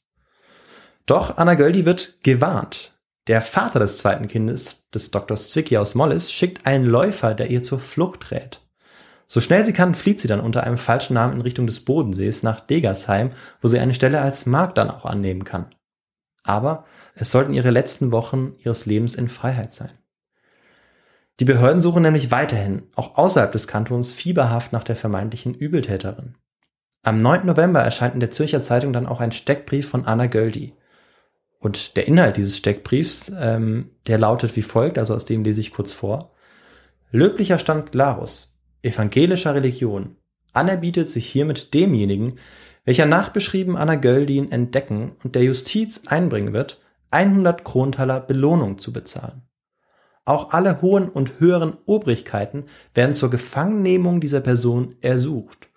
Doch 1.06 1.38
Anna 1.38 1.54
Göldi 1.54 1.86
wird 1.86 2.22
gewarnt. 2.22 2.92
Der 3.26 3.40
Vater 3.40 3.78
des 3.78 3.96
zweiten 3.96 4.28
Kindes, 4.28 4.88
des 4.90 5.10
Doktors 5.10 5.50
Zwicky 5.50 5.78
aus 5.78 5.94
Mollis, 5.94 6.32
schickt 6.32 6.66
einen 6.66 6.84
Läufer, 6.84 7.34
der 7.34 7.48
ihr 7.48 7.62
zur 7.62 7.80
Flucht 7.80 8.30
rät. 8.30 8.60
So 9.26 9.40
schnell 9.40 9.64
sie 9.64 9.72
kann, 9.72 9.94
flieht 9.94 10.20
sie 10.20 10.28
dann 10.28 10.40
unter 10.40 10.64
einem 10.64 10.78
falschen 10.78 11.14
Namen 11.14 11.34
in 11.34 11.40
Richtung 11.40 11.66
des 11.66 11.80
Bodensees 11.80 12.42
nach 12.42 12.60
Degersheim, 12.60 13.32
wo 13.60 13.68
sie 13.68 13.78
eine 13.78 13.94
Stelle 13.94 14.20
als 14.20 14.46
Magd 14.46 14.78
dann 14.78 14.90
auch 14.90 15.04
annehmen 15.04 15.44
kann 15.44 15.66
aber 16.46 16.84
es 17.14 17.30
sollten 17.30 17.52
ihre 17.52 17.70
letzten 17.70 18.12
Wochen 18.12 18.54
ihres 18.58 18.86
Lebens 18.86 19.14
in 19.14 19.28
Freiheit 19.28 19.72
sein. 19.72 19.90
Die 21.40 21.44
Behörden 21.44 21.82
suchen 21.82 22.02
nämlich 22.02 22.30
weiterhin, 22.30 22.84
auch 22.94 23.16
außerhalb 23.16 23.52
des 23.52 23.68
Kantons, 23.68 24.10
fieberhaft 24.10 24.72
nach 24.72 24.84
der 24.84 24.96
vermeintlichen 24.96 25.54
Übeltäterin. 25.54 26.36
Am 27.02 27.20
9. 27.20 27.44
November 27.44 27.80
erscheint 27.80 28.14
in 28.14 28.20
der 28.20 28.30
Zürcher 28.30 28.62
Zeitung 28.62 28.92
dann 28.92 29.06
auch 29.06 29.20
ein 29.20 29.32
Steckbrief 29.32 29.88
von 29.88 30.06
Anna 30.06 30.26
Göldi. 30.26 30.74
Und 31.58 31.96
der 31.96 32.06
Inhalt 32.06 32.36
dieses 32.36 32.56
Steckbriefs, 32.56 33.32
ähm, 33.38 33.90
der 34.06 34.18
lautet 34.18 34.56
wie 34.56 34.62
folgt, 34.62 34.98
also 34.98 35.14
aus 35.14 35.24
dem 35.24 35.44
lese 35.44 35.60
ich 35.60 35.72
kurz 35.72 35.92
vor. 35.92 36.32
Löblicher 37.10 37.58
Stand 37.58 37.92
Glarus, 37.92 38.55
evangelischer 38.86 39.54
Religion, 39.54 40.16
anerbietet 40.52 41.10
sich 41.10 41.26
hiermit 41.26 41.74
demjenigen, 41.74 42.38
welcher 42.84 43.06
nachbeschrieben 43.06 43.76
Anna 43.76 43.96
Göldin 43.96 44.50
entdecken 44.50 45.12
und 45.22 45.34
der 45.34 45.42
Justiz 45.42 46.06
einbringen 46.06 46.52
wird, 46.52 46.80
100 47.10 47.64
Krontaler 47.64 48.20
Belohnung 48.20 48.78
zu 48.78 48.92
bezahlen. 48.92 49.42
Auch 50.24 50.52
alle 50.52 50.82
hohen 50.82 51.08
und 51.08 51.38
höheren 51.38 51.76
Obrigkeiten 51.86 52.64
werden 52.94 53.14
zur 53.14 53.30
Gefangennehmung 53.30 54.20
dieser 54.20 54.40
Person 54.40 54.96
ersucht. 55.00 55.68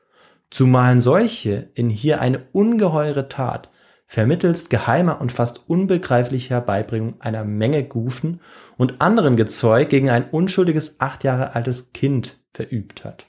Zumalen 0.50 1.02
solche 1.02 1.70
in 1.76 1.90
hier 1.90 2.22
eine 2.22 2.48
ungeheure 2.52 3.28
Tat 3.30 3.70
vermittelst 4.10 4.72
geheimer 4.72 5.22
und 5.22 5.32
fast 5.32 5.70
unbegreiflicher 5.70 6.56
Herbeibringung 6.56 7.22
einer 7.22 7.46
Menge 7.46 7.84
Gufen 7.84 8.42
und 8.76 9.02
anderen 9.02 9.38
Gezeug 9.38 9.90
gegen 9.90 10.10
ein 10.10 10.28
unschuldiges 10.32 11.00
acht 11.00 11.24
Jahre 11.24 11.54
altes 11.54 11.94
Kind 11.94 12.44
verübt 12.52 13.06
hat. 13.06 13.28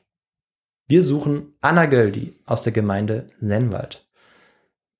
Wir 0.88 1.02
suchen 1.02 1.52
Anna 1.60 1.84
Göldi 1.84 2.34
aus 2.46 2.62
der 2.62 2.72
Gemeinde 2.72 3.26
Sennwald. 3.38 4.08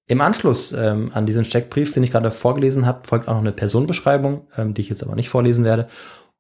Im 0.07 0.21
Anschluss 0.21 0.73
ähm, 0.73 1.13
an 1.15 1.25
diesen 1.25 1.45
Steckbrief, 1.47 1.95
den 1.95 2.03
ich 2.03 2.11
gerade 2.11 2.31
vorgelesen 2.31 2.85
habe, 2.85 3.09
folgt 3.09 3.27
auch 3.27 3.33
noch 3.33 3.41
eine 3.41 3.53
Personenbeschreibung, 3.53 4.49
ähm, 4.59 4.75
die 4.75 4.83
ich 4.83 4.91
jetzt 4.91 5.03
aber 5.03 5.15
nicht 5.15 5.31
vorlesen 5.31 5.65
werde. 5.65 5.89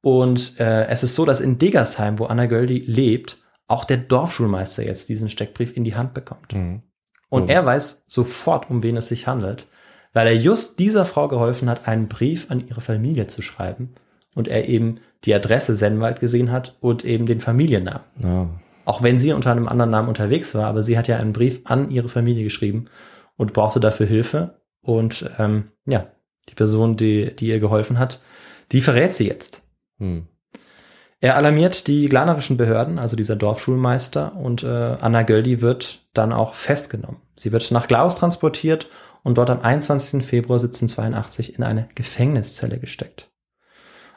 Und 0.02 0.60
äh, 0.60 0.86
es 0.88 1.02
ist 1.02 1.14
so, 1.14 1.24
dass 1.24 1.40
in 1.40 1.56
Degersheim, 1.56 2.18
wo 2.18 2.26
Anna 2.26 2.44
Göldi 2.44 2.84
lebt, 2.86 3.42
auch 3.68 3.86
der 3.86 3.96
Dorfschulmeister 3.96 4.84
jetzt 4.84 5.08
diesen 5.08 5.30
Steckbrief 5.30 5.74
in 5.74 5.84
die 5.84 5.96
Hand 5.96 6.12
bekommt. 6.12 6.52
Mhm. 6.52 6.82
Und 7.30 7.44
mhm. 7.44 7.50
er 7.50 7.64
weiß 7.64 8.04
sofort, 8.06 8.68
um 8.68 8.82
wen 8.82 8.98
es 8.98 9.08
sich 9.08 9.26
handelt, 9.26 9.66
weil 10.12 10.26
er 10.26 10.36
just 10.36 10.78
dieser 10.78 11.06
Frau 11.06 11.28
geholfen 11.28 11.70
hat, 11.70 11.88
einen 11.88 12.08
Brief 12.08 12.50
an 12.50 12.66
ihre 12.68 12.82
Familie 12.82 13.28
zu 13.28 13.40
schreiben 13.40 13.94
und 14.34 14.48
er 14.48 14.68
eben 14.68 15.00
die 15.24 15.34
Adresse 15.34 15.74
Sennwald 15.76 16.20
gesehen 16.20 16.52
hat 16.52 16.76
und 16.80 17.04
eben 17.04 17.26
den 17.26 17.40
Familiennamen. 17.40 18.02
Ja. 18.22 18.48
Auch 18.84 19.02
wenn 19.02 19.18
sie 19.18 19.32
unter 19.32 19.50
einem 19.52 19.68
anderen 19.68 19.90
Namen 19.90 20.08
unterwegs 20.08 20.54
war, 20.54 20.66
aber 20.66 20.82
sie 20.82 20.98
hat 20.98 21.08
ja 21.08 21.18
einen 21.18 21.32
Brief 21.32 21.60
an 21.64 21.90
ihre 21.90 22.08
Familie 22.08 22.44
geschrieben 22.44 22.86
und 23.36 23.52
brauchte 23.52 23.78
dafür 23.80 24.06
Hilfe. 24.06 24.60
Und 24.82 25.30
ähm, 25.38 25.70
ja, 25.86 26.06
die 26.48 26.54
Person, 26.54 26.96
die, 26.96 27.34
die 27.36 27.48
ihr 27.48 27.60
geholfen 27.60 27.98
hat, 27.98 28.20
die 28.72 28.80
verrät 28.80 29.14
sie 29.14 29.28
jetzt. 29.28 29.62
Hm. 29.98 30.26
Er 31.20 31.36
alarmiert 31.36 31.86
die 31.86 32.08
glanerischen 32.08 32.56
Behörden, 32.56 32.98
also 32.98 33.14
dieser 33.14 33.36
Dorfschulmeister, 33.36 34.36
und 34.36 34.62
äh, 34.62 34.66
Anna 34.66 35.22
Göldi 35.22 35.60
wird 35.60 36.00
dann 36.14 36.32
auch 36.32 36.54
festgenommen. 36.54 37.20
Sie 37.36 37.52
wird 37.52 37.70
nach 37.70 37.88
Glaus 37.88 38.16
transportiert 38.16 38.88
und 39.22 39.36
dort 39.36 39.50
am 39.50 39.60
21. 39.60 40.24
Februar 40.24 40.58
1782 40.58 41.56
in 41.56 41.62
eine 41.62 41.88
Gefängniszelle 41.94 42.78
gesteckt. 42.78 43.28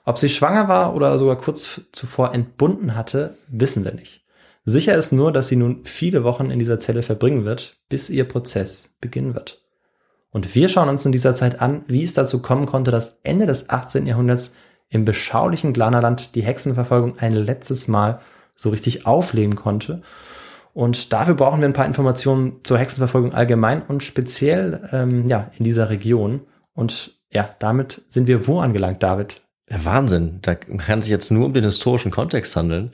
Ob 0.05 0.17
sie 0.17 0.29
schwanger 0.29 0.67
war 0.69 0.95
oder 0.95 1.17
sogar 1.17 1.37
kurz 1.37 1.81
zuvor 1.91 2.33
entbunden 2.33 2.95
hatte, 2.95 3.37
wissen 3.47 3.83
wir 3.83 3.93
nicht. 3.93 4.25
Sicher 4.65 4.95
ist 4.95 5.11
nur, 5.11 5.33
dass 5.33 5.47
sie 5.47 5.57
nun 5.57 5.83
viele 5.83 6.23
Wochen 6.23 6.49
in 6.49 6.59
dieser 6.59 6.79
Zelle 6.79 7.03
verbringen 7.03 7.43
wird, 7.43 7.77
bis 7.89 8.09
ihr 8.09 8.25
Prozess 8.25 8.95
beginnen 9.01 9.35
wird. 9.35 9.61
Und 10.29 10.55
wir 10.55 10.69
schauen 10.69 10.89
uns 10.89 11.05
in 11.05 11.11
dieser 11.11 11.35
Zeit 11.35 11.61
an, 11.61 11.83
wie 11.87 12.03
es 12.03 12.13
dazu 12.13 12.41
kommen 12.41 12.65
konnte, 12.65 12.91
dass 12.91 13.19
Ende 13.23 13.45
des 13.45 13.69
18. 13.69 14.07
Jahrhunderts 14.07 14.53
im 14.93 15.05
beschaulichen 15.05 15.73
Glanerland 15.73 16.35
die 16.35 16.43
Hexenverfolgung 16.43 17.17
ein 17.17 17.33
letztes 17.33 17.87
Mal 17.87 18.19
so 18.55 18.69
richtig 18.69 19.07
aufleben 19.07 19.55
konnte. 19.55 20.03
Und 20.73 21.13
dafür 21.13 21.33
brauchen 21.33 21.61
wir 21.61 21.67
ein 21.67 21.73
paar 21.73 21.87
Informationen 21.87 22.61
zur 22.63 22.77
Hexenverfolgung 22.77 23.33
allgemein 23.33 23.81
und 23.81 24.03
speziell 24.03 24.87
ähm, 24.91 25.25
ja 25.25 25.51
in 25.57 25.65
dieser 25.65 25.89
Region. 25.89 26.41
Und 26.73 27.15
ja, 27.31 27.49
damit 27.59 28.03
sind 28.07 28.27
wir 28.27 28.47
wo 28.47 28.59
angelangt, 28.59 29.01
David? 29.01 29.41
Wahnsinn. 29.67 30.39
Da 30.43 30.53
kann 30.55 31.01
sich 31.01 31.09
jetzt 31.09 31.31
nur 31.31 31.47
um 31.47 31.53
den 31.53 31.63
historischen 31.63 32.11
Kontext 32.11 32.55
handeln. 32.55 32.91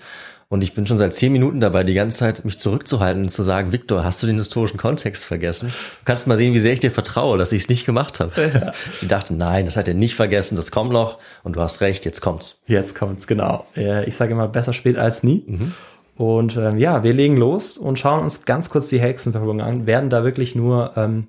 Und 0.51 0.63
ich 0.63 0.73
bin 0.73 0.87
schon 0.87 0.97
seit 0.97 1.13
zehn 1.13 1.31
Minuten 1.31 1.59
dabei, 1.59 1.83
die 1.83 1.93
ganze 1.93 2.17
Zeit 2.17 2.43
mich 2.43 2.57
zurückzuhalten 2.57 3.21
und 3.21 3.29
zu 3.29 3.43
sagen, 3.43 3.71
Victor, 3.71 4.03
hast 4.03 4.23
du 4.23 4.27
den 4.27 4.37
historischen 4.37 4.77
Kontext 4.77 5.25
vergessen? 5.25 5.67
Du 5.67 6.05
kannst 6.05 6.25
mal 6.25 6.37
sehen, 6.37 6.55
wie 6.55 6.59
sehr 6.59 6.73
ich 6.73 6.79
dir 6.79 6.89
vertraue, 6.89 7.37
dass 7.37 7.51
ich 7.51 7.61
es 7.61 7.69
nicht 7.69 7.85
gemacht 7.85 8.19
habe. 8.19 8.31
Ja. 8.41 8.71
Sie 8.99 9.07
dachte, 9.07 9.35
nein, 9.35 9.65
das 9.65 9.77
hat 9.77 9.87
er 9.87 9.93
nicht 9.93 10.15
vergessen, 10.15 10.55
das 10.55 10.71
kommt 10.71 10.91
noch. 10.91 11.19
Und 11.43 11.55
du 11.55 11.61
hast 11.61 11.81
recht, 11.81 12.03
jetzt 12.03 12.21
kommt's. 12.21 12.61
Jetzt 12.65 12.95
kommt's, 12.95 13.27
genau. 13.27 13.67
Ich 14.07 14.15
sage 14.15 14.31
immer, 14.31 14.47
besser 14.47 14.73
spät 14.73 14.97
als 14.97 15.21
nie. 15.21 15.43
Mhm. 15.45 15.73
Und 16.15 16.57
ähm, 16.57 16.79
ja, 16.79 17.03
wir 17.03 17.13
legen 17.13 17.37
los 17.37 17.77
und 17.77 17.99
schauen 17.99 18.23
uns 18.23 18.45
ganz 18.45 18.71
kurz 18.71 18.89
die 18.89 18.99
Hexenverfolgung 18.99 19.61
an, 19.61 19.85
werden 19.85 20.09
da 20.09 20.23
wirklich 20.23 20.55
nur 20.55 20.93
ähm, 20.97 21.27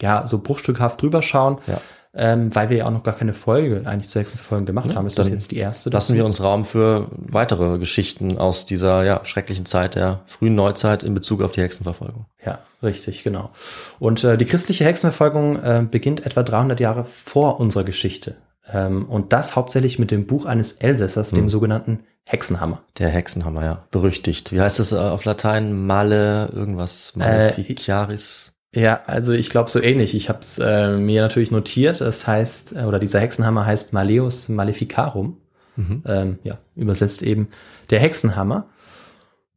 ja 0.00 0.26
so 0.26 0.38
bruchstückhaft 0.38 1.00
drüber 1.02 1.20
schauen. 1.20 1.58
Ja 1.66 1.80
ähm, 2.14 2.54
weil 2.54 2.68
wir 2.68 2.76
ja 2.78 2.86
auch 2.86 2.90
noch 2.90 3.04
gar 3.04 3.14
keine 3.14 3.32
Folge 3.32 3.82
eigentlich 3.86 4.10
zur 4.10 4.20
Hexenverfolgung 4.20 4.66
gemacht 4.66 4.90
ja, 4.90 4.96
haben. 4.96 5.06
Ist 5.06 5.18
das 5.18 5.28
jetzt 5.28 5.50
die 5.50 5.56
erste? 5.56 5.88
Lassen 5.90 6.14
wir 6.14 6.26
uns 6.26 6.42
Raum 6.42 6.64
für 6.64 7.08
weitere 7.16 7.78
Geschichten 7.78 8.36
aus 8.36 8.66
dieser 8.66 9.02
ja, 9.02 9.24
schrecklichen 9.24 9.64
Zeit 9.64 9.94
der 9.94 10.20
frühen 10.26 10.54
Neuzeit 10.54 11.02
in 11.02 11.14
Bezug 11.14 11.40
auf 11.40 11.52
die 11.52 11.62
Hexenverfolgung. 11.62 12.26
Ja, 12.44 12.58
richtig, 12.82 13.24
genau. 13.24 13.50
Und 13.98 14.24
äh, 14.24 14.36
die 14.36 14.44
christliche 14.44 14.84
Hexenverfolgung 14.84 15.62
äh, 15.62 15.86
beginnt 15.90 16.26
etwa 16.26 16.42
300 16.42 16.80
Jahre 16.80 17.04
vor 17.04 17.60
unserer 17.60 17.84
Geschichte. 17.84 18.36
Ähm, 18.70 19.06
und 19.06 19.32
das 19.32 19.56
hauptsächlich 19.56 19.98
mit 19.98 20.10
dem 20.10 20.26
Buch 20.26 20.44
eines 20.44 20.72
Elsässers, 20.72 21.30
hm. 21.30 21.36
dem 21.36 21.48
sogenannten 21.48 22.00
Hexenhammer. 22.24 22.82
Der 22.98 23.08
Hexenhammer, 23.08 23.64
ja. 23.64 23.84
Berüchtigt. 23.90 24.52
Wie 24.52 24.60
heißt 24.60 24.78
das 24.78 24.92
äh, 24.92 24.96
auf 24.96 25.24
Latein? 25.24 25.86
Male, 25.86 26.50
irgendwas, 26.52 27.16
Maleficiaris? 27.16 28.51
Ja, 28.74 29.02
also 29.06 29.32
ich 29.32 29.50
glaube 29.50 29.70
so 29.70 29.82
ähnlich. 29.82 30.14
Ich 30.14 30.28
habe 30.28 30.40
es 30.40 30.58
äh, 30.58 30.96
mir 30.96 31.20
natürlich 31.20 31.50
notiert. 31.50 32.00
Das 32.00 32.26
heißt, 32.26 32.74
äh, 32.76 32.84
oder 32.84 32.98
dieser 32.98 33.20
Hexenhammer 33.20 33.66
heißt 33.66 33.92
Maleus 33.92 34.48
Maleficarum. 34.48 35.38
Mhm. 35.76 36.02
Ähm, 36.06 36.38
ja, 36.42 36.58
übersetzt 36.76 37.22
eben 37.22 37.48
der 37.90 38.00
Hexenhammer. 38.00 38.68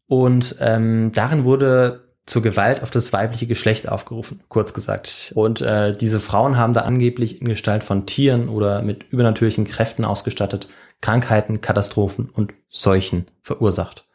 Und 0.08 0.58
ähm, 0.60 1.12
darin 1.14 1.46
wurde 1.46 2.06
zur 2.26 2.42
Gewalt 2.42 2.82
auf 2.82 2.90
das 2.90 3.14
weibliche 3.14 3.48
Geschlecht 3.48 3.88
aufgerufen, 3.88 4.42
kurz 4.50 4.74
gesagt. 4.74 5.32
Und 5.36 5.62
äh, 5.62 5.96
diese 5.96 6.20
Frauen 6.20 6.58
haben 6.58 6.74
da 6.74 6.82
angeblich 6.82 7.42
in 7.42 7.48
Gestalt 7.48 7.84
von 7.84 8.06
Tieren 8.06 8.50
oder 8.50 8.82
mit 8.82 9.04
übernatürlichen 9.12 9.66
Kräften 9.66 10.06
ausgestattet 10.06 10.68
Krankheiten, 11.02 11.62
Katastrophen 11.62 12.30
und 12.30 12.54
Seuchen 12.70 13.28
verursacht. 13.42 14.08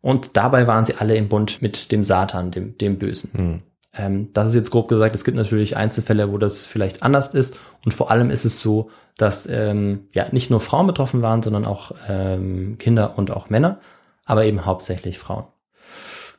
Und 0.00 0.36
dabei 0.36 0.66
waren 0.66 0.84
sie 0.84 0.94
alle 0.94 1.16
im 1.16 1.28
Bund 1.28 1.60
mit 1.60 1.92
dem 1.92 2.04
Satan, 2.04 2.50
dem, 2.50 2.78
dem 2.78 2.98
Bösen. 2.98 3.30
Mhm. 3.32 3.62
Ähm, 3.96 4.30
das 4.32 4.48
ist 4.48 4.54
jetzt 4.54 4.70
grob 4.70 4.88
gesagt, 4.88 5.14
es 5.14 5.24
gibt 5.24 5.36
natürlich 5.36 5.76
Einzelfälle, 5.76 6.30
wo 6.30 6.38
das 6.38 6.64
vielleicht 6.64 7.02
anders 7.02 7.28
ist. 7.28 7.56
Und 7.84 7.92
vor 7.92 8.10
allem 8.10 8.30
ist 8.30 8.44
es 8.44 8.60
so, 8.60 8.90
dass 9.16 9.46
ähm, 9.46 10.08
ja 10.12 10.26
nicht 10.32 10.50
nur 10.50 10.60
Frauen 10.60 10.86
betroffen 10.86 11.22
waren, 11.22 11.42
sondern 11.42 11.64
auch 11.64 11.92
ähm, 12.08 12.78
Kinder 12.78 13.16
und 13.16 13.30
auch 13.30 13.48
Männer, 13.50 13.80
aber 14.24 14.44
eben 14.44 14.64
hauptsächlich 14.64 15.18
Frauen. 15.18 15.44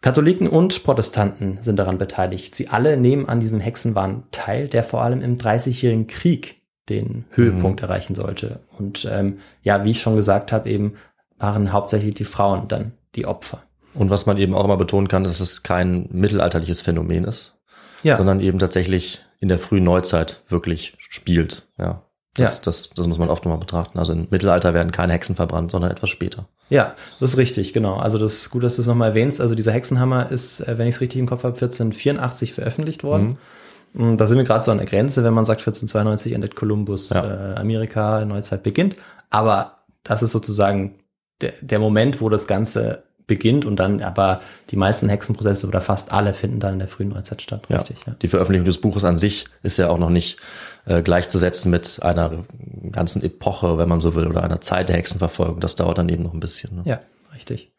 Katholiken 0.02 0.48
und 0.48 0.84
Protestanten 0.84 1.58
sind 1.62 1.78
daran 1.78 1.98
beteiligt. 1.98 2.54
Sie 2.54 2.68
alle 2.68 2.98
nehmen 2.98 3.28
an 3.28 3.40
diesem 3.40 3.60
Hexenwahn 3.60 4.26
teil, 4.32 4.68
der 4.68 4.84
vor 4.84 5.02
allem 5.02 5.22
im 5.22 5.38
Dreißigjährigen 5.38 6.06
Krieg 6.08 6.62
den 6.88 7.26
Höhepunkt 7.32 7.82
mhm. 7.82 7.86
erreichen 7.86 8.16
sollte. 8.16 8.60
Und 8.78 9.08
ähm, 9.12 9.40
ja, 9.64 9.84
wie 9.84 9.92
ich 9.92 10.02
schon 10.02 10.16
gesagt 10.16 10.52
habe, 10.52 10.70
eben 10.70 10.94
waren 11.38 11.74
hauptsächlich 11.74 12.14
die 12.14 12.26
Frauen 12.26 12.68
dann 12.68 12.94
die 13.16 13.26
Opfer. 13.26 13.64
Und 13.98 14.10
was 14.10 14.26
man 14.26 14.38
eben 14.38 14.54
auch 14.54 14.66
immer 14.66 14.78
betonen 14.78 15.08
kann, 15.08 15.24
dass 15.24 15.40
es 15.40 15.64
kein 15.64 16.08
mittelalterliches 16.12 16.82
Phänomen 16.82 17.24
ist, 17.24 17.56
ja. 18.04 18.18
sondern 18.18 18.40
eben 18.40 18.60
tatsächlich 18.60 19.22
in 19.40 19.50
der 19.50 19.60
frühen 19.60 19.84
Neuzeit 19.84 20.44
wirklich 20.48 20.96
spielt. 21.00 21.68
Ja. 21.78 22.04
Das, 22.36 22.58
ja. 22.58 22.62
das, 22.64 22.90
das 22.92 23.08
muss 23.08 23.18
man 23.18 23.30
oft 23.30 23.44
nochmal 23.46 23.60
betrachten. 23.60 23.98
Also 23.98 24.14
im 24.14 24.28
Mittelalter 24.30 24.74
werden 24.74 24.92
keine 24.92 25.14
Hexen 25.14 25.36
verbrannt, 25.36 25.72
sondern 25.72 25.90
etwas 25.90 26.10
später. 26.10 26.48
Ja, 26.70 26.96
das 27.20 27.32
ist 27.32 27.38
richtig, 27.38 27.74
genau. 27.74 27.96
Also 27.96 28.20
das 28.20 28.36
ist 28.36 28.50
gut, 28.52 28.64
dass 28.64 28.76
du 28.76 28.82
es 28.82 28.88
nochmal 28.88 29.10
erwähnst. 29.10 29.42
Also 29.42 29.56
dieser 29.56 29.72
Hexenhammer 29.72 30.32
ist, 30.32 30.62
äh, 30.62 30.78
wenn 30.78 30.88
ich 30.88 30.96
es 30.96 31.02
richtig 31.02 31.20
im 31.20 31.28
Kopf 31.28 31.44
habe, 31.44 31.56
1484 31.56 32.54
veröffentlicht 32.54 33.04
worden. 33.04 33.38
Mhm. 33.94 34.14
Mm, 34.14 34.18
da 34.18 34.28
sind 34.28 34.38
wir 34.38 34.44
gerade 34.44 34.64
so 34.64 34.72
an 34.72 34.78
der 34.78 34.86
Grenze, 34.86 35.24
wenn 35.24 35.34
man 35.34 35.46
sagt, 35.46 35.62
1492 35.62 36.34
endet 36.34 36.56
Kolumbus 36.56 37.10
ja. 37.10 37.54
äh, 37.54 37.56
Amerika, 37.56 38.24
Neuzeit 38.26 38.62
beginnt. 38.62 38.96
Aber 39.30 39.80
das 40.04 40.22
ist 40.22 40.32
sozusagen 40.32 41.00
der, 41.42 41.54
der 41.62 41.80
Moment, 41.80 42.22
wo 42.22 42.30
das 42.30 42.46
Ganze 42.48 43.04
beginnt 43.28 43.66
und 43.66 43.76
dann 43.78 44.02
aber 44.02 44.40
die 44.72 44.78
meisten 44.78 45.10
Hexenprozesse 45.10 45.68
oder 45.68 45.82
fast 45.82 46.12
alle 46.12 46.34
finden 46.34 46.60
dann 46.60 46.74
in 46.74 46.80
der 46.80 46.88
frühen 46.88 47.10
Neuzeit 47.10 47.42
statt. 47.42 47.68
Richtig, 47.70 47.98
ja. 48.08 48.16
Die 48.22 48.28
Veröffentlichung 48.28 48.66
des 48.66 48.80
Buches 48.80 49.04
an 49.04 49.18
sich 49.18 49.46
ist 49.64 49.78
ja 49.78 49.90
auch 49.90 50.00
noch 50.00 50.10
nicht 50.10 50.38
äh, 50.86 51.02
gleichzusetzen 51.02 51.70
mit 51.70 52.00
einer 52.02 52.46
ganzen 52.92 53.22
Epoche, 53.22 53.78
wenn 53.78 53.90
man 53.90 54.00
so 54.00 54.16
will, 54.16 54.28
oder 54.28 54.44
einer 54.44 54.62
Zeit 54.62 54.90
der 54.90 54.96
Hexenverfolgung. 54.96 55.60
Das 55.60 55.76
dauert 55.76 55.98
dann 55.98 56.10
eben 56.10 56.24
noch 56.24 56.34
ein 56.34 56.40
bisschen. 56.40 56.78
Ne? 56.78 56.82
Ja, 56.86 57.02
richtig. 57.36 57.72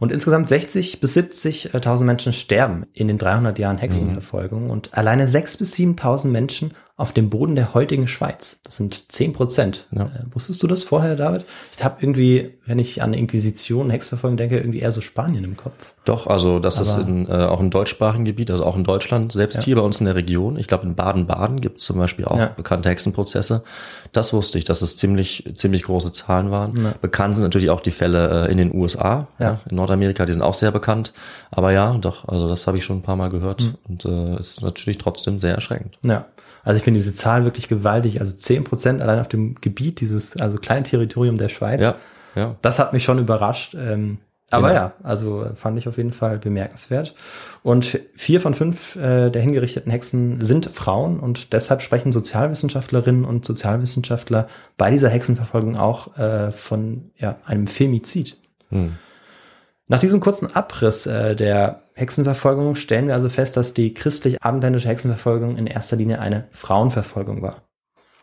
Und 0.00 0.12
insgesamt 0.12 0.48
60 0.48 1.00
bis 1.00 1.16
70.000 1.16 2.04
Menschen 2.04 2.32
sterben 2.32 2.86
in 2.92 3.08
den 3.08 3.18
300 3.18 3.58
Jahren 3.58 3.78
Hexenverfolgung 3.78 4.64
mhm. 4.64 4.70
und 4.70 4.94
alleine 4.94 5.28
6 5.28 5.58
bis 5.58 5.74
7.000 5.74 6.28
Menschen 6.28 6.72
auf 6.98 7.12
dem 7.12 7.30
Boden 7.30 7.54
der 7.54 7.74
heutigen 7.74 8.08
Schweiz. 8.08 8.58
Das 8.64 8.74
sind 8.74 9.12
10 9.12 9.32
Prozent. 9.32 9.86
Ja. 9.92 10.06
Äh, 10.06 10.08
wusstest 10.32 10.60
du 10.64 10.66
das 10.66 10.82
vorher, 10.82 11.14
David? 11.14 11.44
Ich 11.76 11.84
habe 11.84 11.98
irgendwie, 12.00 12.56
wenn 12.66 12.80
ich 12.80 13.02
an 13.02 13.14
Inquisition, 13.14 13.88
Hexverfolgung 13.88 14.36
denke, 14.36 14.58
irgendwie 14.58 14.80
eher 14.80 14.90
so 14.90 15.00
Spanien 15.00 15.44
im 15.44 15.56
Kopf. 15.56 15.94
Doch, 16.04 16.26
also 16.26 16.58
das 16.58 16.78
Aber 16.78 16.88
ist 16.88 17.08
in, 17.08 17.28
äh, 17.28 17.34
auch 17.34 17.60
im 17.60 17.70
deutschsprachigen 17.70 18.24
Gebiet, 18.24 18.50
also 18.50 18.64
auch 18.64 18.74
in 18.74 18.82
Deutschland, 18.82 19.30
selbst 19.30 19.58
ja. 19.58 19.62
hier 19.62 19.76
bei 19.76 19.82
uns 19.82 20.00
in 20.00 20.06
der 20.06 20.16
Region. 20.16 20.58
Ich 20.58 20.66
glaube, 20.66 20.86
in 20.86 20.96
Baden-Baden 20.96 21.60
gibt 21.60 21.78
es 21.78 21.84
zum 21.84 21.98
Beispiel 21.98 22.24
auch 22.24 22.36
ja. 22.36 22.46
bekannte 22.46 22.88
Hexenprozesse. 22.88 23.62
Das 24.10 24.32
wusste 24.32 24.58
ich, 24.58 24.64
dass 24.64 24.82
es 24.82 24.96
ziemlich, 24.96 25.48
ziemlich 25.54 25.84
große 25.84 26.10
Zahlen 26.10 26.50
waren. 26.50 26.94
Bekannt 27.00 27.36
sind 27.36 27.44
natürlich 27.44 27.70
auch 27.70 27.80
die 27.80 27.92
Fälle 27.92 28.48
äh, 28.48 28.50
in 28.50 28.58
den 28.58 28.74
USA, 28.74 29.28
ja. 29.38 29.60
in 29.70 29.76
Nordamerika, 29.76 30.26
die 30.26 30.32
sind 30.32 30.42
auch 30.42 30.54
sehr 30.54 30.72
bekannt. 30.72 31.12
Aber 31.52 31.70
ja, 31.70 31.92
doch, 31.92 32.26
also 32.26 32.48
das 32.48 32.66
habe 32.66 32.76
ich 32.76 32.84
schon 32.84 32.96
ein 32.96 33.02
paar 33.02 33.14
Mal 33.14 33.30
gehört 33.30 33.62
mhm. 33.62 33.76
und 33.88 34.04
äh, 34.04 34.40
ist 34.40 34.62
natürlich 34.62 34.98
trotzdem 34.98 35.38
sehr 35.38 35.54
erschreckend. 35.54 35.96
Ja. 36.04 36.24
Also 36.68 36.76
ich 36.76 36.84
finde 36.84 36.98
diese 36.98 37.14
Zahl 37.14 37.44
wirklich 37.44 37.66
gewaltig. 37.66 38.20
Also 38.20 38.36
zehn 38.36 38.62
Prozent 38.62 39.00
allein 39.00 39.20
auf 39.20 39.28
dem 39.28 39.54
Gebiet 39.62 40.02
dieses, 40.02 40.36
also 40.36 40.58
kleinen 40.58 40.84
Territorium 40.84 41.38
der 41.38 41.48
Schweiz. 41.48 41.80
Ja, 41.80 41.94
ja. 42.36 42.56
Das 42.60 42.78
hat 42.78 42.92
mich 42.92 43.04
schon 43.04 43.18
überrascht. 43.18 43.74
Ähm, 43.74 44.18
aber 44.50 44.68
genau. 44.68 44.80
ja, 44.80 44.92
also 45.02 45.46
fand 45.54 45.78
ich 45.78 45.88
auf 45.88 45.96
jeden 45.96 46.12
Fall 46.12 46.38
bemerkenswert. 46.38 47.14
Und 47.62 47.98
vier 48.16 48.42
von 48.42 48.52
fünf 48.52 48.96
äh, 48.96 49.30
der 49.30 49.40
hingerichteten 49.40 49.90
Hexen 49.90 50.44
sind 50.44 50.66
Frauen 50.66 51.20
und 51.20 51.54
deshalb 51.54 51.80
sprechen 51.80 52.12
Sozialwissenschaftlerinnen 52.12 53.24
und 53.24 53.46
Sozialwissenschaftler 53.46 54.46
bei 54.76 54.90
dieser 54.90 55.08
Hexenverfolgung 55.08 55.74
auch 55.74 56.18
äh, 56.18 56.52
von 56.52 57.12
ja, 57.16 57.38
einem 57.46 57.66
Femizid. 57.66 58.36
Hm. 58.68 58.96
Nach 59.90 59.98
diesem 59.98 60.20
kurzen 60.20 60.54
Abriss 60.54 61.06
äh, 61.06 61.34
der 61.34 61.82
Hexenverfolgung 61.94 62.74
stellen 62.74 63.08
wir 63.08 63.14
also 63.14 63.30
fest, 63.30 63.56
dass 63.56 63.72
die 63.72 63.94
christlich-abendländische 63.94 64.88
Hexenverfolgung 64.88 65.56
in 65.56 65.66
erster 65.66 65.96
Linie 65.96 66.20
eine 66.20 66.46
Frauenverfolgung 66.52 67.40
war. 67.40 67.62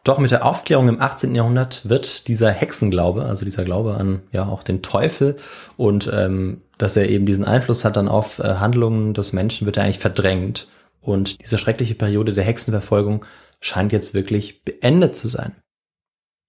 Doch 0.04 0.20
mit 0.20 0.30
der 0.30 0.46
Aufklärung 0.46 0.88
im 0.88 1.02
18. 1.02 1.34
Jahrhundert 1.34 1.90
wird 1.90 2.28
dieser 2.28 2.52
Hexenglaube, 2.52 3.24
also 3.24 3.44
dieser 3.44 3.66
Glaube 3.66 3.96
an 3.96 4.22
ja 4.32 4.48
auch 4.48 4.62
den 4.62 4.84
Teufel 4.84 5.38
und 5.76 6.10
ähm, 6.14 6.62
dass 6.78 6.96
er 6.96 7.10
eben 7.10 7.26
diesen 7.26 7.44
Einfluss 7.44 7.84
hat 7.84 7.98
dann 7.98 8.08
auf 8.08 8.38
äh, 8.38 8.44
Handlungen 8.44 9.16
des 9.16 9.34
Menschen, 9.34 9.66
wird 9.66 9.78
er 9.78 9.84
eigentlich 9.84 10.00
verdrängt. 10.00 10.68
Und 11.02 11.42
diese 11.42 11.58
schreckliche 11.58 11.96
Periode 11.96 12.34
der 12.34 12.44
Hexenverfolgung 12.44 13.26
scheint 13.60 13.92
jetzt 13.92 14.14
wirklich 14.14 14.64
beendet 14.64 15.16
zu 15.16 15.28
sein. 15.28 15.56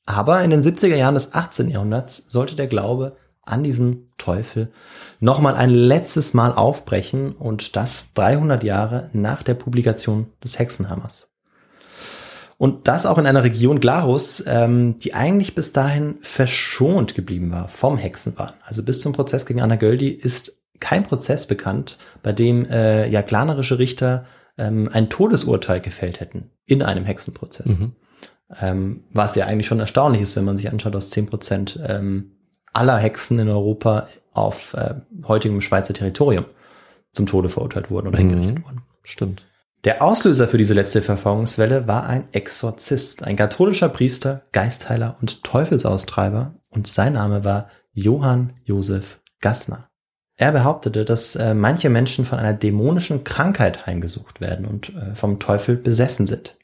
Aber 0.05 0.43
in 0.43 0.51
den 0.51 0.63
70er 0.63 0.97
Jahren 0.97 1.15
des 1.15 1.33
18. 1.33 1.71
Jahrhunderts 1.71 2.27
sollte 2.29 2.57
der 2.57 2.67
Glaube 2.67 3.17
an 3.47 3.63
diesen 3.63 4.09
Teufel 4.19 4.71
nochmal 5.21 5.55
ein 5.55 5.71
letztes 5.71 6.35
Mal 6.35 6.53
aufbrechen 6.53 7.33
und 7.33 7.77
das 7.77 8.13
300 8.15 8.63
Jahre 8.63 9.09
nach 9.13 9.43
der 9.43 9.55
Publikation 9.55 10.27
des 10.45 10.59
Hexenhammers. 10.59 11.29
Und 12.59 12.89
das 12.89 13.05
auch 13.05 13.19
in 13.19 13.27
einer 13.27 13.45
Region 13.45 13.81
Glarus, 13.81 14.43
ähm, 14.47 14.99
die 14.99 15.15
eigentlich 15.15 15.55
bis 15.55 15.73
dahin 15.73 16.17
verschont 16.23 17.15
geblieben 17.15 17.51
war 17.51 17.69
vom 17.69 17.99
Hexenwahn. 17.99 18.55
Also 18.63 18.83
bis 18.83 19.01
zum 19.01 19.13
Prozess 19.13 19.45
gegen 19.45 19.61
Anna 19.61 19.77
Göldi 19.77 20.09
ist 20.09 20.63
kein 20.81 21.05
Prozess 21.05 21.47
bekannt, 21.47 21.99
bei 22.23 22.33
dem 22.33 22.65
äh, 22.67 23.09
ja 23.09 23.21
glanerische 23.21 23.79
Richter 23.79 24.25
ähm, 24.59 24.89
ein 24.91 25.11
Todesurteil 25.11 25.81
gefällt 25.81 26.21
hätten 26.21 26.51
in 26.65 26.83
einem 26.83 27.05
Hexenprozess. 27.05 27.67
Mhm. 27.67 27.93
Ähm, 28.61 29.05
was 29.13 29.35
ja 29.35 29.47
eigentlich 29.47 29.67
schon 29.67 29.81
erstaunlich 29.81 30.23
ist, 30.23 30.37
wenn 30.37 30.45
man 30.45 30.57
sich 30.57 30.71
anschaut, 30.71 30.97
aus 30.97 31.11
zehn 31.11 31.27
Prozent 31.27 31.79
ähm, 31.87 32.36
aller 32.77 32.99
Hexen 32.99 33.39
in 33.39 33.49
Europa 33.49 34.07
auf 34.33 34.75
äh, 34.75 34.95
heutigem 35.27 35.61
Schweizer 35.61 35.95
Territorium 35.95 36.45
zum 37.13 37.27
Tode 37.27 37.49
verurteilt 37.49 37.91
wurden 37.91 38.09
oder 38.09 38.21
mhm. 38.21 38.31
hingerichtet 38.31 38.65
wurden. 38.65 38.83
Stimmt. 39.03 39.47
Der 39.85 40.03
Auslöser 40.03 40.49
für 40.49 40.59
diese 40.59 40.75
letzte 40.75 41.01
Verfolgungswelle 41.01 41.87
war 41.87 42.07
ein 42.07 42.29
Exorzist, 42.33 43.23
ein 43.23 43.37
katholischer 43.37 43.89
Priester, 43.89 44.43
Geistheiler 44.53 45.17
und 45.21 45.45
Teufelsaustreiber 45.45 46.57
und 46.71 46.87
sein 46.87 47.15
Name 47.15 47.45
war 47.45 47.71
Johann 47.93 48.53
Josef 48.65 49.21
Gassner. 49.41 49.89
Er 50.37 50.53
behauptete, 50.53 51.05
dass 51.05 51.35
äh, 51.37 51.55
manche 51.55 51.89
Menschen 51.89 52.25
von 52.25 52.39
einer 52.39 52.53
dämonischen 52.53 53.25
Krankheit 53.25 53.87
heimgesucht 53.87 54.41
werden 54.41 54.67
und 54.67 54.95
äh, 54.95 55.15
vom 55.15 55.39
Teufel 55.39 55.77
besessen 55.77 56.27
sind. 56.27 56.59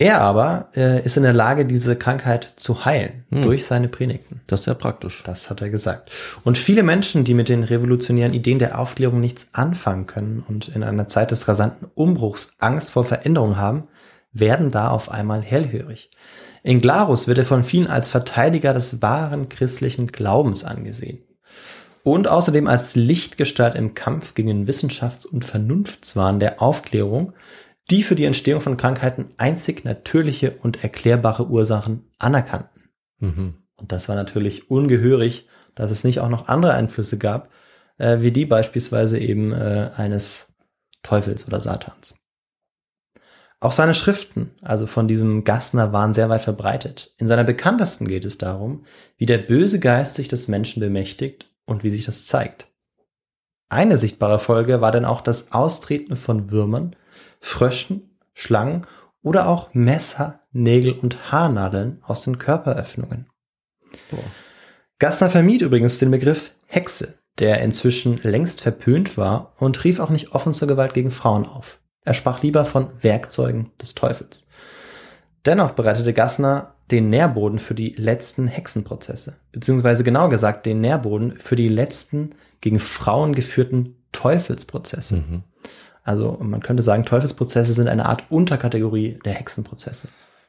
Er 0.00 0.22
aber 0.22 0.70
äh, 0.74 1.04
ist 1.04 1.18
in 1.18 1.24
der 1.24 1.34
Lage, 1.34 1.66
diese 1.66 1.94
Krankheit 1.94 2.54
zu 2.56 2.86
heilen 2.86 3.26
hm. 3.28 3.42
durch 3.42 3.66
seine 3.66 3.86
Predigten. 3.86 4.40
Das 4.46 4.60
ist 4.60 4.66
ja 4.66 4.72
praktisch. 4.72 5.22
Das 5.26 5.50
hat 5.50 5.60
er 5.60 5.68
gesagt. 5.68 6.10
Und 6.42 6.56
viele 6.56 6.82
Menschen, 6.82 7.24
die 7.24 7.34
mit 7.34 7.50
den 7.50 7.64
revolutionären 7.64 8.32
Ideen 8.32 8.58
der 8.58 8.78
Aufklärung 8.78 9.20
nichts 9.20 9.50
anfangen 9.52 10.06
können 10.06 10.42
und 10.48 10.68
in 10.68 10.84
einer 10.84 11.06
Zeit 11.08 11.32
des 11.32 11.48
rasanten 11.48 11.86
Umbruchs 11.94 12.54
Angst 12.60 12.92
vor 12.92 13.04
Veränderung 13.04 13.58
haben, 13.58 13.88
werden 14.32 14.70
da 14.70 14.88
auf 14.88 15.10
einmal 15.10 15.42
hellhörig. 15.42 16.08
In 16.62 16.80
Glarus 16.80 17.28
wird 17.28 17.36
er 17.36 17.44
von 17.44 17.62
vielen 17.62 17.86
als 17.86 18.08
Verteidiger 18.08 18.72
des 18.72 19.02
wahren 19.02 19.50
christlichen 19.50 20.06
Glaubens 20.06 20.64
angesehen. 20.64 21.18
Und 22.04 22.26
außerdem 22.26 22.68
als 22.68 22.96
Lichtgestalt 22.96 23.74
im 23.74 23.92
Kampf 23.92 24.32
gegen 24.32 24.48
den 24.48 24.66
Wissenschafts- 24.66 25.26
und 25.26 25.44
Vernunftswahn 25.44 26.40
der 26.40 26.62
Aufklärung, 26.62 27.34
die 27.90 28.02
für 28.02 28.14
die 28.14 28.24
Entstehung 28.24 28.60
von 28.60 28.76
Krankheiten 28.76 29.32
einzig 29.36 29.84
natürliche 29.84 30.52
und 30.62 30.82
erklärbare 30.82 31.48
Ursachen 31.48 32.10
anerkannten. 32.18 32.90
Mhm. 33.18 33.54
Und 33.76 33.92
das 33.92 34.08
war 34.08 34.16
natürlich 34.16 34.70
ungehörig, 34.70 35.48
dass 35.74 35.90
es 35.90 36.04
nicht 36.04 36.20
auch 36.20 36.28
noch 36.28 36.48
andere 36.48 36.74
Einflüsse 36.74 37.18
gab, 37.18 37.50
äh, 37.98 38.20
wie 38.20 38.32
die 38.32 38.46
beispielsweise 38.46 39.18
eben 39.18 39.52
äh, 39.52 39.90
eines 39.96 40.54
Teufels 41.02 41.46
oder 41.46 41.60
Satans. 41.60 42.16
Auch 43.62 43.72
seine 43.72 43.92
Schriften, 43.92 44.52
also 44.62 44.86
von 44.86 45.06
diesem 45.06 45.44
Gassner, 45.44 45.92
waren 45.92 46.14
sehr 46.14 46.30
weit 46.30 46.42
verbreitet. 46.42 47.14
In 47.18 47.26
seiner 47.26 47.44
bekanntesten 47.44 48.08
geht 48.08 48.24
es 48.24 48.38
darum, 48.38 48.84
wie 49.18 49.26
der 49.26 49.38
böse 49.38 49.80
Geist 49.80 50.14
sich 50.14 50.28
des 50.28 50.48
Menschen 50.48 50.80
bemächtigt 50.80 51.50
und 51.66 51.84
wie 51.84 51.90
sich 51.90 52.06
das 52.06 52.24
zeigt. 52.24 52.68
Eine 53.68 53.98
sichtbare 53.98 54.38
Folge 54.38 54.80
war 54.80 54.92
dann 54.92 55.04
auch 55.04 55.20
das 55.20 55.52
Austreten 55.52 56.16
von 56.16 56.50
Würmern, 56.50 56.96
Fröschen, 57.40 58.16
Schlangen 58.34 58.86
oder 59.22 59.48
auch 59.48 59.74
Messer, 59.74 60.40
Nägel 60.52 60.92
und 60.92 61.32
Haarnadeln 61.32 62.02
aus 62.02 62.22
den 62.22 62.38
Körperöffnungen. 62.38 63.26
Boah. 64.10 64.24
Gassner 64.98 65.30
vermied 65.30 65.62
übrigens 65.62 65.98
den 65.98 66.10
Begriff 66.10 66.52
Hexe, 66.66 67.14
der 67.38 67.60
inzwischen 67.60 68.18
längst 68.22 68.60
verpönt 68.60 69.16
war 69.16 69.54
und 69.58 69.82
rief 69.84 69.98
auch 69.98 70.10
nicht 70.10 70.32
offen 70.32 70.52
zur 70.52 70.68
Gewalt 70.68 70.94
gegen 70.94 71.10
Frauen 71.10 71.46
auf. 71.46 71.80
Er 72.04 72.14
sprach 72.14 72.42
lieber 72.42 72.64
von 72.64 72.90
Werkzeugen 73.02 73.70
des 73.80 73.94
Teufels. 73.94 74.46
Dennoch 75.46 75.72
bereitete 75.72 76.12
Gassner 76.12 76.74
den 76.90 77.08
Nährboden 77.08 77.58
für 77.58 77.74
die 77.74 77.94
letzten 77.96 78.46
Hexenprozesse, 78.46 79.36
beziehungsweise 79.52 80.04
genau 80.04 80.28
gesagt 80.28 80.66
den 80.66 80.80
Nährboden 80.80 81.38
für 81.38 81.56
die 81.56 81.68
letzten 81.68 82.30
gegen 82.60 82.80
Frauen 82.80 83.34
geführten 83.34 83.96
Teufelsprozesse. 84.12 85.16
Mhm. 85.16 85.44
Also 86.10 86.36
man 86.40 86.60
könnte 86.60 86.82
sagen, 86.82 87.04
Teufelsprozesse 87.04 87.72
sind 87.72 87.86
eine 87.86 88.06
Art 88.06 88.24
Unterkategorie 88.30 89.20
der 89.24 89.34
Hexenprozesse. 89.34 90.08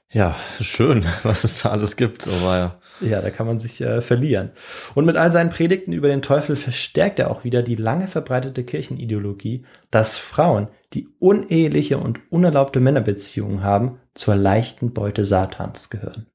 Ja, 0.09 0.35
schön, 0.59 1.05
was 1.23 1.43
es 1.43 1.61
da 1.61 1.69
alles 1.69 1.97
gibt. 1.97 2.27
Aber 2.27 2.57
ja. 2.57 2.79
Ja, 2.99 3.21
da 3.21 3.29
kann 3.29 3.45
man 3.45 3.59
sich 3.59 3.79
äh, 3.79 4.01
verlieren. 4.01 4.49
Und 4.95 5.05
mit 5.05 5.17
all 5.17 5.31
seinen 5.31 5.51
Predigten 5.51 5.93
über 5.93 6.07
den 6.07 6.23
Teufel 6.23 6.55
verstärkt 6.55 7.19
er 7.19 7.29
auch 7.29 7.43
wieder 7.43 7.61
die 7.61 7.75
lange 7.75 8.07
verbreitete 8.07 8.63
Kirchenideologie, 8.63 9.63
dass 9.91 10.17
Frauen, 10.17 10.67
die 10.93 11.07
uneheliche 11.19 11.99
und 11.99 12.19
unerlaubte 12.31 12.79
Männerbeziehungen 12.79 13.63
haben, 13.63 13.99
zur 14.15 14.35
leichten 14.35 14.93
Beute 14.93 15.25
Satans 15.25 15.91
gehören. 15.91 16.25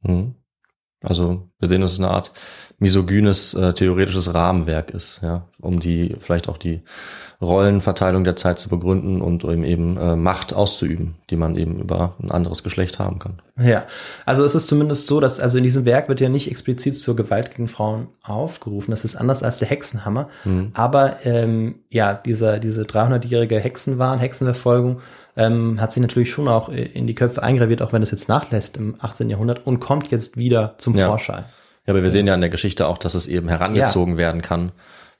Mhm. 0.00 0.36
Also 1.02 1.50
wir 1.58 1.68
sehen, 1.68 1.82
dass 1.82 1.92
es 1.92 1.98
eine 1.98 2.08
Art 2.08 2.32
misogynes 2.80 3.54
äh, 3.54 3.72
theoretisches 3.74 4.34
Rahmenwerk 4.34 4.90
ist, 4.90 5.20
ja, 5.22 5.44
um 5.60 5.78
die 5.78 6.16
vielleicht 6.20 6.48
auch 6.48 6.56
die 6.56 6.80
Rollenverteilung 7.42 8.24
der 8.24 8.36
Zeit 8.36 8.58
zu 8.58 8.68
begründen 8.68 9.22
und 9.22 9.44
um 9.44 9.64
eben 9.64 9.96
äh, 9.96 10.16
Macht 10.16 10.52
auszuüben, 10.52 11.14
die 11.30 11.36
man 11.36 11.56
eben 11.56 11.78
über 11.80 12.14
ein 12.22 12.30
anderes 12.30 12.62
Geschlecht 12.62 12.98
haben 12.98 13.18
kann. 13.18 13.40
Ja, 13.58 13.84
also 14.26 14.44
es 14.44 14.54
ist 14.54 14.66
zumindest 14.66 15.06
so, 15.06 15.20
dass 15.20 15.40
also 15.40 15.56
in 15.56 15.64
diesem 15.64 15.84
Werk 15.86 16.08
wird 16.08 16.20
ja 16.20 16.28
nicht 16.28 16.50
explizit 16.50 16.96
zur 16.96 17.16
Gewalt 17.16 17.50
gegen 17.54 17.68
Frauen 17.68 18.08
aufgerufen. 18.22 18.90
Das 18.90 19.04
ist 19.04 19.16
anders 19.16 19.42
als 19.42 19.58
der 19.58 19.68
Hexenhammer. 19.68 20.28
Mhm. 20.44 20.70
Aber 20.74 21.24
ähm, 21.24 21.76
ja, 21.90 22.12
dieser 22.14 22.58
diese 22.58 22.82
300-jährige 22.82 23.58
Hexenwahn, 23.58 24.18
Hexenverfolgung 24.18 25.00
ähm, 25.36 25.80
hat 25.80 25.92
sich 25.92 26.02
natürlich 26.02 26.30
schon 26.30 26.48
auch 26.48 26.68
in 26.68 27.06
die 27.06 27.14
Köpfe 27.14 27.42
eingraviert, 27.42 27.80
auch 27.80 27.92
wenn 27.92 28.02
es 28.02 28.10
jetzt 28.10 28.28
nachlässt 28.28 28.76
im 28.76 28.96
18. 28.98 29.30
Jahrhundert 29.30 29.66
und 29.66 29.80
kommt 29.80 30.10
jetzt 30.10 30.36
wieder 30.36 30.74
zum 30.76 30.94
Ja. 30.94 31.08
Vorschein. 31.08 31.44
Ja, 31.86 31.92
aber 31.94 32.02
wir 32.02 32.10
sehen 32.10 32.26
ja 32.26 32.34
in 32.34 32.40
der 32.40 32.50
Geschichte 32.50 32.86
auch, 32.86 32.98
dass 32.98 33.14
es 33.14 33.26
eben 33.26 33.48
herangezogen 33.48 34.16
werden 34.16 34.42
kann 34.42 34.72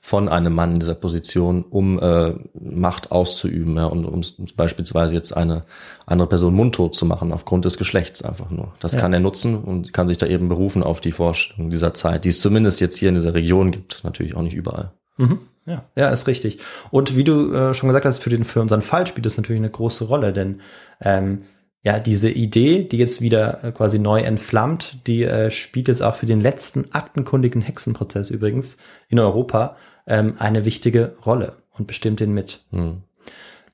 von 0.03 0.29
einem 0.29 0.53
Mann 0.53 0.73
in 0.73 0.79
dieser 0.79 0.95
Position, 0.95 1.63
um 1.63 1.99
äh, 1.99 2.33
Macht 2.59 3.11
auszuüben, 3.11 3.75
ja, 3.77 3.85
und 3.85 4.05
um 4.05 4.21
beispielsweise 4.55 5.13
jetzt 5.13 5.37
eine 5.37 5.63
andere 6.07 6.27
Person 6.27 6.55
mundtot 6.55 6.95
zu 6.95 7.05
machen, 7.05 7.31
aufgrund 7.31 7.65
des 7.65 7.77
Geschlechts 7.77 8.23
einfach 8.23 8.49
nur. 8.49 8.73
Das 8.79 8.93
Ja. 8.93 8.99
kann 8.99 9.13
er 9.13 9.19
nutzen 9.19 9.59
und 9.59 9.93
kann 9.93 10.07
sich 10.07 10.17
da 10.17 10.25
eben 10.25 10.49
berufen 10.49 10.81
auf 10.81 11.01
die 11.01 11.11
Forschung 11.11 11.69
dieser 11.69 11.93
Zeit, 11.93 12.25
die 12.25 12.29
es 12.29 12.41
zumindest 12.41 12.81
jetzt 12.81 12.97
hier 12.97 13.09
in 13.09 13.15
dieser 13.15 13.35
Region 13.35 13.69
gibt, 13.69 14.03
natürlich 14.03 14.35
auch 14.35 14.41
nicht 14.41 14.55
überall. 14.55 14.91
Mhm. 15.17 15.39
Ja, 15.67 15.83
ja, 15.95 16.09
ist 16.09 16.25
richtig. 16.25 16.57
Und 16.89 17.15
wie 17.15 17.23
du 17.23 17.53
äh, 17.53 17.73
schon 17.75 17.87
gesagt 17.87 18.05
hast, 18.05 18.23
für 18.23 18.31
den 18.31 18.43
für 18.43 18.61
unseren 18.61 18.81
Fall 18.81 19.05
spielt 19.05 19.27
das 19.27 19.37
natürlich 19.37 19.59
eine 19.61 19.69
große 19.69 20.05
Rolle, 20.05 20.33
denn 20.33 20.61
ähm, 20.99 21.43
ja, 21.83 21.99
diese 21.99 22.29
Idee, 22.29 22.83
die 22.83 22.97
jetzt 22.97 23.21
wieder 23.21 23.63
äh, 23.63 23.71
quasi 23.71 23.97
neu 23.97 24.21
entflammt, 24.21 25.07
die 25.07 25.23
äh, 25.23 25.49
spielt 25.49 25.87
jetzt 25.87 26.03
auch 26.03 26.15
für 26.15 26.27
den 26.27 26.39
letzten 26.39 26.91
aktenkundigen 26.91 27.61
Hexenprozess 27.61 28.29
übrigens 28.29 28.77
in 29.09 29.19
Europa 29.19 29.77
ähm, 30.05 30.35
eine 30.37 30.65
wichtige 30.65 31.15
Rolle 31.25 31.57
und 31.71 31.87
bestimmt 31.87 32.19
den 32.19 32.33
mit. 32.33 32.63
Hm. 32.71 33.01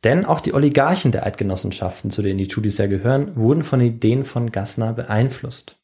Denn 0.03 0.26
auch 0.26 0.39
die 0.39 0.53
Oligarchen 0.53 1.12
der 1.12 1.26
Eidgenossenschaften, 1.26 2.12
zu 2.12 2.22
denen 2.22 2.38
die 2.38 2.47
Tudis 2.47 2.78
ja 2.78 2.88
gehören, 2.88 3.36
wurden 3.36 3.64
von 3.64 3.82
Ideen 3.82 4.24
von 4.24 4.51
Gassner 4.51 4.93
beeinflusst. 4.93 5.78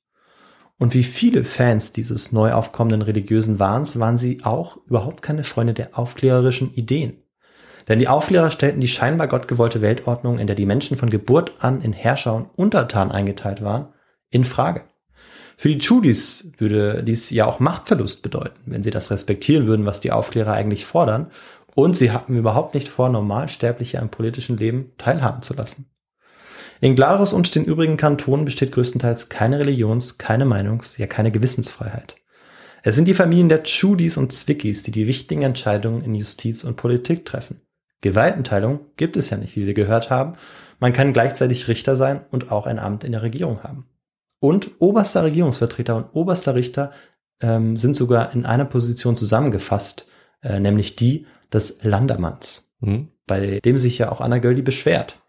Und 0.78 0.94
wie 0.94 1.04
viele 1.04 1.44
Fans 1.44 1.94
dieses 1.94 2.32
neu 2.32 2.54
aufkommenden 2.54 3.02
religiösen 3.02 3.60
Wahns 3.60 4.00
waren 4.00 4.18
sie 4.18 4.42
auch 4.44 4.78
überhaupt 4.86 5.22
keine 5.22 5.44
Freunde 5.44 5.74
der 5.74 5.98
aufklärerischen 5.98 6.74
Ideen. 6.74 7.23
Denn 7.88 8.00
die 8.00 8.08
Aufklärer 8.08 8.52
stellten 8.52 8.82
die 8.82 8.88
scheinbar 8.88 9.28
gottgewollte 9.28 9.82
Weltordnung, 9.82 10.40
in 10.40 10.48
der 10.48 10.56
die 10.56 10.66
Menschen 10.66 10.98
von 10.98 11.10
Geburt 11.10 11.54
an 11.60 11.82
in 11.82 11.94
Herrscher 11.94 12.36
und 12.36 12.48
Untertan 12.58 13.12
eingeteilt 13.12 13.62
waren, 13.62 13.88
in 14.30 14.46
Frage. 14.46 14.84
Für 15.58 15.70
die 15.70 15.78
Tudis 15.78 16.52
würde 16.58 17.04
dies 17.04 17.30
ja 17.30 17.46
auch 17.46 17.60
Machtverlust 17.60 18.22
bedeuten, 18.22 18.60
wenn 18.66 18.84
sie 18.84 18.92
das 18.92 19.12
respektieren 19.12 19.68
würden, 19.68 19.86
was 19.86 20.02
die 20.02 20.12
Aufklärer 20.12 20.54
eigentlich 20.54 20.86
fordern. 20.86 21.30
Und 21.76 21.96
sie 21.96 22.12
hatten 22.12 22.38
überhaupt 22.38 22.74
nicht 22.74 22.88
vor, 22.88 23.10
Normalsterbliche 23.10 24.00
am 24.00 24.10
politischen 24.10 24.58
Leben 24.58 24.92
teilhaben 24.98 25.42
zu 25.42 25.54
lassen. 25.54 25.86
In 26.82 26.96
Glarus 26.96 27.34
und 27.34 27.56
den 27.56 27.64
übrigen 27.64 27.98
Kantonen 27.98 28.46
besteht 28.46 28.74
größtenteils 28.74 29.30
keine 29.30 29.60
Religions-, 29.60 30.18
keine 30.18 30.46
Meinungs-, 30.46 30.98
ja 30.98 31.08
keine 31.08 31.32
Gewissensfreiheit. 31.32 32.16
Es 32.84 32.96
sind 32.96 33.08
die 33.08 33.14
Familien 33.14 33.48
der 33.48 33.64
Tschudis 33.64 34.18
und 34.18 34.34
Zwickis, 34.34 34.84
die 34.84 34.92
die 34.92 35.08
wichtigen 35.08 35.44
Entscheidungen 35.44 36.02
in 36.02 36.14
Justiz 36.14 36.66
und 36.66 36.76
Politik 36.76 37.24
treffen. 37.24 37.62
Gewaltenteilung 38.04 38.82
gibt 38.98 39.18
es 39.18 39.32
ja 39.32 39.38
nicht, 39.38 39.56
wie 39.56 39.66
wir 39.66 39.74
gehört 39.74 40.12
haben. 40.12 40.36
Man 40.80 40.94
kann 40.94 41.14
gleichzeitig 41.14 41.68
Richter 41.68 41.96
sein 41.96 42.22
und 42.30 42.52
auch 42.52 42.68
ein 42.68 42.78
Amt 42.78 43.04
in 43.04 43.14
der 43.14 43.24
Regierung 43.24 43.64
haben. 43.64 43.88
Und 44.40 44.72
oberster 44.80 45.24
Regierungsvertreter 45.24 45.96
und 45.96 46.08
oberster 46.14 46.54
Richter 46.54 46.92
ähm, 47.42 47.78
sind 47.78 47.96
sogar 47.96 48.34
in 48.34 48.46
einer 48.46 48.66
Position 48.66 49.16
zusammengefasst, 49.16 50.06
äh, 50.42 50.60
nämlich 50.60 50.96
die 50.96 51.26
des 51.52 51.84
Landermanns, 51.84 52.70
Hm? 52.82 53.08
bei 53.26 53.62
dem 53.64 53.78
sich 53.78 53.98
ja 53.98 54.12
auch 54.12 54.20
Anna 54.20 54.40
Göldi 54.40 54.62
beschwert. 54.62 55.20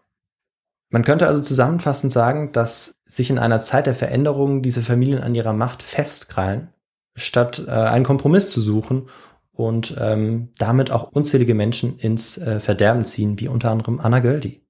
Man 0.89 1.05
könnte 1.05 1.27
also 1.27 1.41
zusammenfassend 1.41 2.11
sagen, 2.11 2.51
dass 2.51 2.95
sich 3.05 3.29
in 3.29 3.39
einer 3.39 3.61
Zeit 3.61 3.87
der 3.87 3.95
Veränderungen 3.95 4.61
diese 4.61 4.81
Familien 4.81 5.23
an 5.23 5.33
ihrer 5.33 5.53
Macht 5.53 5.81
festkrallen, 5.81 6.69
statt 7.15 7.63
äh, 7.65 7.71
einen 7.71 8.03
Kompromiss 8.03 8.49
zu 8.49 8.61
suchen 8.61 9.07
und 9.55 9.95
ähm, 9.99 10.49
damit 10.57 10.91
auch 10.91 11.11
unzählige 11.11 11.55
Menschen 11.55 11.97
ins 11.97 12.37
äh, 12.37 12.59
Verderben 12.59 13.03
ziehen, 13.03 13.39
wie 13.39 13.47
unter 13.47 13.71
anderem 13.71 13.99
Anna 13.99 14.19
Göldi. 14.19 14.61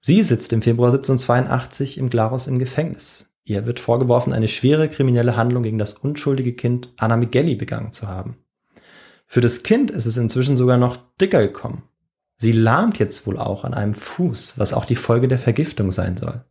Sie 0.00 0.22
sitzt 0.22 0.52
im 0.52 0.62
Februar 0.62 0.88
1782 0.88 1.98
im 1.98 2.10
Glarus 2.10 2.48
im 2.48 2.58
Gefängnis. 2.58 3.26
Ihr 3.44 3.66
wird 3.66 3.80
vorgeworfen, 3.80 4.32
eine 4.32 4.48
schwere 4.48 4.88
kriminelle 4.88 5.36
Handlung 5.36 5.62
gegen 5.62 5.78
das 5.78 5.94
unschuldige 5.94 6.52
Kind 6.52 6.92
Anna 6.98 7.16
Migelli 7.16 7.54
begangen 7.54 7.92
zu 7.92 8.08
haben. 8.08 8.36
Für 9.26 9.40
das 9.40 9.62
Kind 9.62 9.90
ist 9.90 10.06
es 10.06 10.16
inzwischen 10.16 10.56
sogar 10.56 10.76
noch 10.76 10.96
dicker 11.20 11.40
gekommen. 11.40 11.84
Sie 12.36 12.52
lahmt 12.52 12.98
jetzt 12.98 13.26
wohl 13.26 13.38
auch 13.38 13.64
an 13.64 13.74
einem 13.74 13.94
Fuß, 13.94 14.58
was 14.58 14.74
auch 14.74 14.84
die 14.84 14.96
Folge 14.96 15.28
der 15.28 15.38
Vergiftung 15.38 15.92
sein 15.92 16.16
soll. 16.16 16.44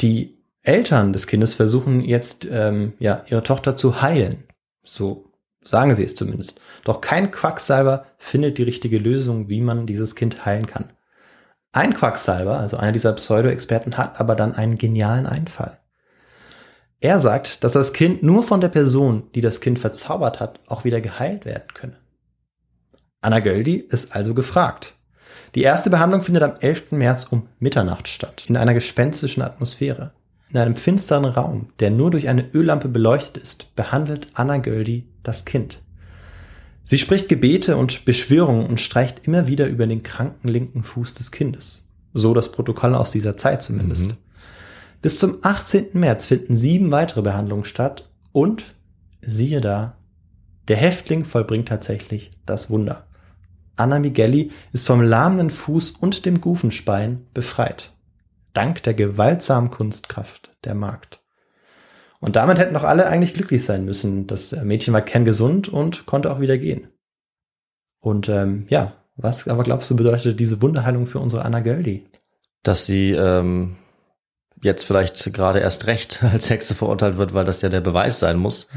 Die 0.00 0.38
Eltern 0.62 1.12
des 1.12 1.26
Kindes 1.26 1.54
versuchen 1.54 2.00
jetzt, 2.00 2.46
ähm, 2.50 2.94
ja, 2.98 3.24
ihre 3.28 3.42
Tochter 3.42 3.76
zu 3.76 4.00
heilen. 4.02 4.44
So 4.84 5.25
sagen 5.66 5.94
sie 5.94 6.04
es 6.04 6.14
zumindest. 6.14 6.60
Doch 6.84 7.00
kein 7.00 7.30
Quacksalber 7.30 8.06
findet 8.18 8.58
die 8.58 8.62
richtige 8.62 8.98
Lösung, 8.98 9.48
wie 9.48 9.60
man 9.60 9.86
dieses 9.86 10.14
Kind 10.14 10.46
heilen 10.46 10.66
kann. 10.66 10.92
Ein 11.72 11.94
Quacksalber, 11.94 12.58
also 12.58 12.78
einer 12.78 12.92
dieser 12.92 13.12
Pseudo-Experten, 13.12 13.98
hat 13.98 14.18
aber 14.20 14.34
dann 14.34 14.54
einen 14.54 14.78
genialen 14.78 15.26
Einfall. 15.26 15.78
Er 17.00 17.20
sagt, 17.20 17.64
dass 17.64 17.72
das 17.72 17.92
Kind 17.92 18.22
nur 18.22 18.42
von 18.42 18.62
der 18.62 18.70
Person, 18.70 19.30
die 19.34 19.42
das 19.42 19.60
Kind 19.60 19.78
verzaubert 19.78 20.40
hat, 20.40 20.60
auch 20.68 20.84
wieder 20.84 21.00
geheilt 21.02 21.44
werden 21.44 21.68
könne. 21.74 21.98
Anna 23.20 23.40
Göldi 23.40 23.76
ist 23.76 24.14
also 24.14 24.32
gefragt. 24.32 24.94
Die 25.54 25.62
erste 25.62 25.90
Behandlung 25.90 26.22
findet 26.22 26.42
am 26.42 26.54
11. 26.58 26.92
März 26.92 27.24
um 27.24 27.48
Mitternacht 27.58 28.08
statt, 28.08 28.46
in 28.48 28.56
einer 28.56 28.74
gespenstischen 28.74 29.42
Atmosphäre. 29.42 30.12
In 30.56 30.62
einem 30.62 30.76
finsteren 30.76 31.26
Raum, 31.26 31.68
der 31.80 31.90
nur 31.90 32.10
durch 32.10 32.30
eine 32.30 32.48
Öllampe 32.54 32.88
beleuchtet 32.88 33.36
ist, 33.36 33.76
behandelt 33.76 34.28
Anna 34.32 34.56
Göldi 34.56 35.06
das 35.22 35.44
Kind. 35.44 35.82
Sie 36.82 36.96
spricht 36.96 37.28
Gebete 37.28 37.76
und 37.76 38.06
Beschwörungen 38.06 38.64
und 38.64 38.80
streicht 38.80 39.26
immer 39.26 39.48
wieder 39.48 39.66
über 39.66 39.86
den 39.86 40.02
kranken 40.02 40.48
linken 40.48 40.82
Fuß 40.82 41.12
des 41.12 41.30
Kindes. 41.30 41.90
So 42.14 42.32
das 42.32 42.52
Protokoll 42.52 42.94
aus 42.94 43.10
dieser 43.10 43.36
Zeit 43.36 43.60
zumindest. 43.60 44.12
Mhm. 44.12 44.16
Bis 45.02 45.18
zum 45.18 45.40
18. 45.42 45.88
März 45.92 46.24
finden 46.24 46.56
sieben 46.56 46.90
weitere 46.90 47.20
Behandlungen 47.20 47.66
statt 47.66 48.08
und 48.32 48.64
siehe 49.20 49.60
da, 49.60 49.98
der 50.68 50.78
Häftling 50.78 51.26
vollbringt 51.26 51.68
tatsächlich 51.68 52.30
das 52.46 52.70
Wunder. 52.70 53.06
Anna 53.76 53.98
Migelli 53.98 54.52
ist 54.72 54.86
vom 54.86 55.02
lahmenden 55.02 55.50
Fuß 55.50 55.90
und 55.90 56.24
dem 56.24 56.40
Gufenspein 56.40 57.26
befreit. 57.34 57.92
Dank 58.56 58.82
der 58.82 58.94
gewaltsamen 58.94 59.70
Kunstkraft 59.70 60.56
der 60.64 60.74
Magd. 60.74 61.20
Und 62.20 62.36
damit 62.36 62.58
hätten 62.58 62.74
doch 62.74 62.84
alle 62.84 63.06
eigentlich 63.06 63.34
glücklich 63.34 63.64
sein 63.64 63.84
müssen. 63.84 64.26
Das 64.26 64.52
äh, 64.52 64.64
Mädchen 64.64 64.94
war 64.94 65.02
kerngesund 65.02 65.68
und 65.68 66.06
konnte 66.06 66.32
auch 66.32 66.40
wieder 66.40 66.56
gehen. 66.56 66.88
Und 68.00 68.28
ähm, 68.28 68.66
ja, 68.68 68.94
was 69.16 69.46
aber 69.48 69.62
glaubst 69.62 69.90
du 69.90 69.96
bedeutet 69.96 70.40
diese 70.40 70.62
Wunderheilung 70.62 71.06
für 71.06 71.18
unsere 71.18 71.44
Anna 71.44 71.60
Göldi? 71.60 72.06
Dass 72.62 72.86
sie 72.86 73.12
ähm, 73.12 73.76
jetzt 74.62 74.84
vielleicht 74.84 75.32
gerade 75.32 75.60
erst 75.60 75.86
recht 75.86 76.22
als 76.32 76.48
Hexe 76.48 76.74
verurteilt 76.74 77.18
wird, 77.18 77.34
weil 77.34 77.44
das 77.44 77.62
ja 77.62 77.68
der 77.68 77.80
Beweis 77.80 78.18
sein 78.18 78.38
muss, 78.38 78.68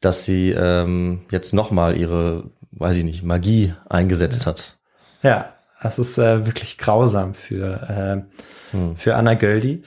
dass 0.00 0.24
sie 0.24 0.50
ähm, 0.50 1.22
jetzt 1.30 1.52
nochmal 1.52 1.96
ihre, 1.96 2.50
weiß 2.70 2.96
ich 2.96 3.04
nicht, 3.04 3.22
Magie 3.24 3.74
eingesetzt 3.88 4.46
hat. 4.46 4.78
Ja, 5.22 5.55
das 5.82 5.98
ist 5.98 6.18
äh, 6.18 6.46
wirklich 6.46 6.78
grausam 6.78 7.34
für, 7.34 8.24
äh, 8.72 8.76
hm. 8.76 8.96
für 8.96 9.14
Anna 9.14 9.34
Göldi. 9.34 9.82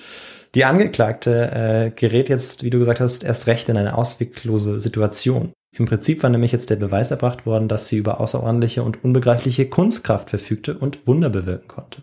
Die 0.56 0.66
Angeklagte 0.66 1.52
äh, 1.52 1.92
gerät 1.92 2.30
jetzt, 2.30 2.64
wie 2.64 2.70
du 2.70 2.80
gesagt 2.80 3.00
hast, 3.00 3.24
erst 3.24 3.48
recht 3.48 3.70
in 3.70 3.78
eine 3.78 3.96
ausweglose 3.98 4.80
Situation. 4.80 5.54
Im 5.72 5.86
Prinzip 5.86 6.24
war 6.24 6.30
nämlich 6.30 6.52
jetzt 6.52 6.70
der 6.72 6.76
Beweis 6.76 7.12
erbracht 7.12 7.46
worden, 7.46 7.68
dass 7.68 7.88
sie 7.88 7.98
über 7.98 8.20
außerordentliche 8.20 8.84
und 8.84 9.04
unbegreifliche 9.04 9.68
Kunstkraft 9.70 10.30
verfügte 10.30 10.78
und 10.78 11.06
Wunder 11.08 11.30
bewirken 11.30 11.68
konnte. 11.68 12.02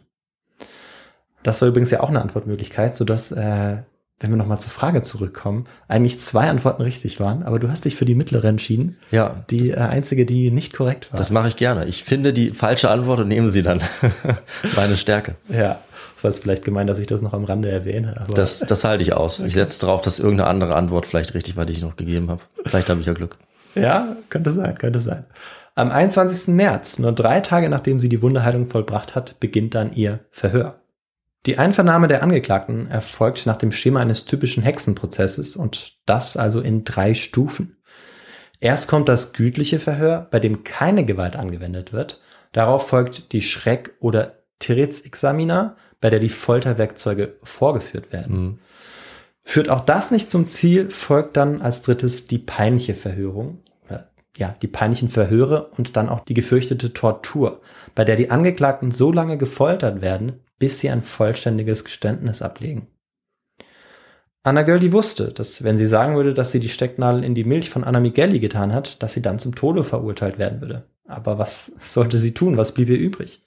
Das 1.43 1.61
war 1.61 1.68
übrigens 1.68 1.91
ja 1.91 2.01
auch 2.01 2.09
eine 2.09 2.22
Antwortmöglichkeit, 2.22 2.97
sodass, 2.97 3.32
äh, 3.32 3.78
wenn 4.18 4.30
wir 4.30 4.36
nochmal 4.36 4.58
zur 4.58 4.70
Frage 4.70 5.02
zurückkommen, 5.02 5.66
eigentlich 5.88 6.18
zwei 6.20 6.48
Antworten 6.48 6.82
richtig 6.82 7.20
waren, 7.20 7.42
aber 7.42 7.58
du 7.58 7.68
hast 7.68 7.84
dich 7.84 7.96
für 7.96 8.06
die 8.06 8.14
mittlere 8.14 8.48
entschieden. 8.48 8.96
Ja. 9.10 9.44
Die 9.50 9.70
äh, 9.70 9.76
einzige, 9.76 10.24
die 10.24 10.50
nicht 10.50 10.72
korrekt 10.72 11.12
war. 11.12 11.18
Das 11.18 11.30
mache 11.30 11.48
ich 11.48 11.56
gerne. 11.56 11.84
Ich 11.84 12.04
finde 12.04 12.32
die 12.32 12.52
falsche 12.52 12.88
Antwort 12.88 13.20
und 13.20 13.28
nehme 13.28 13.50
sie 13.50 13.62
dann. 13.62 13.82
Meine 14.76 14.96
Stärke. 14.96 15.36
Ja. 15.48 15.80
Das 16.14 16.24
war 16.24 16.30
jetzt 16.30 16.42
vielleicht 16.42 16.64
gemeint, 16.64 16.88
dass 16.88 16.98
ich 16.98 17.06
das 17.06 17.20
noch 17.20 17.34
am 17.34 17.44
Rande 17.44 17.70
erwähne. 17.70 18.16
Aber 18.18 18.32
das, 18.32 18.60
das 18.60 18.84
halte 18.84 19.02
ich 19.02 19.12
aus. 19.12 19.40
Okay. 19.40 19.48
Ich 19.48 19.54
setze 19.54 19.80
darauf, 19.80 20.00
dass 20.00 20.18
irgendeine 20.18 20.48
andere 20.48 20.74
Antwort 20.74 21.06
vielleicht 21.06 21.34
richtig 21.34 21.56
war, 21.56 21.66
die 21.66 21.74
ich 21.74 21.82
noch 21.82 21.96
gegeben 21.96 22.30
habe. 22.30 22.40
Vielleicht 22.64 22.88
habe 22.88 23.00
ich 23.00 23.06
ja 23.06 23.12
Glück. 23.12 23.36
Ja, 23.74 24.16
könnte 24.30 24.50
sein, 24.50 24.78
könnte 24.78 24.98
sein. 24.98 25.26
Am 25.74 25.90
21. 25.90 26.54
März, 26.54 26.98
nur 26.98 27.12
drei 27.12 27.40
Tage 27.40 27.68
nachdem 27.68 28.00
sie 28.00 28.08
die 28.08 28.22
Wunderheilung 28.22 28.66
vollbracht 28.66 29.14
hat, 29.14 29.38
beginnt 29.40 29.74
dann 29.74 29.92
ihr 29.92 30.20
Verhör. 30.30 30.76
Die 31.47 31.59
Einvernahme 31.59 32.09
der 32.09 32.24
Angeklagten 32.24 32.90
erfolgt 32.90 33.47
nach 33.47 33.57
dem 33.57 33.70
Schema 33.70 34.01
eines 34.01 34.24
typischen 34.24 34.64
Hexenprozesses 34.64 35.55
und 35.55 35.94
das 36.05 36.36
also 36.36 36.61
in 36.61 36.82
drei 36.82 37.14
Stufen. 37.14 37.76
Erst 38.59 38.88
kommt 38.88 39.09
das 39.09 39.32
gütliche 39.32 39.78
Verhör, 39.78 40.26
bei 40.30 40.40
dem 40.40 40.64
keine 40.64 41.05
Gewalt 41.05 41.36
angewendet 41.36 41.92
wird. 41.92 42.20
Darauf 42.51 42.88
folgt 42.88 43.32
die 43.32 43.42
Schreck- 43.42 43.94
oder 44.01 44.42
Teretz-Examina, 44.59 45.76
bei 46.01 46.11
der 46.11 46.18
die 46.18 46.30
Folterwerkzeuge 46.30 47.36
vorgeführt 47.44 48.12
werden. 48.12 48.36
Mhm. 48.36 48.59
Führt 49.44 49.68
auch 49.68 49.82
das 49.82 50.11
nicht 50.11 50.28
zum 50.28 50.49
Ziel, 50.49 50.90
folgt 50.90 51.36
dann 51.36 51.62
als 51.62 51.82
drittes 51.82 52.26
die 52.26 52.38
peinliche 52.38 52.94
Verhörung 52.94 53.61
oder 53.86 54.11
ja, 54.36 54.57
die 54.61 54.66
peinlichen 54.66 55.09
Verhöre 55.09 55.70
und 55.76 55.97
dann 55.97 56.09
auch 56.09 56.20
die 56.20 56.34
gefürchtete 56.34 56.92
Tortur, 56.92 57.61
bei 57.94 58.05
der 58.05 58.16
die 58.16 58.30
Angeklagten 58.30 58.90
so 58.90 59.12
lange 59.12 59.36
gefoltert 59.36 60.01
werden, 60.01 60.40
bis 60.59 60.80
sie 60.80 60.90
ein 60.90 61.02
vollständiges 61.02 61.84
Geständnis 61.84 62.42
ablegen. 62.42 62.88
Anna 64.42 64.62
Göldi 64.62 64.92
wusste, 64.92 65.32
dass 65.32 65.64
wenn 65.64 65.76
sie 65.76 65.86
sagen 65.86 66.14
würde, 66.14 66.32
dass 66.32 66.52
sie 66.52 66.61
die 66.61 66.68
Stecknadel 66.68 67.24
in 67.24 67.34
die 67.34 67.42
Milch 67.42 67.68
von 67.68 67.82
Anna 67.82 67.98
Migueli 67.98 68.38
getan 68.38 68.72
hat, 68.72 69.02
dass 69.02 69.12
sie 69.12 69.22
dann 69.22 69.40
zum 69.40 69.57
Tode 69.57 69.82
verurteilt 69.82 70.38
werden 70.38 70.61
würde. 70.61 70.84
Aber 71.04 71.38
was 71.38 71.66
sollte 71.80 72.18
sie 72.18 72.32
tun? 72.32 72.57
Was 72.57 72.72
blieb 72.72 72.88
ihr 72.88 72.98
übrig? 72.98 73.44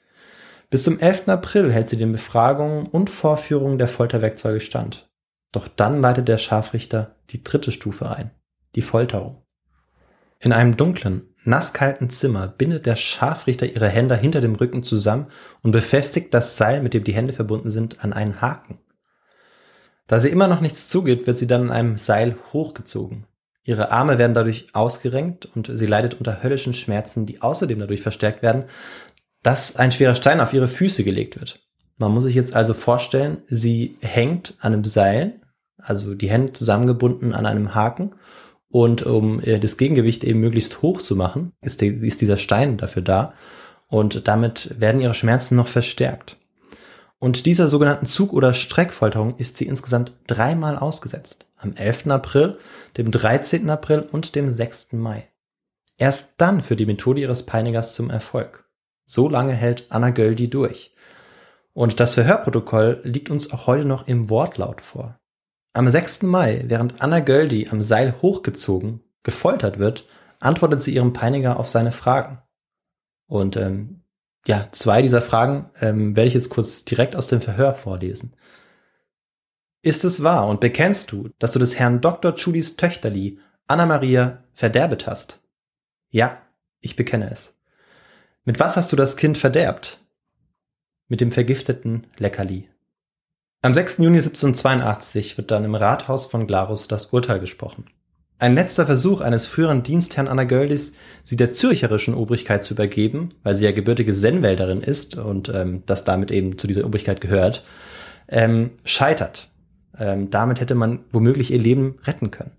Bis 0.70 0.84
zum 0.84 1.00
11. 1.00 1.30
April 1.30 1.72
hält 1.72 1.88
sie 1.88 1.96
den 1.96 2.12
Befragungen 2.12 2.86
und 2.86 3.10
Vorführungen 3.10 3.78
der 3.78 3.88
Folterwerkzeuge 3.88 4.60
stand. 4.60 5.10
Doch 5.52 5.68
dann 5.68 6.02
leitet 6.02 6.28
der 6.28 6.38
Scharfrichter 6.38 7.16
die 7.30 7.44
dritte 7.44 7.72
Stufe 7.72 8.10
ein, 8.10 8.32
die 8.76 8.82
Folterung. 8.82 9.42
In 10.40 10.52
einem 10.52 10.76
dunklen, 10.76 11.29
nasskalten 11.44 12.10
Zimmer 12.10 12.48
bindet 12.48 12.86
der 12.86 12.96
Scharfrichter 12.96 13.66
ihre 13.66 13.88
Hände 13.88 14.16
hinter 14.16 14.42
dem 14.42 14.56
Rücken 14.56 14.84
zusammen 14.84 15.28
und 15.64 15.72
befestigt 15.72 16.34
das 16.34 16.58
Seil, 16.58 16.82
mit 16.82 16.94
dem 16.94 17.04
die 17.04 17.14
Hände 17.14 17.34
verbunden 17.34 17.70
sind, 17.70 18.04
an 18.04 18.14
einen 18.14 18.42
Haken. 18.42 18.80
Da 20.08 20.20
sie 20.20 20.30
immer 20.30 20.48
noch 20.48 20.62
nichts 20.62 20.88
zugibt, 20.90 21.28
wird 21.28 21.38
sie 21.38 21.48
dann 21.48 21.64
an 21.64 21.72
einem 21.72 21.98
Seil 21.98 22.36
hochgezogen. 22.52 23.26
Ihre 23.64 23.92
Arme 23.92 24.18
werden 24.18 24.34
dadurch 24.34 24.70
ausgerenkt 24.74 25.48
und 25.56 25.70
sie 25.72 25.86
leidet 25.86 26.16
unter 26.16 26.42
höllischen 26.42 26.74
Schmerzen, 26.74 27.26
die 27.26 27.42
außerdem 27.42 27.80
dadurch 27.80 28.02
verstärkt 28.02 28.42
werden, 28.42 28.66
dass 29.44 29.76
ein 29.76 29.92
schwerer 29.92 30.16
Stein 30.16 30.42
auf 30.42 30.54
ihre 30.54 30.68
Füße 30.68 31.04
gelegt 31.04 31.40
wird. 31.40 31.60
Man 31.98 32.12
muss 32.12 32.24
sich 32.24 32.36
jetzt 32.36 32.56
also 32.56 32.74
vorstellen, 32.74 33.44
sie 33.48 33.98
hängt 34.02 34.56
an 34.60 34.74
einem 34.74 34.86
Seil, 34.86 35.42
also 35.78 36.16
die 36.16 36.30
Hände 36.30 36.54
zusammengebunden 36.54 37.34
an 37.34 37.46
einem 37.46 37.76
Haken 37.76 38.12
und 38.72 39.04
um 39.04 39.42
äh, 39.42 39.60
das 39.60 39.78
Gegengewicht 39.78 40.24
eben 40.24 40.40
möglichst 40.40 40.82
hoch 40.82 41.02
zu 41.02 41.16
machen, 41.16 41.54
ist, 41.62 41.82
die, 41.82 41.88
ist 41.88 42.22
dieser 42.22 42.38
Stein 42.38 42.78
dafür 42.78 43.02
da 43.02 43.34
und 43.88 44.28
damit 44.28 44.80
werden 44.80 45.02
ihre 45.02 45.14
Schmerzen 45.16 45.56
noch 45.56 45.68
verstärkt. 45.68 46.38
Und 47.18 47.46
dieser 47.46 47.68
sogenannten 47.68 48.06
Zug- 48.06 48.32
oder 48.32 48.54
Streckfolterung 48.54 49.36
ist 49.38 49.58
sie 49.58 49.66
insgesamt 49.66 50.14
dreimal 50.28 50.78
ausgesetzt. 50.78 51.48
Am 51.58 51.74
11. 51.74 52.08
April, 52.08 52.58
dem 52.96 53.12
13. 53.12 53.70
April 53.70 54.08
und 54.10 54.36
dem 54.36 54.50
6. 54.50 54.94
Mai. 54.94 55.28
Erst 55.98 56.36
dann 56.38 56.62
führt 56.62 56.80
die 56.80 56.86
Methode 56.86 57.20
ihres 57.20 57.46
Peinigers 57.46 57.94
zum 57.94 58.10
Erfolg. 58.10 58.64
So 59.06 59.28
lange 59.28 59.52
hält 59.54 59.88
Anna 59.90 60.12
Göldi 60.12 60.50
durch. 60.50 60.96
Und 61.74 62.00
das 62.00 62.14
Verhörprotokoll 62.14 63.02
liegt 63.04 63.30
uns 63.30 63.52
auch 63.52 63.68
heute 63.68 63.86
noch 63.86 64.08
im 64.08 64.30
Wortlaut 64.30 64.80
vor. 64.80 65.20
Am 65.74 65.90
6. 65.90 66.24
Mai, 66.24 66.64
während 66.68 67.02
Anna 67.02 67.20
Göldi 67.20 67.68
am 67.70 67.82
Seil 67.82 68.22
hochgezogen, 68.22 69.02
gefoltert 69.24 69.78
wird, 69.78 70.08
antwortet 70.40 70.82
sie 70.82 70.96
ihrem 70.96 71.14
Peiniger 71.14 71.60
auf 71.60 71.68
seine 71.68 71.92
Fragen. 71.92 72.42
Und 73.28 73.56
ähm, 73.56 74.02
ja, 74.48 74.68
zwei 74.72 75.02
dieser 75.02 75.22
Fragen 75.22 75.70
ähm, 75.80 76.16
werde 76.16 76.28
ich 76.28 76.34
jetzt 76.34 76.50
kurz 76.50 76.86
direkt 76.86 77.16
aus 77.16 77.28
dem 77.28 77.42
Verhör 77.42 77.76
vorlesen. 77.76 78.36
Ist 79.82 80.04
es 80.04 80.24
wahr 80.24 80.48
und 80.48 80.60
bekennst 80.60 81.12
du, 81.12 81.30
dass 81.40 81.52
du 81.52 81.60
des 81.60 81.78
Herrn 81.78 82.02
Dr. 82.02 82.34
Judis 82.36 82.76
Töchterli, 82.76 83.40
Anna 83.68 83.86
Maria, 83.86 84.44
verderbet 84.54 85.08
hast? 85.08 85.40
Ja, 86.10 86.42
ich 86.80 86.96
bekenne 86.96 87.30
es. 87.30 87.58
Mit 88.44 88.60
was 88.60 88.76
hast 88.76 88.92
du 88.92 88.96
das 88.96 89.16
Kind 89.16 89.38
verderbt? 89.38 90.04
Mit 91.08 91.22
dem 91.22 91.32
vergifteten 91.32 92.08
Leckerli. 92.18 92.70
Am 93.62 93.74
6. 93.74 93.98
Juni 93.98 94.20
1782 94.20 95.38
wird 95.38 95.52
dann 95.52 95.66
im 95.66 95.76
Rathaus 95.76 96.26
von 96.26 96.48
Glarus 96.48 96.88
das 96.88 97.08
Urteil 97.08 97.42
gesprochen. 97.42 97.84
Ein 98.38 98.56
letzter 98.56 98.86
Versuch 98.86 99.20
eines 99.20 99.48
früheren 99.48 99.84
Dienstherrn 99.84 100.30
Anna 100.30 100.46
Göldis, 100.46 100.94
sie 101.26 101.36
der 101.36 101.52
zürcherischen 101.52 102.14
Obrigkeit 102.14 102.64
zu 102.64 102.74
übergeben, 102.74 103.34
weil 103.44 103.56
sie 103.56 103.66
ja 103.66 103.74
gebürtige 103.74 104.14
Sennwälderin 104.14 104.80
ist 104.80 105.18
und 105.18 105.50
ähm, 105.50 105.84
das 105.86 106.06
damit 106.06 106.32
eben 106.32 106.58
zu 106.58 106.68
dieser 106.68 106.86
Obrigkeit 106.86 107.20
gehört, 107.20 107.66
ähm, 108.30 108.72
scheitert. 108.86 109.50
Ähm, 110.00 110.30
damit 110.30 110.62
hätte 110.62 110.76
man 110.76 111.00
womöglich 111.12 111.52
ihr 111.52 111.60
Leben 111.60 111.98
retten 112.06 112.32
können. 112.32 112.52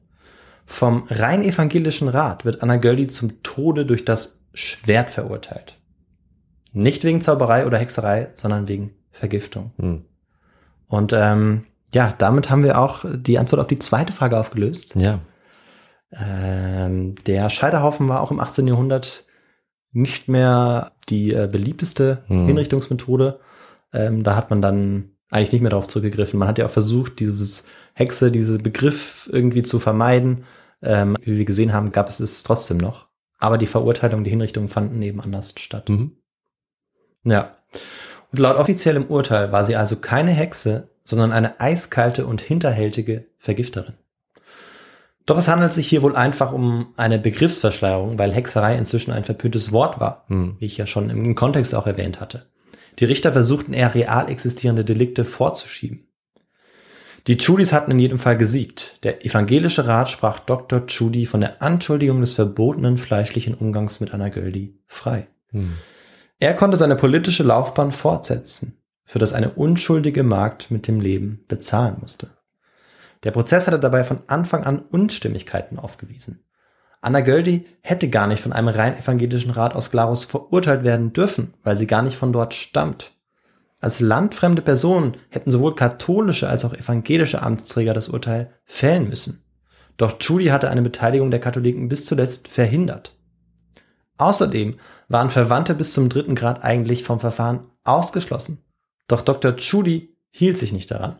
Vom 0.66 1.04
rein 1.08 1.42
evangelischen 1.42 2.08
Rat 2.08 2.44
wird 2.44 2.62
Anna 2.62 2.76
Göldi 2.76 3.06
zum 3.06 3.42
Tode 3.42 3.86
durch 3.86 4.04
das 4.04 4.38
Schwert 4.52 5.10
verurteilt. 5.10 5.78
Nicht 6.74 7.04
wegen 7.04 7.22
Zauberei 7.22 7.66
oder 7.66 7.78
Hexerei, 7.78 8.28
sondern 8.34 8.68
wegen 8.68 8.92
Vergiftung. 9.12 9.72
Hm. 9.78 10.04
Und 10.90 11.12
ähm, 11.12 11.66
ja, 11.94 12.12
damit 12.18 12.50
haben 12.50 12.64
wir 12.64 12.78
auch 12.78 13.04
die 13.08 13.38
Antwort 13.38 13.60
auf 13.60 13.68
die 13.68 13.78
zweite 13.78 14.12
Frage 14.12 14.38
aufgelöst. 14.38 14.96
Ja. 14.96 15.20
Ähm, 16.12 17.14
der 17.26 17.48
Scheiterhaufen 17.48 18.08
war 18.08 18.20
auch 18.20 18.32
im 18.32 18.40
18. 18.40 18.66
Jahrhundert 18.66 19.24
nicht 19.92 20.28
mehr 20.28 20.92
die 21.08 21.32
äh, 21.32 21.48
beliebteste 21.50 22.24
hm. 22.26 22.46
Hinrichtungsmethode. 22.46 23.38
Ähm, 23.92 24.24
da 24.24 24.34
hat 24.34 24.50
man 24.50 24.60
dann 24.60 25.12
eigentlich 25.30 25.52
nicht 25.52 25.60
mehr 25.62 25.70
darauf 25.70 25.86
zurückgegriffen. 25.86 26.38
Man 26.38 26.48
hat 26.48 26.58
ja 26.58 26.66
auch 26.66 26.70
versucht, 26.70 27.20
dieses 27.20 27.64
Hexe, 27.94 28.32
diesen 28.32 28.60
Begriff 28.62 29.30
irgendwie 29.32 29.62
zu 29.62 29.78
vermeiden. 29.78 30.44
Ähm, 30.82 31.16
wie 31.22 31.38
wir 31.38 31.44
gesehen 31.44 31.72
haben, 31.72 31.92
gab 31.92 32.08
es 32.08 32.18
es 32.18 32.42
trotzdem 32.42 32.78
noch. 32.78 33.06
Aber 33.38 33.58
die 33.58 33.66
Verurteilung, 33.66 34.24
die 34.24 34.30
Hinrichtung 34.30 34.68
fanden 34.68 35.00
eben 35.02 35.20
anders 35.20 35.54
statt. 35.56 35.88
Mhm. 35.88 36.16
Ja. 37.24 37.56
Und 38.32 38.38
laut 38.38 38.56
offiziellem 38.56 39.06
Urteil 39.06 39.52
war 39.52 39.64
sie 39.64 39.76
also 39.76 39.96
keine 39.96 40.30
Hexe, 40.30 40.88
sondern 41.04 41.32
eine 41.32 41.60
eiskalte 41.60 42.26
und 42.26 42.40
hinterhältige 42.40 43.26
Vergifterin. 43.38 43.94
Doch 45.26 45.38
es 45.38 45.48
handelt 45.48 45.72
sich 45.72 45.86
hier 45.86 46.02
wohl 46.02 46.16
einfach 46.16 46.52
um 46.52 46.92
eine 46.96 47.18
Begriffsverschleierung, 47.18 48.18
weil 48.18 48.32
Hexerei 48.32 48.76
inzwischen 48.76 49.12
ein 49.12 49.24
verpöntes 49.24 49.70
Wort 49.72 50.00
war, 50.00 50.24
hm. 50.28 50.56
wie 50.58 50.66
ich 50.66 50.76
ja 50.76 50.86
schon 50.86 51.10
im 51.10 51.34
Kontext 51.34 51.74
auch 51.74 51.86
erwähnt 51.86 52.20
hatte. 52.20 52.46
Die 52.98 53.04
Richter 53.04 53.32
versuchten 53.32 53.72
eher 53.72 53.94
real 53.94 54.28
existierende 54.28 54.84
Delikte 54.84 55.24
vorzuschieben. 55.24 56.06
Die 57.26 57.36
Chudis 57.36 57.72
hatten 57.72 57.90
in 57.90 57.98
jedem 57.98 58.18
Fall 58.18 58.36
gesiegt. 58.36 59.04
Der 59.04 59.24
evangelische 59.24 59.86
Rat 59.86 60.08
sprach 60.10 60.38
Dr. 60.40 60.86
Chudi 60.86 61.26
von 61.26 61.40
der 61.40 61.62
Anschuldigung 61.62 62.20
des 62.20 62.32
verbotenen 62.32 62.96
fleischlichen 62.96 63.54
Umgangs 63.54 64.00
mit 64.00 64.14
Anna 64.14 64.30
Göldi 64.30 64.78
frei. 64.86 65.28
Hm. 65.50 65.74
Er 66.42 66.54
konnte 66.54 66.78
seine 66.78 66.96
politische 66.96 67.42
Laufbahn 67.42 67.92
fortsetzen, 67.92 68.82
für 69.04 69.18
das 69.18 69.34
eine 69.34 69.50
unschuldige 69.50 70.22
Magd 70.22 70.70
mit 70.70 70.88
dem 70.88 70.98
Leben 70.98 71.44
bezahlen 71.48 71.98
musste. 72.00 72.30
Der 73.24 73.30
Prozess 73.30 73.66
hatte 73.66 73.78
dabei 73.78 74.04
von 74.04 74.20
Anfang 74.26 74.64
an 74.64 74.78
Unstimmigkeiten 74.78 75.78
aufgewiesen. 75.78 76.42
Anna 77.02 77.20
Göldi 77.20 77.66
hätte 77.82 78.08
gar 78.08 78.26
nicht 78.26 78.42
von 78.42 78.54
einem 78.54 78.68
rein 78.68 78.98
evangelischen 78.98 79.50
Rat 79.50 79.74
aus 79.74 79.90
Glarus 79.90 80.24
verurteilt 80.24 80.82
werden 80.82 81.12
dürfen, 81.12 81.52
weil 81.62 81.76
sie 81.76 81.86
gar 81.86 82.00
nicht 82.00 82.16
von 82.16 82.32
dort 82.32 82.54
stammt. 82.54 83.12
Als 83.78 84.00
landfremde 84.00 84.62
Person 84.62 85.18
hätten 85.28 85.50
sowohl 85.50 85.74
katholische 85.74 86.48
als 86.48 86.64
auch 86.64 86.72
evangelische 86.72 87.42
Amtsträger 87.42 87.92
das 87.92 88.08
Urteil 88.08 88.54
fällen 88.64 89.10
müssen. 89.10 89.44
Doch 89.98 90.16
Judy 90.18 90.46
hatte 90.46 90.70
eine 90.70 90.82
Beteiligung 90.82 91.30
der 91.30 91.40
Katholiken 91.40 91.90
bis 91.90 92.06
zuletzt 92.06 92.48
verhindert. 92.48 93.14
Außerdem 94.20 94.78
waren 95.08 95.30
Verwandte 95.30 95.74
bis 95.74 95.92
zum 95.92 96.08
dritten 96.08 96.34
Grad 96.34 96.62
eigentlich 96.62 97.04
vom 97.04 97.20
Verfahren 97.20 97.60
ausgeschlossen. 97.84 98.58
Doch 99.08 99.22
Dr. 99.22 99.56
Judy 99.56 100.16
hielt 100.30 100.58
sich 100.58 100.72
nicht 100.72 100.90
daran. 100.90 101.18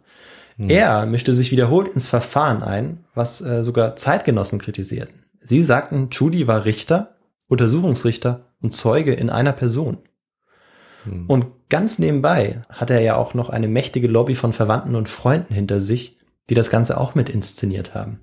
Er 0.69 1.07
mischte 1.07 1.33
sich 1.33 1.51
wiederholt 1.51 1.89
ins 1.89 2.07
Verfahren 2.07 2.63
ein, 2.63 3.05
was 3.15 3.41
äh, 3.41 3.63
sogar 3.65 3.97
Zeitgenossen 3.97 4.59
kritisierten. 4.59 5.25
Sie 5.41 5.63
sagten, 5.63 6.11
Judy 6.13 6.47
war 6.47 6.67
Richter, 6.67 7.17
Untersuchungsrichter 7.49 8.53
und 8.61 8.73
Zeuge 8.73 9.15
in 9.15 9.31
einer 9.31 9.53
Person. 9.53 9.99
Und 11.29 11.47
ganz 11.71 11.99
nebenbei 11.99 12.63
hatte 12.69 12.93
er 12.93 13.01
ja 13.01 13.17
auch 13.17 13.33
noch 13.33 13.49
eine 13.49 13.69
mächtige 13.69 14.07
Lobby 14.07 14.35
von 14.35 14.53
Verwandten 14.53 14.95
und 14.97 15.09
Freunden 15.09 15.55
hinter 15.55 15.81
sich, 15.81 16.19
die 16.51 16.55
das 16.55 16.69
Ganze 16.69 16.99
auch 16.99 17.15
mit 17.15 17.31
inszeniert 17.31 17.95
haben. 17.95 18.21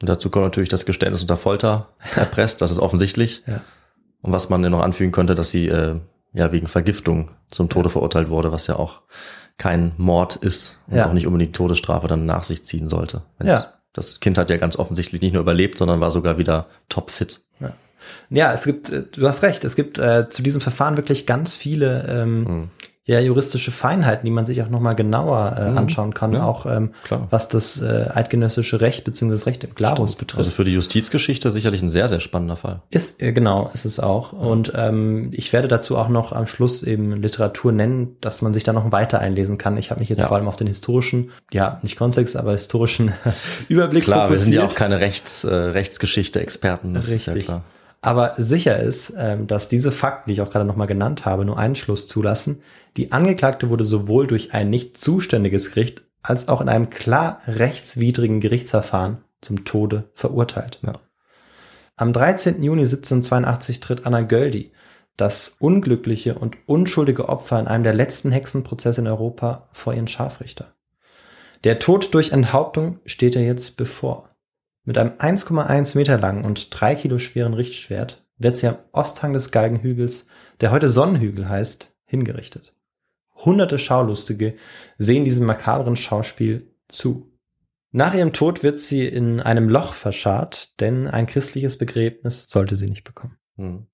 Und 0.00 0.08
dazu 0.08 0.30
kommt 0.30 0.44
natürlich 0.46 0.68
das 0.68 0.86
Geständnis 0.86 1.20
unter 1.22 1.36
Folter 1.36 1.88
erpresst, 2.16 2.60
das 2.60 2.70
ist 2.70 2.78
offensichtlich. 2.78 3.42
Ja. 3.46 3.60
Und 4.22 4.32
was 4.32 4.48
man 4.50 4.62
ja 4.62 4.70
noch 4.70 4.82
anfügen 4.82 5.12
könnte, 5.12 5.34
dass 5.34 5.50
sie 5.50 5.68
äh, 5.68 5.96
ja 6.32 6.52
wegen 6.52 6.68
Vergiftung 6.68 7.30
zum 7.50 7.68
Tode 7.68 7.88
verurteilt 7.90 8.28
wurde, 8.28 8.52
was 8.52 8.66
ja 8.66 8.76
auch 8.76 9.00
kein 9.58 9.92
Mord 9.98 10.36
ist 10.36 10.78
und 10.86 10.96
Ja. 10.96 11.06
auch 11.08 11.12
nicht 11.12 11.26
unbedingt 11.26 11.54
Todesstrafe 11.54 12.06
dann 12.06 12.24
nach 12.26 12.44
sich 12.44 12.64
ziehen 12.64 12.88
sollte. 12.88 13.22
Wenn's- 13.38 13.50
Ja. 13.52 13.74
Das 13.92 14.20
Kind 14.20 14.38
hat 14.38 14.50
ja 14.50 14.56
ganz 14.56 14.76
offensichtlich 14.78 15.20
nicht 15.20 15.32
nur 15.32 15.42
überlebt, 15.42 15.76
sondern 15.76 16.00
war 16.00 16.12
sogar 16.12 16.38
wieder 16.38 16.66
topfit. 16.88 17.40
Ja, 18.30 18.52
es 18.54 18.62
gibt, 18.64 18.88
äh, 18.88 19.02
du 19.12 19.26
hast 19.28 19.42
recht, 19.42 19.62
es 19.64 19.76
gibt 19.76 19.98
äh, 19.98 20.30
zu 20.30 20.42
diesem 20.42 20.62
Verfahren 20.62 20.96
wirklich 20.96 21.26
ganz 21.26 21.54
viele 21.54 22.06
ähm, 22.08 22.70
ja, 23.06 23.18
juristische 23.18 23.70
Feinheiten, 23.72 24.24
die 24.26 24.30
man 24.30 24.44
sich 24.46 24.62
auch 24.62 24.68
nochmal 24.68 24.94
genauer 24.94 25.56
äh, 25.58 25.62
anschauen 25.62 26.14
kann, 26.14 26.32
Ja, 26.34 26.44
auch 26.44 26.66
ähm, 26.66 26.92
klar. 27.02 27.26
was 27.30 27.48
das 27.48 27.80
äh, 27.80 28.06
eidgenössische 28.12 28.80
Recht 28.80 29.04
bzw. 29.04 29.30
das 29.32 29.46
Recht 29.46 29.64
im 29.64 29.74
Glarus 29.74 30.14
betrifft. 30.16 30.38
Also 30.38 30.50
für 30.50 30.64
die 30.64 30.72
Justizgeschichte 30.74 31.50
sicherlich 31.50 31.82
ein 31.82 31.88
sehr, 31.88 32.08
sehr 32.08 32.20
spannender 32.20 32.56
Fall. 32.56 32.82
Ist, 32.90 33.20
äh, 33.22 33.32
genau, 33.32 33.70
ist 33.74 33.84
es 33.86 33.98
auch. 33.98 34.32
Und 34.32 34.72
ähm, 34.76 35.30
ich 35.32 35.52
werde 35.52 35.66
dazu 35.66 35.96
auch 35.96 36.08
noch 36.08 36.32
am 36.32 36.46
Schluss 36.46 36.82
eben 36.82 37.10
Literatur 37.12 37.72
nennen, 37.72 38.16
dass 38.20 38.42
man 38.42 38.52
sich 38.54 38.62
da 38.64 38.72
noch 38.72 38.92
weiter 38.92 39.18
einlesen 39.18 39.58
kann. 39.58 39.76
Ich 39.78 39.90
habe 39.90 40.00
mich 40.00 40.08
jetzt 40.10 40.20
Ja. 40.22 40.28
vor 40.28 40.36
allem 40.36 40.46
auf 40.46 40.56
den 40.56 40.66
historischen, 40.68 41.30
ja, 41.50 41.80
nicht 41.82 41.96
Kontext, 41.96 42.36
aber 42.36 42.52
historischen 42.52 43.12
Überblick 43.68 44.04
Klar, 44.04 44.28
wir 44.30 44.36
fokussiert. 44.36 44.44
sind 44.44 44.52
ja 44.54 44.66
auch 44.68 44.74
keine 44.74 45.00
Rechts, 45.00 45.42
äh, 45.44 45.52
Rechtsgeschichte-Experten. 45.54 46.94
Das 46.94 47.08
ist 47.08 47.26
ja 47.26 47.32
Richtig. 47.32 47.46
klar. 47.48 47.64
Aber 48.02 48.34
sicher 48.38 48.78
ist, 48.78 49.12
ähm, 49.16 49.46
dass 49.46 49.68
diese 49.68 49.92
Fakten, 49.92 50.30
die 50.30 50.34
ich 50.34 50.40
auch 50.40 50.50
gerade 50.50 50.64
nochmal 50.64 50.86
genannt 50.86 51.26
habe, 51.26 51.44
nur 51.44 51.58
einen 51.58 51.76
Schluss 51.76 52.08
zulassen. 52.08 52.62
Die 52.96 53.12
Angeklagte 53.12 53.68
wurde 53.68 53.84
sowohl 53.84 54.26
durch 54.26 54.54
ein 54.54 54.70
nicht 54.70 54.96
zuständiges 54.96 55.72
Gericht 55.72 56.02
als 56.22 56.48
auch 56.48 56.60
in 56.60 56.68
einem 56.68 56.90
klar 56.90 57.40
rechtswidrigen 57.46 58.40
Gerichtsverfahren 58.40 59.18
zum 59.40 59.64
Tode 59.64 60.10
verurteilt. 60.14 60.80
Ja. 60.82 60.94
Am 61.96 62.12
13. 62.12 62.62
Juni 62.62 62.82
1782 62.82 63.80
tritt 63.80 64.06
Anna 64.06 64.22
Göldi, 64.22 64.72
das 65.16 65.56
unglückliche 65.58 66.38
und 66.38 66.56
unschuldige 66.66 67.28
Opfer 67.28 67.60
in 67.60 67.68
einem 67.68 67.84
der 67.84 67.94
letzten 67.94 68.32
Hexenprozesse 68.32 69.02
in 69.02 69.06
Europa, 69.06 69.68
vor 69.72 69.92
ihren 69.92 70.08
Scharfrichter. 70.08 70.72
Der 71.64 71.78
Tod 71.78 72.14
durch 72.14 72.32
Enthauptung 72.32 73.00
steht 73.04 73.34
ihr 73.34 73.44
jetzt 73.44 73.76
bevor. 73.76 74.29
Mit 74.90 74.98
einem 74.98 75.12
1,1 75.18 75.96
Meter 75.96 76.18
langen 76.18 76.44
und 76.44 76.66
3 76.72 76.96
Kilo 76.96 77.20
schweren 77.20 77.54
Richtschwert 77.54 78.26
wird 78.38 78.56
sie 78.56 78.66
am 78.66 78.76
Osthang 78.90 79.32
des 79.32 79.52
Galgenhügels, 79.52 80.26
der 80.60 80.72
heute 80.72 80.88
Sonnenhügel 80.88 81.48
heißt, 81.48 81.92
hingerichtet. 82.06 82.74
Hunderte 83.36 83.78
Schaulustige 83.78 84.56
sehen 84.98 85.24
diesem 85.24 85.46
makabren 85.46 85.94
Schauspiel 85.94 86.74
zu. 86.88 87.30
Nach 87.92 88.14
ihrem 88.14 88.32
Tod 88.32 88.64
wird 88.64 88.80
sie 88.80 89.06
in 89.06 89.38
einem 89.38 89.68
Loch 89.68 89.94
verscharrt, 89.94 90.80
denn 90.80 91.06
ein 91.06 91.26
christliches 91.26 91.78
Begräbnis 91.78 92.46
sollte 92.50 92.74
sie 92.74 92.90
nicht 92.90 93.04
bekommen. 93.04 93.36
Hm. 93.58 93.86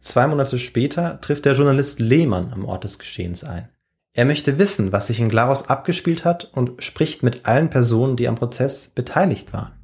Zwei 0.00 0.26
Monate 0.26 0.58
später 0.58 1.20
trifft 1.20 1.44
der 1.44 1.54
Journalist 1.54 2.00
Lehmann 2.00 2.52
am 2.52 2.64
Ort 2.64 2.82
des 2.82 2.98
Geschehens 2.98 3.44
ein. 3.44 3.68
Er 4.14 4.24
möchte 4.24 4.58
wissen, 4.58 4.90
was 4.90 5.06
sich 5.06 5.20
in 5.20 5.28
Glarus 5.28 5.68
abgespielt 5.68 6.24
hat 6.24 6.50
und 6.52 6.82
spricht 6.82 7.22
mit 7.22 7.46
allen 7.46 7.70
Personen, 7.70 8.16
die 8.16 8.26
am 8.26 8.34
Prozess 8.34 8.88
beteiligt 8.88 9.52
waren. 9.52 9.77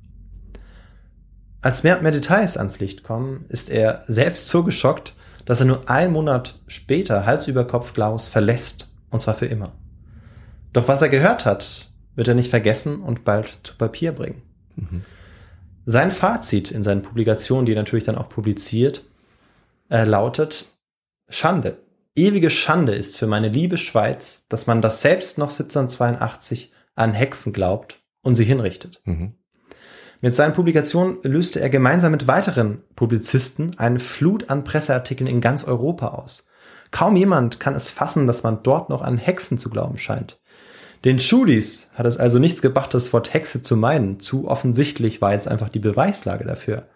Als 1.64 1.82
mehr 1.82 1.96
und 1.96 2.02
mehr 2.02 2.12
Details 2.12 2.58
ans 2.58 2.78
Licht 2.78 3.04
kommen, 3.04 3.46
ist 3.48 3.70
er 3.70 4.04
selbst 4.06 4.50
so 4.50 4.64
geschockt, 4.64 5.14
dass 5.46 5.60
er 5.60 5.66
nur 5.66 5.88
einen 5.88 6.12
Monat 6.12 6.60
später 6.66 7.24
Hals 7.24 7.48
über 7.48 7.66
Kopf 7.66 7.94
Glarus 7.94 8.28
verlässt, 8.28 8.92
und 9.08 9.18
zwar 9.18 9.32
für 9.32 9.46
immer. 9.46 9.72
Doch 10.74 10.88
was 10.88 11.00
er 11.00 11.08
gehört 11.08 11.46
hat, 11.46 11.90
wird 12.16 12.28
er 12.28 12.34
nicht 12.34 12.50
vergessen 12.50 13.00
und 13.00 13.24
bald 13.24 13.60
zu 13.62 13.78
Papier 13.78 14.12
bringen. 14.12 14.42
Sein 15.86 16.10
Fazit 16.10 16.70
in 16.70 16.82
seinen 16.82 17.00
Publikationen, 17.00 17.64
die 17.64 17.72
er 17.72 17.76
natürlich 17.76 18.04
dann 18.04 18.18
auch 18.18 18.28
publiziert, 18.28 19.02
äh, 19.88 20.04
lautet 20.04 20.66
Schande. 21.30 21.78
Ewige 22.14 22.50
Schande 22.50 22.94
ist 22.94 23.16
für 23.16 23.26
meine 23.26 23.48
liebe 23.48 23.78
Schweiz, 23.78 24.46
dass 24.48 24.66
man 24.66 24.82
das 24.82 25.00
selbst 25.00 25.38
noch 25.38 25.50
1782 25.50 26.74
an 26.94 27.14
Hexen 27.14 27.54
glaubt 27.54 28.02
und 28.20 28.34
sie 28.34 28.44
hinrichtet. 28.44 29.00
Mhm. 29.06 29.36
Mit 30.24 30.34
seinen 30.34 30.54
Publikationen 30.54 31.18
löste 31.22 31.60
er 31.60 31.68
gemeinsam 31.68 32.10
mit 32.10 32.26
weiteren 32.26 32.78
Publizisten 32.96 33.72
eine 33.76 33.98
Flut 33.98 34.48
an 34.48 34.64
Presseartikeln 34.64 35.28
in 35.28 35.42
ganz 35.42 35.64
Europa 35.64 36.06
aus. 36.14 36.46
Kaum 36.90 37.14
jemand 37.14 37.60
kann 37.60 37.74
es 37.74 37.90
fassen, 37.90 38.26
dass 38.26 38.42
man 38.42 38.62
dort 38.62 38.88
noch 38.88 39.02
an 39.02 39.18
Hexen 39.18 39.58
zu 39.58 39.68
glauben 39.68 39.98
scheint. 39.98 40.38
Den 41.04 41.20
Schulis 41.20 41.90
hat 41.92 42.06
es 42.06 42.16
also 42.16 42.38
nichts 42.38 42.62
gebracht, 42.62 42.94
das 42.94 43.12
Wort 43.12 43.34
Hexe 43.34 43.60
zu 43.60 43.76
meinen. 43.76 44.18
Zu 44.18 44.48
offensichtlich 44.48 45.20
war 45.20 45.34
jetzt 45.34 45.46
einfach 45.46 45.68
die 45.68 45.78
Beweislage 45.78 46.46
dafür. 46.46 46.86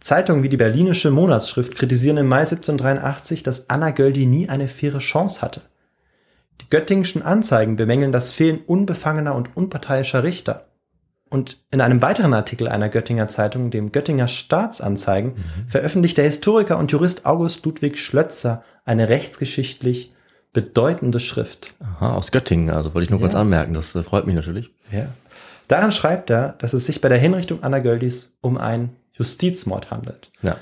Zeitungen 0.00 0.42
wie 0.42 0.48
die 0.48 0.56
Berlinische 0.56 1.10
Monatsschrift 1.10 1.74
kritisieren 1.74 2.16
im 2.16 2.28
Mai 2.28 2.44
1783, 2.44 3.42
dass 3.42 3.68
Anna 3.68 3.90
Göldi 3.90 4.24
nie 4.24 4.48
eine 4.48 4.68
faire 4.68 5.00
Chance 5.00 5.42
hatte. 5.42 5.60
Die 6.62 6.70
göttingischen 6.70 7.20
Anzeigen 7.20 7.76
bemängeln 7.76 8.10
das 8.10 8.32
Fehlen 8.32 8.60
unbefangener 8.66 9.34
und 9.34 9.54
unparteiischer 9.54 10.22
Richter. 10.22 10.69
Und 11.30 11.58
in 11.70 11.80
einem 11.80 12.02
weiteren 12.02 12.34
Artikel 12.34 12.66
einer 12.68 12.88
Göttinger 12.88 13.28
Zeitung, 13.28 13.70
dem 13.70 13.92
Göttinger 13.92 14.26
Staatsanzeigen, 14.28 15.36
veröffentlicht 15.68 16.18
der 16.18 16.24
Historiker 16.24 16.76
und 16.76 16.90
Jurist 16.90 17.24
August 17.24 17.64
Ludwig 17.64 17.98
Schlötzer 17.98 18.64
eine 18.84 19.08
rechtsgeschichtlich 19.08 20.12
bedeutende 20.52 21.20
Schrift. 21.20 21.72
Aha, 21.78 22.14
aus 22.14 22.32
Göttingen, 22.32 22.70
also 22.70 22.92
wollte 22.94 23.04
ich 23.04 23.10
nur 23.10 23.20
kurz 23.20 23.34
Ja. 23.34 23.40
anmerken, 23.40 23.74
das 23.74 23.94
äh, 23.94 24.02
freut 24.02 24.26
mich 24.26 24.34
natürlich. 24.34 24.70
Ja. 24.90 25.06
Daran 25.68 25.92
schreibt 25.92 26.30
er, 26.30 26.54
dass 26.58 26.72
es 26.72 26.86
sich 26.86 27.00
bei 27.00 27.08
der 27.08 27.18
Hinrichtung 27.18 27.62
Anna 27.62 27.78
Göldis 27.78 28.36
um 28.40 28.58
einen 28.58 28.96
Justizmord 29.12 29.92
handelt. 29.92 30.32
Ja. 30.42 30.56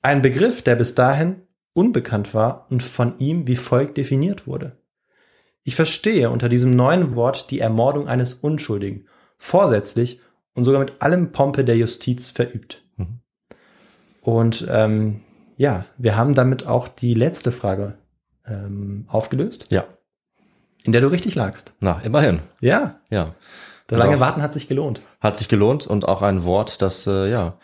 Ein 0.00 0.22
Begriff, 0.22 0.62
der 0.62 0.76
bis 0.76 0.94
dahin 0.94 1.42
unbekannt 1.74 2.32
war 2.32 2.66
und 2.70 2.82
von 2.82 3.18
ihm 3.18 3.46
wie 3.46 3.56
folgt 3.56 3.98
definiert 3.98 4.46
wurde. 4.46 4.72
Ich 5.64 5.76
verstehe 5.76 6.30
unter 6.30 6.48
diesem 6.48 6.74
neuen 6.74 7.14
Wort 7.14 7.50
die 7.50 7.60
Ermordung 7.60 8.08
eines 8.08 8.32
Unschuldigen, 8.34 9.06
vorsätzlich 9.44 10.20
und 10.54 10.64
sogar 10.64 10.80
mit 10.80 11.02
allem 11.02 11.32
Pompe 11.32 11.64
der 11.64 11.76
Justiz 11.76 12.30
verübt. 12.30 12.82
Mhm. 12.96 13.20
Und 14.22 14.66
ähm, 14.68 15.20
ja, 15.56 15.84
wir 15.98 16.16
haben 16.16 16.34
damit 16.34 16.66
auch 16.66 16.88
die 16.88 17.14
letzte 17.14 17.52
Frage 17.52 17.98
ähm, 18.46 19.04
aufgelöst, 19.08 19.66
Ja. 19.70 19.84
in 20.84 20.92
der 20.92 21.00
du 21.00 21.08
richtig 21.08 21.34
lagst. 21.34 21.74
Na, 21.80 22.00
immerhin. 22.00 22.40
Ja, 22.60 23.00
Ja. 23.10 23.34
das 23.86 23.98
lange 23.98 24.18
Warten 24.20 24.42
hat 24.42 24.52
sich 24.52 24.66
gelohnt. 24.66 25.00
Hat 25.20 25.36
sich 25.36 25.48
gelohnt 25.48 25.86
und 25.86 26.08
auch 26.08 26.22
ein 26.22 26.44
Wort, 26.44 26.80
das 26.82 27.06
äh, 27.06 27.30
ja 27.30 27.58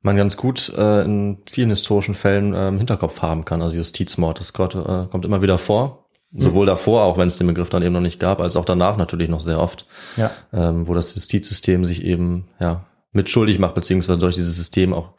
man 0.00 0.16
ganz 0.16 0.36
gut 0.36 0.72
äh, 0.78 1.02
in 1.04 1.38
vielen 1.50 1.70
historischen 1.70 2.14
Fällen 2.14 2.54
äh, 2.54 2.68
im 2.68 2.78
Hinterkopf 2.78 3.20
haben 3.20 3.44
kann. 3.44 3.60
Also 3.60 3.74
Justizmord, 3.76 4.38
das 4.38 4.52
kommt, 4.52 4.76
äh, 4.76 5.06
kommt 5.10 5.24
immer 5.24 5.42
wieder 5.42 5.58
vor. 5.58 6.07
Sowohl 6.36 6.66
davor, 6.66 7.04
auch 7.04 7.16
wenn 7.16 7.28
es 7.28 7.38
den 7.38 7.46
Begriff 7.46 7.70
dann 7.70 7.82
eben 7.82 7.94
noch 7.94 8.02
nicht 8.02 8.20
gab, 8.20 8.40
als 8.40 8.54
auch 8.56 8.66
danach 8.66 8.96
natürlich 8.98 9.30
noch 9.30 9.40
sehr 9.40 9.58
oft, 9.60 9.86
Ja. 10.16 10.30
ähm, 10.52 10.86
wo 10.86 10.92
das 10.92 11.14
Justizsystem 11.14 11.84
sich 11.86 12.04
eben 12.04 12.48
ja 12.60 12.84
mitschuldig 13.12 13.58
macht, 13.58 13.74
beziehungsweise 13.74 14.18
durch 14.18 14.34
dieses 14.34 14.54
System 14.56 14.92
auch 14.92 15.14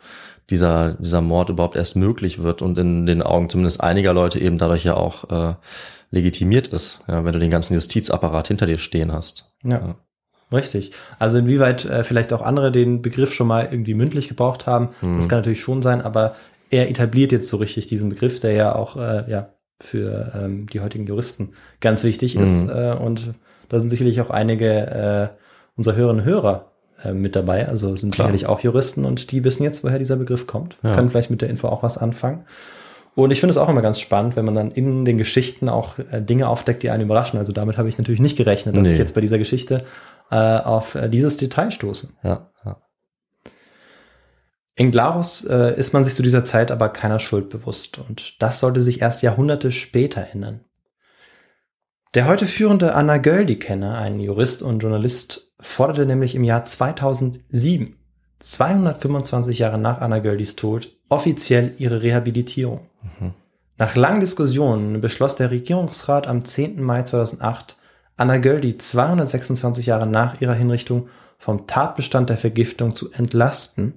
dieser, 0.51 0.93
dieser 0.93 1.21
Mord 1.21 1.49
überhaupt 1.49 1.75
erst 1.75 1.95
möglich 1.95 2.43
wird 2.43 2.61
und 2.61 2.77
in 2.77 3.05
den 3.07 3.23
Augen 3.23 3.49
zumindest 3.49 3.81
einiger 3.81 4.13
Leute 4.13 4.39
eben 4.39 4.57
dadurch 4.59 4.83
ja 4.83 4.95
auch 4.97 5.29
äh, 5.31 5.55
legitimiert 6.11 6.67
ist, 6.67 7.01
ja, 7.07 7.25
wenn 7.25 7.33
du 7.33 7.39
den 7.39 7.49
ganzen 7.51 7.73
Justizapparat 7.73 8.47
hinter 8.47 8.65
dir 8.67 8.77
stehen 8.77 9.11
hast. 9.11 9.51
Ja. 9.63 9.95
Richtig. 10.51 10.91
Also 11.19 11.37
inwieweit 11.37 11.85
äh, 11.85 12.03
vielleicht 12.03 12.33
auch 12.33 12.41
andere 12.41 12.71
den 12.71 13.01
Begriff 13.03 13.33
schon 13.33 13.47
mal 13.47 13.67
irgendwie 13.69 13.93
mündlich 13.93 14.27
gebraucht 14.27 14.65
haben, 14.65 14.89
das 15.01 15.29
kann 15.29 15.39
natürlich 15.39 15.61
schon 15.61 15.81
sein, 15.83 16.01
aber 16.01 16.35
er 16.71 16.89
etabliert 16.89 17.31
jetzt 17.31 17.47
so 17.47 17.57
richtig 17.57 17.85
diesen 17.87 18.09
Begriff, 18.09 18.39
der 18.39 18.53
ja 18.53 18.73
auch 18.75 18.95
äh, 18.95 19.29
ja 19.29 19.49
für 19.81 20.31
ähm, 20.35 20.67
die 20.67 20.81
heutigen 20.81 21.05
Juristen 21.07 21.53
ganz 21.79 22.03
wichtig 22.03 22.35
ist. 22.35 22.67
Äh, 22.69 22.95
und 22.99 23.33
da 23.69 23.79
sind 23.79 23.89
sicherlich 23.89 24.19
auch 24.21 24.29
einige 24.29 24.69
äh, 24.69 25.27
unserer 25.77 25.95
Hörerinnen 25.95 26.21
und 26.23 26.29
Hörer 26.29 26.71
äh, 27.03 27.13
mit 27.13 27.35
dabei, 27.35 27.67
also 27.67 27.95
sind 27.95 28.13
Klar. 28.13 28.27
sicherlich 28.27 28.45
auch 28.47 28.59
Juristen 28.59 29.05
und 29.05 29.31
die 29.31 29.43
wissen 29.43 29.63
jetzt, 29.63 29.83
woher 29.83 29.99
dieser 29.99 30.17
Begriff 30.17 30.47
kommt, 30.47 30.77
Ja. 30.83 30.93
können 30.95 31.09
vielleicht 31.09 31.29
mit 31.31 31.41
der 31.41 31.49
Info 31.49 31.67
auch 31.67 31.83
was 31.83 31.97
anfangen. 31.97 32.45
Und 33.15 33.31
ich 33.31 33.39
finde 33.39 33.51
es 33.51 33.57
auch 33.57 33.67
immer 33.69 33.81
ganz 33.81 33.99
spannend, 33.99 34.35
wenn 34.35 34.45
man 34.45 34.53
dann 34.55 34.71
in 34.71 35.03
den 35.03 35.17
Geschichten 35.17 35.67
auch 35.69 35.97
äh, 36.11 36.21
Dinge 36.21 36.47
aufdeckt, 36.47 36.83
die 36.83 36.89
einen 36.89 37.03
überraschen. 37.03 37.37
Also 37.37 37.51
damit 37.53 37.77
habe 37.77 37.89
ich 37.89 37.97
natürlich 37.97 38.21
nicht 38.21 38.37
gerechnet, 38.37 38.75
dass 38.77 38.83
Nee. 38.83 38.91
ich 38.93 38.97
jetzt 38.97 39.13
bei 39.15 39.21
dieser 39.21 39.37
Geschichte 39.37 39.83
äh, 40.31 40.35
auf 40.35 40.95
äh, 40.95 41.09
dieses 41.09 41.35
Detail 41.37 41.71
stoße. 41.71 42.09
Ja, 42.23 42.49
ja. 42.65 42.77
In 44.79 44.91
Glarus 44.91 45.43
äh, 45.43 45.77
ist 45.77 45.91
man 45.91 46.05
sich 46.05 46.15
zu 46.15 46.23
dieser 46.23 46.45
Zeit 46.45 46.71
aber 46.71 46.87
keiner 46.87 47.19
Schuld 47.19 47.49
bewusst 47.49 47.97
und 47.97 48.41
das 48.41 48.61
sollte 48.61 48.79
sich 48.79 49.01
erst 49.01 49.21
Jahrhunderte 49.21 49.73
später 49.73 50.27
ändern. 50.31 50.61
Der 52.13 52.27
heute 52.27 52.47
führende 52.47 52.95
Anna 52.95 53.17
Göldi-Kenner, 53.17 53.97
ein 53.97 54.21
Jurist 54.21 54.61
und 54.61 54.79
Journalist, 54.79 55.51
forderte 55.59 56.05
nämlich 56.05 56.33
im 56.33 56.45
Jahr 56.45 56.63
2007, 56.63 57.97
225 58.39 59.59
Jahre 59.59 59.77
nach 59.77 59.99
Anna 59.99 60.19
Göldis 60.19 60.55
Tod, 60.55 60.95
offiziell 61.09 61.73
ihre 61.77 62.01
Rehabilitierung. 62.01 62.87
Mhm. 63.19 63.33
Nach 63.77 63.97
langen 63.97 64.21
Diskussionen 64.21 65.01
beschloss 65.01 65.35
der 65.35 65.51
Regierungsrat 65.51 66.25
am 66.25 66.45
10. 66.45 66.81
Mai 66.81 67.03
2008, 67.03 67.75
Anna 68.15 68.37
Göldi 68.37 68.77
226 68.77 69.87
Jahre 69.87 70.07
nach 70.07 70.39
ihrer 70.39 70.53
Hinrichtung 70.53 71.09
vom 71.37 71.67
Tatbestand 71.67 72.29
der 72.29 72.37
Vergiftung 72.37 72.95
zu 72.95 73.11
entlasten 73.11 73.95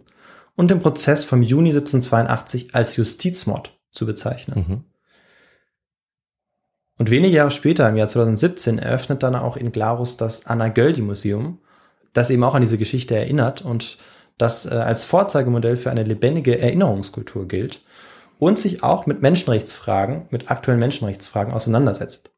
und 0.57 0.71
den 0.71 0.81
Prozess 0.81 1.25
vom 1.25 1.43
Juni 1.43 1.71
1782 1.71 2.75
als 2.75 2.97
Justizmord 2.97 3.79
zu 3.91 4.07
bezeichnen. 4.07 4.65
Mhm. 4.69 4.85
Und 6.99 7.11
wenige 7.11 7.35
Jahre 7.35 7.51
später, 7.51 7.89
im 7.89 7.97
Jahr 7.97 8.09
2017, 8.09 8.79
eröffnet 8.79 9.23
dann 9.23 9.35
auch 9.35 9.57
in 9.57 9.73
Glarus 9.73 10.17
das 10.17 10.47
Anna 10.47 10.69
Göldi 10.69 11.03
Museum, 11.03 11.59
das 12.13 12.31
eben 12.31 12.45
auch 12.45 12.55
an 12.55 12.63
diese 12.63 12.79
Geschichte 12.79 13.17
erinnert 13.17 13.63
und 13.63 13.99
das 14.39 14.67
äh, 14.67 14.71
als 14.71 15.05
Vorzeigemodell 15.05 15.77
für 15.77 15.91
eine 15.91 16.05
lebendige 16.05 16.59
Erinnerungskultur 16.59 17.49
gilt 17.49 17.83
und 18.39 18.59
sich 18.59 18.83
auch 18.83 19.07
mit 19.07 19.23
Menschenrechtsfragen, 19.23 20.27
mit 20.31 20.51
aktuellen 20.51 20.81
Menschenrechtsfragen 20.81 21.55
auseinandersetzt. 21.55 22.31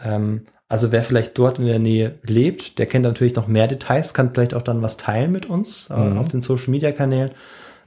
Ähm, 0.00 0.46
also 0.72 0.90
wer 0.90 1.04
vielleicht 1.04 1.36
dort 1.36 1.58
in 1.58 1.66
der 1.66 1.78
Nähe 1.78 2.18
lebt, 2.22 2.78
der 2.78 2.86
kennt 2.86 3.04
natürlich 3.04 3.34
noch 3.34 3.46
mehr 3.46 3.68
Details, 3.68 4.14
kann 4.14 4.30
vielleicht 4.32 4.54
auch 4.54 4.62
dann 4.62 4.80
was 4.80 4.96
teilen 4.96 5.30
mit 5.30 5.44
uns 5.44 5.90
äh, 5.90 5.94
mhm. 5.94 6.16
auf 6.16 6.28
den 6.28 6.40
Social 6.40 6.70
Media 6.70 6.92
Kanälen. 6.92 7.30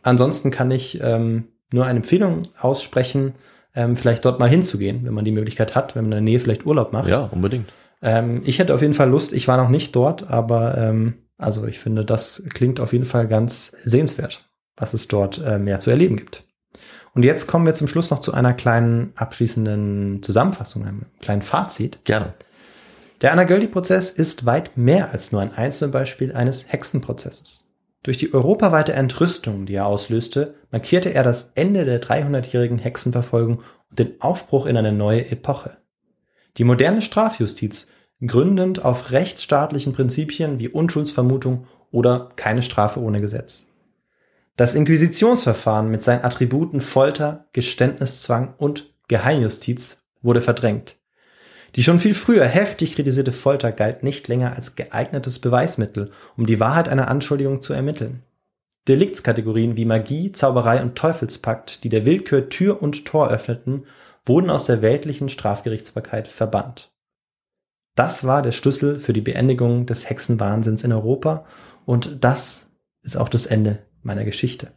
Ansonsten 0.03 0.51
kann 0.51 0.69
ich 0.69 0.99
ähm, 1.01 1.45
nur 1.73 1.87
eine 1.87 1.97
Empfehlung 1.97 2.43
aussprechen, 2.59 3.33
ähm, 3.73 3.95
vielleicht 3.95 4.23
dort 4.23 4.39
mal 4.39 4.51
hinzugehen, 4.51 5.03
wenn 5.03 5.15
man 5.15 5.25
die 5.25 5.31
Möglichkeit 5.31 5.73
hat, 5.73 5.95
wenn 5.95 6.03
man 6.03 6.11
in 6.11 6.25
der 6.25 6.31
Nähe 6.31 6.39
vielleicht 6.39 6.67
Urlaub 6.67 6.93
macht. 6.93 7.09
Ja, 7.09 7.23
unbedingt. 7.23 7.73
Ähm, 8.03 8.43
ich 8.45 8.59
hätte 8.59 8.75
auf 8.75 8.83
jeden 8.83 8.93
Fall 8.93 9.09
Lust, 9.09 9.33
ich 9.33 9.47
war 9.47 9.57
noch 9.57 9.69
nicht 9.69 9.95
dort, 9.95 10.29
aber 10.29 10.77
ähm, 10.77 11.15
also 11.39 11.65
ich 11.65 11.79
finde, 11.79 12.05
das 12.05 12.43
klingt 12.53 12.79
auf 12.79 12.93
jeden 12.93 13.05
Fall 13.05 13.27
ganz 13.27 13.75
sehenswert, 13.83 14.47
was 14.77 14.93
es 14.93 15.07
dort 15.07 15.41
äh, 15.43 15.57
mehr 15.57 15.79
zu 15.79 15.89
erleben 15.89 16.17
gibt. 16.17 16.43
Und 17.15 17.23
jetzt 17.23 17.47
kommen 17.47 17.65
wir 17.65 17.73
zum 17.73 17.87
Schluss 17.87 18.11
noch 18.11 18.19
zu 18.19 18.31
einer 18.31 18.53
kleinen 18.53 19.11
abschließenden 19.15 20.21
Zusammenfassung, 20.21 20.85
einem 20.85 21.05
kleinen 21.19 21.41
Fazit. 21.41 22.05
Gerne. 22.05 22.35
Der 23.21 23.31
Anagöldi-Prozess 23.31 24.11
ist 24.11 24.45
weit 24.45 24.75
mehr 24.75 25.11
als 25.11 25.31
nur 25.31 25.41
ein 25.41 25.53
Einzelbeispiel 25.53 26.33
eines 26.33 26.71
Hexenprozesses. 26.71 27.71
Durch 28.03 28.17
die 28.17 28.33
europaweite 28.33 28.93
Entrüstung, 28.93 29.65
die 29.65 29.75
er 29.75 29.87
auslöste, 29.87 30.55
markierte 30.69 31.13
er 31.13 31.23
das 31.23 31.51
Ende 31.55 31.85
der 31.85 32.01
300-jährigen 32.01 32.77
Hexenverfolgung 32.77 33.63
und 33.89 33.99
den 33.99 34.21
Aufbruch 34.21 34.65
in 34.65 34.77
eine 34.77 34.91
neue 34.91 35.31
Epoche. 35.31 35.77
Die 36.57 36.65
moderne 36.65 37.01
Strafjustiz, 37.01 37.87
gründend 38.25 38.83
auf 38.83 39.11
rechtsstaatlichen 39.11 39.93
Prinzipien 39.93 40.59
wie 40.59 40.69
Unschuldsvermutung 40.69 41.65
oder 41.91 42.31
keine 42.35 42.61
Strafe 42.61 42.99
ohne 42.99 43.21
Gesetz. 43.21 43.67
Das 44.57 44.75
Inquisitionsverfahren 44.75 45.89
mit 45.89 46.03
seinen 46.03 46.23
Attributen 46.23 46.81
Folter, 46.81 47.45
Geständniszwang 47.53 48.53
und 48.57 48.93
Geheimjustiz 49.07 50.03
wurde 50.21 50.41
verdrängt. 50.41 50.97
Die 51.75 51.83
schon 51.83 51.99
viel 51.99 52.13
früher 52.13 52.45
heftig 52.45 52.95
kritisierte 52.95 53.33
Folter 53.33 53.71
galt 53.71 54.01
nicht 54.01 54.27
länger 54.27 54.55
als 54.55 54.75
geeignetes 54.75 55.39
Beweismittel, 55.39 56.11
um 56.37 56.45
die 56.45 56.59
Wahrheit 56.59 56.87
einer 56.87 57.09
Anschuldigung 57.09 57.61
zu 57.61 57.73
ermitteln. 57.73 58.23
Deliktskategorien 58.87 59.75
wie 59.75 59.85
Magie, 59.85 60.31
Zauberei 60.31 60.81
und 60.81 60.95
Teufelspakt, 60.95 61.83
die 61.83 61.89
der 61.89 62.05
Willkür 62.05 62.49
Tür 62.49 62.81
und 62.81 63.05
Tor 63.05 63.29
öffneten, 63.29 63.85
wurden 64.25 64.49
aus 64.49 64.65
der 64.65 64.81
weltlichen 64.81 65.27
Strafgerichtsbarkeit 65.27 66.27
verbannt. 66.27 66.91
Das 67.95 68.25
war 68.25 68.41
der 68.41 68.51
Schlüssel 68.51 68.99
für 68.99 69.13
die 69.13 69.21
Beendigung 69.21 69.85
des 69.85 70.09
Hexenwahnsinns 70.09 70.83
in 70.83 70.93
Europa 70.93 71.45
und 71.85 72.23
das 72.23 72.71
ist 73.01 73.17
auch 73.17 73.29
das 73.29 73.45
Ende 73.45 73.79
meiner 74.01 74.23
Geschichte. 74.23 74.71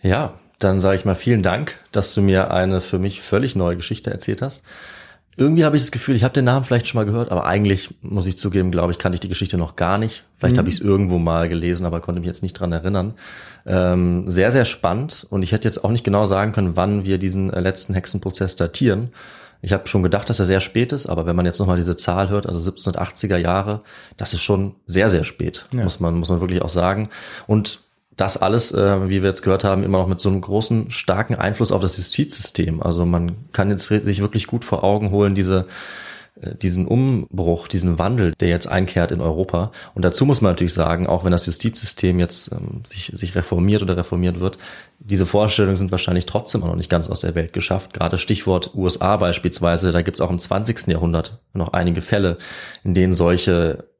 Ja, 0.00 0.38
dann 0.58 0.80
sage 0.80 0.96
ich 0.96 1.04
mal 1.04 1.14
vielen 1.14 1.42
Dank, 1.42 1.78
dass 1.92 2.14
du 2.14 2.22
mir 2.22 2.50
eine 2.50 2.80
für 2.80 2.98
mich 2.98 3.22
völlig 3.22 3.56
neue 3.56 3.76
Geschichte 3.76 4.10
erzählt 4.10 4.42
hast 4.42 4.62
irgendwie 5.36 5.64
habe 5.64 5.76
ich 5.76 5.82
das 5.82 5.92
Gefühl, 5.92 6.14
ich 6.14 6.24
habe 6.24 6.34
den 6.34 6.44
Namen 6.44 6.64
vielleicht 6.64 6.86
schon 6.86 6.98
mal 6.98 7.06
gehört, 7.06 7.30
aber 7.30 7.46
eigentlich 7.46 7.94
muss 8.02 8.26
ich 8.26 8.36
zugeben, 8.36 8.70
glaube 8.70 8.92
ich, 8.92 8.98
kannte 8.98 9.14
ich 9.14 9.20
die 9.20 9.28
Geschichte 9.28 9.56
noch 9.56 9.76
gar 9.76 9.96
nicht. 9.96 10.24
Vielleicht 10.38 10.56
mhm. 10.56 10.58
habe 10.58 10.68
ich 10.68 10.76
es 10.76 10.80
irgendwo 10.80 11.18
mal 11.18 11.48
gelesen, 11.48 11.86
aber 11.86 12.00
konnte 12.00 12.20
mich 12.20 12.26
jetzt 12.26 12.42
nicht 12.42 12.52
dran 12.52 12.72
erinnern. 12.72 13.14
Ähm, 13.64 14.28
sehr, 14.28 14.50
sehr 14.50 14.66
spannend 14.66 15.26
und 15.30 15.42
ich 15.42 15.52
hätte 15.52 15.66
jetzt 15.66 15.84
auch 15.84 15.90
nicht 15.90 16.04
genau 16.04 16.26
sagen 16.26 16.52
können, 16.52 16.76
wann 16.76 17.06
wir 17.06 17.18
diesen 17.18 17.50
äh, 17.50 17.60
letzten 17.60 17.94
Hexenprozess 17.94 18.56
datieren. 18.56 19.10
Ich 19.62 19.72
habe 19.72 19.86
schon 19.86 20.02
gedacht, 20.02 20.28
dass 20.28 20.40
er 20.40 20.44
sehr 20.44 20.60
spät 20.60 20.92
ist, 20.92 21.06
aber 21.06 21.24
wenn 21.24 21.36
man 21.36 21.46
jetzt 21.46 21.60
nochmal 21.60 21.76
diese 21.76 21.96
Zahl 21.96 22.28
hört, 22.28 22.46
also 22.46 22.70
1780er 22.70 23.36
Jahre, 23.36 23.82
das 24.16 24.34
ist 24.34 24.42
schon 24.42 24.74
sehr, 24.86 25.08
sehr 25.08 25.22
spät, 25.22 25.66
ja. 25.72 25.84
muss 25.84 26.00
man 26.00 26.16
muss 26.16 26.28
man 26.28 26.40
wirklich 26.40 26.62
auch 26.62 26.68
sagen. 26.68 27.08
Und 27.46 27.80
das 28.22 28.36
alles, 28.36 28.70
äh, 28.72 29.08
wie 29.08 29.20
wir 29.20 29.28
jetzt 29.28 29.42
gehört 29.42 29.64
haben, 29.64 29.82
immer 29.82 29.98
noch 29.98 30.06
mit 30.06 30.20
so 30.20 30.28
einem 30.28 30.40
großen, 30.40 30.92
starken 30.92 31.34
Einfluss 31.34 31.72
auf 31.72 31.82
das 31.82 31.96
Justizsystem. 31.96 32.80
Also 32.80 33.04
man 33.04 33.50
kann 33.52 33.68
jetzt 33.68 33.88
sich 33.88 34.20
wirklich 34.20 34.46
gut 34.46 34.64
vor 34.64 34.84
Augen 34.84 35.10
holen, 35.10 35.34
diese 35.34 35.66
äh, 36.40 36.54
diesen 36.54 36.86
Umbruch, 36.86 37.66
diesen 37.66 37.98
Wandel, 37.98 38.32
der 38.38 38.48
jetzt 38.48 38.68
einkehrt 38.68 39.10
in 39.10 39.20
Europa. 39.20 39.72
Und 39.94 40.04
dazu 40.04 40.24
muss 40.24 40.40
man 40.40 40.52
natürlich 40.52 40.72
sagen, 40.72 41.08
auch 41.08 41.24
wenn 41.24 41.32
das 41.32 41.46
Justizsystem 41.46 42.20
jetzt 42.20 42.52
ähm, 42.52 42.82
sich, 42.86 43.10
sich 43.12 43.34
reformiert 43.34 43.82
oder 43.82 43.96
reformiert 43.96 44.38
wird, 44.38 44.56
diese 45.00 45.26
Vorstellungen 45.26 45.76
sind 45.76 45.90
wahrscheinlich 45.90 46.26
trotzdem 46.26 46.60
noch 46.60 46.76
nicht 46.76 46.88
ganz 46.88 47.10
aus 47.10 47.20
der 47.20 47.34
Welt 47.34 47.52
geschafft. 47.52 47.92
Gerade 47.92 48.18
Stichwort 48.18 48.72
USA 48.76 49.16
beispielsweise, 49.16 49.90
da 49.90 50.02
gibt 50.02 50.18
es 50.18 50.20
auch 50.20 50.30
im 50.30 50.38
20. 50.38 50.86
Jahrhundert 50.86 51.40
noch 51.54 51.72
einige 51.72 52.02
Fälle, 52.02 52.38
in 52.84 52.94
denen 52.94 53.14
solche 53.14 53.91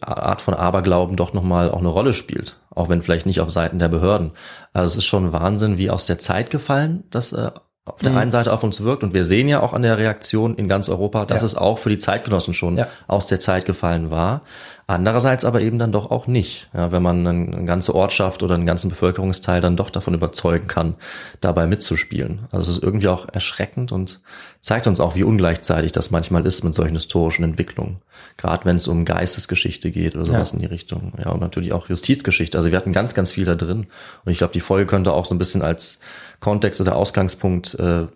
Art 0.00 0.40
von 0.40 0.54
Aberglauben 0.54 1.16
doch 1.16 1.32
nochmal 1.32 1.70
auch 1.70 1.78
eine 1.78 1.88
Rolle 1.88 2.14
spielt, 2.14 2.58
auch 2.70 2.88
wenn 2.88 3.02
vielleicht 3.02 3.26
nicht 3.26 3.40
auf 3.40 3.50
Seiten 3.50 3.78
der 3.78 3.88
Behörden. 3.88 4.32
Also 4.72 4.92
es 4.92 4.96
ist 4.96 5.04
schon 5.06 5.32
Wahnsinn, 5.32 5.78
wie 5.78 5.90
aus 5.90 6.06
der 6.06 6.18
Zeit 6.18 6.50
gefallen, 6.50 7.04
dass 7.10 7.32
äh, 7.32 7.50
auf 7.84 8.00
der 8.00 8.12
mhm. 8.12 8.18
einen 8.18 8.30
Seite 8.30 8.52
auf 8.52 8.62
uns 8.62 8.82
wirkt 8.82 9.02
und 9.02 9.14
wir 9.14 9.24
sehen 9.24 9.48
ja 9.48 9.60
auch 9.60 9.72
an 9.72 9.82
der 9.82 9.98
Reaktion 9.98 10.54
in 10.56 10.68
ganz 10.68 10.88
Europa, 10.88 11.24
dass 11.24 11.40
ja. 11.40 11.46
es 11.46 11.54
auch 11.56 11.78
für 11.78 11.88
die 11.88 11.98
Zeitgenossen 11.98 12.54
schon 12.54 12.76
ja. 12.76 12.88
aus 13.06 13.26
der 13.26 13.40
Zeit 13.40 13.64
gefallen 13.64 14.10
war. 14.10 14.42
Andererseits 14.90 15.44
aber 15.44 15.60
eben 15.60 15.78
dann 15.78 15.92
doch 15.92 16.10
auch 16.10 16.26
nicht, 16.26 16.68
ja, 16.74 16.90
wenn 16.90 17.00
man 17.00 17.24
eine 17.24 17.64
ganze 17.64 17.94
Ortschaft 17.94 18.42
oder 18.42 18.56
einen 18.56 18.66
ganzen 18.66 18.90
Bevölkerungsteil 18.90 19.60
dann 19.60 19.76
doch 19.76 19.88
davon 19.88 20.14
überzeugen 20.14 20.66
kann, 20.66 20.96
dabei 21.40 21.68
mitzuspielen. 21.68 22.48
Also 22.50 22.72
es 22.72 22.78
ist 22.78 22.82
irgendwie 22.82 23.06
auch 23.06 23.28
erschreckend 23.32 23.92
und 23.92 24.20
zeigt 24.58 24.88
uns 24.88 24.98
auch, 24.98 25.14
wie 25.14 25.22
ungleichzeitig 25.22 25.92
das 25.92 26.10
manchmal 26.10 26.44
ist 26.44 26.64
mit 26.64 26.74
solchen 26.74 26.96
historischen 26.96 27.44
Entwicklungen. 27.44 27.98
Gerade 28.36 28.64
wenn 28.64 28.74
es 28.74 28.88
um 28.88 29.04
Geistesgeschichte 29.04 29.92
geht 29.92 30.16
oder 30.16 30.26
sowas 30.26 30.50
ja. 30.50 30.56
in 30.56 30.62
die 30.62 30.66
Richtung. 30.66 31.12
Ja, 31.24 31.30
und 31.30 31.40
natürlich 31.40 31.72
auch 31.72 31.88
Justizgeschichte. 31.88 32.58
Also 32.58 32.72
wir 32.72 32.76
hatten 32.76 32.90
ganz, 32.90 33.14
ganz 33.14 33.30
viel 33.30 33.44
da 33.44 33.54
drin. 33.54 33.86
Und 34.24 34.32
ich 34.32 34.38
glaube, 34.38 34.54
die 34.54 34.58
Folge 34.58 34.86
könnte 34.86 35.12
auch 35.12 35.24
so 35.24 35.36
ein 35.36 35.38
bisschen 35.38 35.62
als 35.62 36.00
Kontext 36.40 36.80
oder 36.80 36.96
Ausgangspunkt 36.96 37.74
äh, 37.74 38.08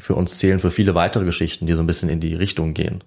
für 0.00 0.14
uns 0.14 0.38
zählen, 0.38 0.60
für 0.60 0.70
viele 0.70 0.94
weitere 0.94 1.26
Geschichten, 1.26 1.66
die 1.66 1.74
so 1.74 1.82
ein 1.82 1.86
bisschen 1.86 2.08
in 2.08 2.20
die 2.20 2.34
Richtung 2.34 2.72
gehen. 2.72 3.04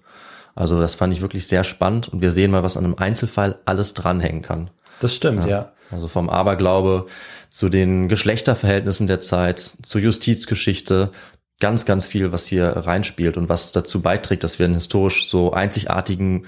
Also 0.56 0.80
das 0.80 0.94
fand 0.94 1.12
ich 1.12 1.20
wirklich 1.20 1.46
sehr 1.46 1.62
spannend 1.62 2.08
und 2.08 2.22
wir 2.22 2.32
sehen 2.32 2.50
mal, 2.50 2.62
was 2.62 2.76
an 2.76 2.84
einem 2.84 2.96
Einzelfall 2.96 3.58
alles 3.66 3.94
dranhängen 3.94 4.42
kann. 4.42 4.70
Das 5.00 5.14
stimmt, 5.14 5.44
ja. 5.44 5.50
ja. 5.50 5.72
Also 5.92 6.08
vom 6.08 6.28
Aberglaube 6.28 7.06
zu 7.50 7.68
den 7.68 8.08
Geschlechterverhältnissen 8.08 9.06
der 9.06 9.20
Zeit, 9.20 9.72
zur 9.84 10.00
Justizgeschichte, 10.00 11.12
ganz, 11.60 11.84
ganz 11.84 12.06
viel, 12.06 12.32
was 12.32 12.46
hier 12.46 12.68
reinspielt 12.68 13.36
und 13.36 13.48
was 13.48 13.72
dazu 13.72 14.02
beiträgt, 14.02 14.44
dass 14.44 14.58
wir 14.58 14.66
einen 14.66 14.74
historisch 14.74 15.28
so 15.28 15.52
einzigartigen, 15.52 16.46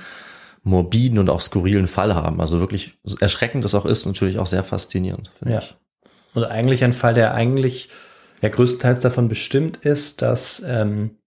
morbiden 0.62 1.18
und 1.18 1.30
auch 1.30 1.40
skurrilen 1.40 1.86
Fall 1.86 2.14
haben. 2.14 2.40
Also 2.40 2.60
wirklich 2.60 2.98
erschreckend 3.20 3.64
es 3.64 3.74
auch 3.74 3.86
ist, 3.86 4.06
natürlich 4.06 4.38
auch 4.38 4.46
sehr 4.46 4.64
faszinierend, 4.64 5.30
finde 5.38 5.54
ja. 5.54 5.60
ich. 5.60 5.74
Und 6.34 6.44
eigentlich 6.44 6.84
ein 6.84 6.92
Fall, 6.92 7.14
der 7.14 7.34
eigentlich 7.34 7.88
ja 8.42 8.48
größtenteils 8.48 9.00
davon 9.00 9.28
bestimmt 9.28 9.76
ist, 9.78 10.22
dass 10.22 10.62
ähm, 10.66 11.18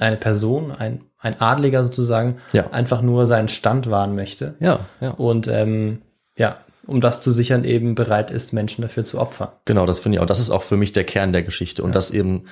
eine 0.00 0.16
Person, 0.16 0.72
ein, 0.72 1.04
ein 1.26 1.40
Adliger 1.40 1.82
sozusagen, 1.82 2.36
ja. 2.52 2.70
einfach 2.70 3.02
nur 3.02 3.26
seinen 3.26 3.48
Stand 3.48 3.90
wahren 3.90 4.14
möchte. 4.14 4.54
Ja, 4.60 4.80
ja. 5.00 5.10
Und 5.10 5.48
ähm, 5.48 6.02
ja, 6.36 6.58
um 6.86 7.00
das 7.00 7.20
zu 7.20 7.32
sichern, 7.32 7.64
eben 7.64 7.94
bereit 7.94 8.30
ist, 8.30 8.52
Menschen 8.52 8.82
dafür 8.82 9.04
zu 9.04 9.18
opfern. 9.18 9.48
Genau, 9.64 9.86
das 9.86 9.98
finde 9.98 10.16
ich 10.16 10.22
auch. 10.22 10.26
Das 10.26 10.38
ist 10.38 10.50
auch 10.50 10.62
für 10.62 10.76
mich 10.76 10.92
der 10.92 11.04
Kern 11.04 11.32
der 11.32 11.42
Geschichte. 11.42 11.82
Und 11.82 11.90
ja. 11.90 11.94
dass 11.94 12.10
eben 12.10 12.44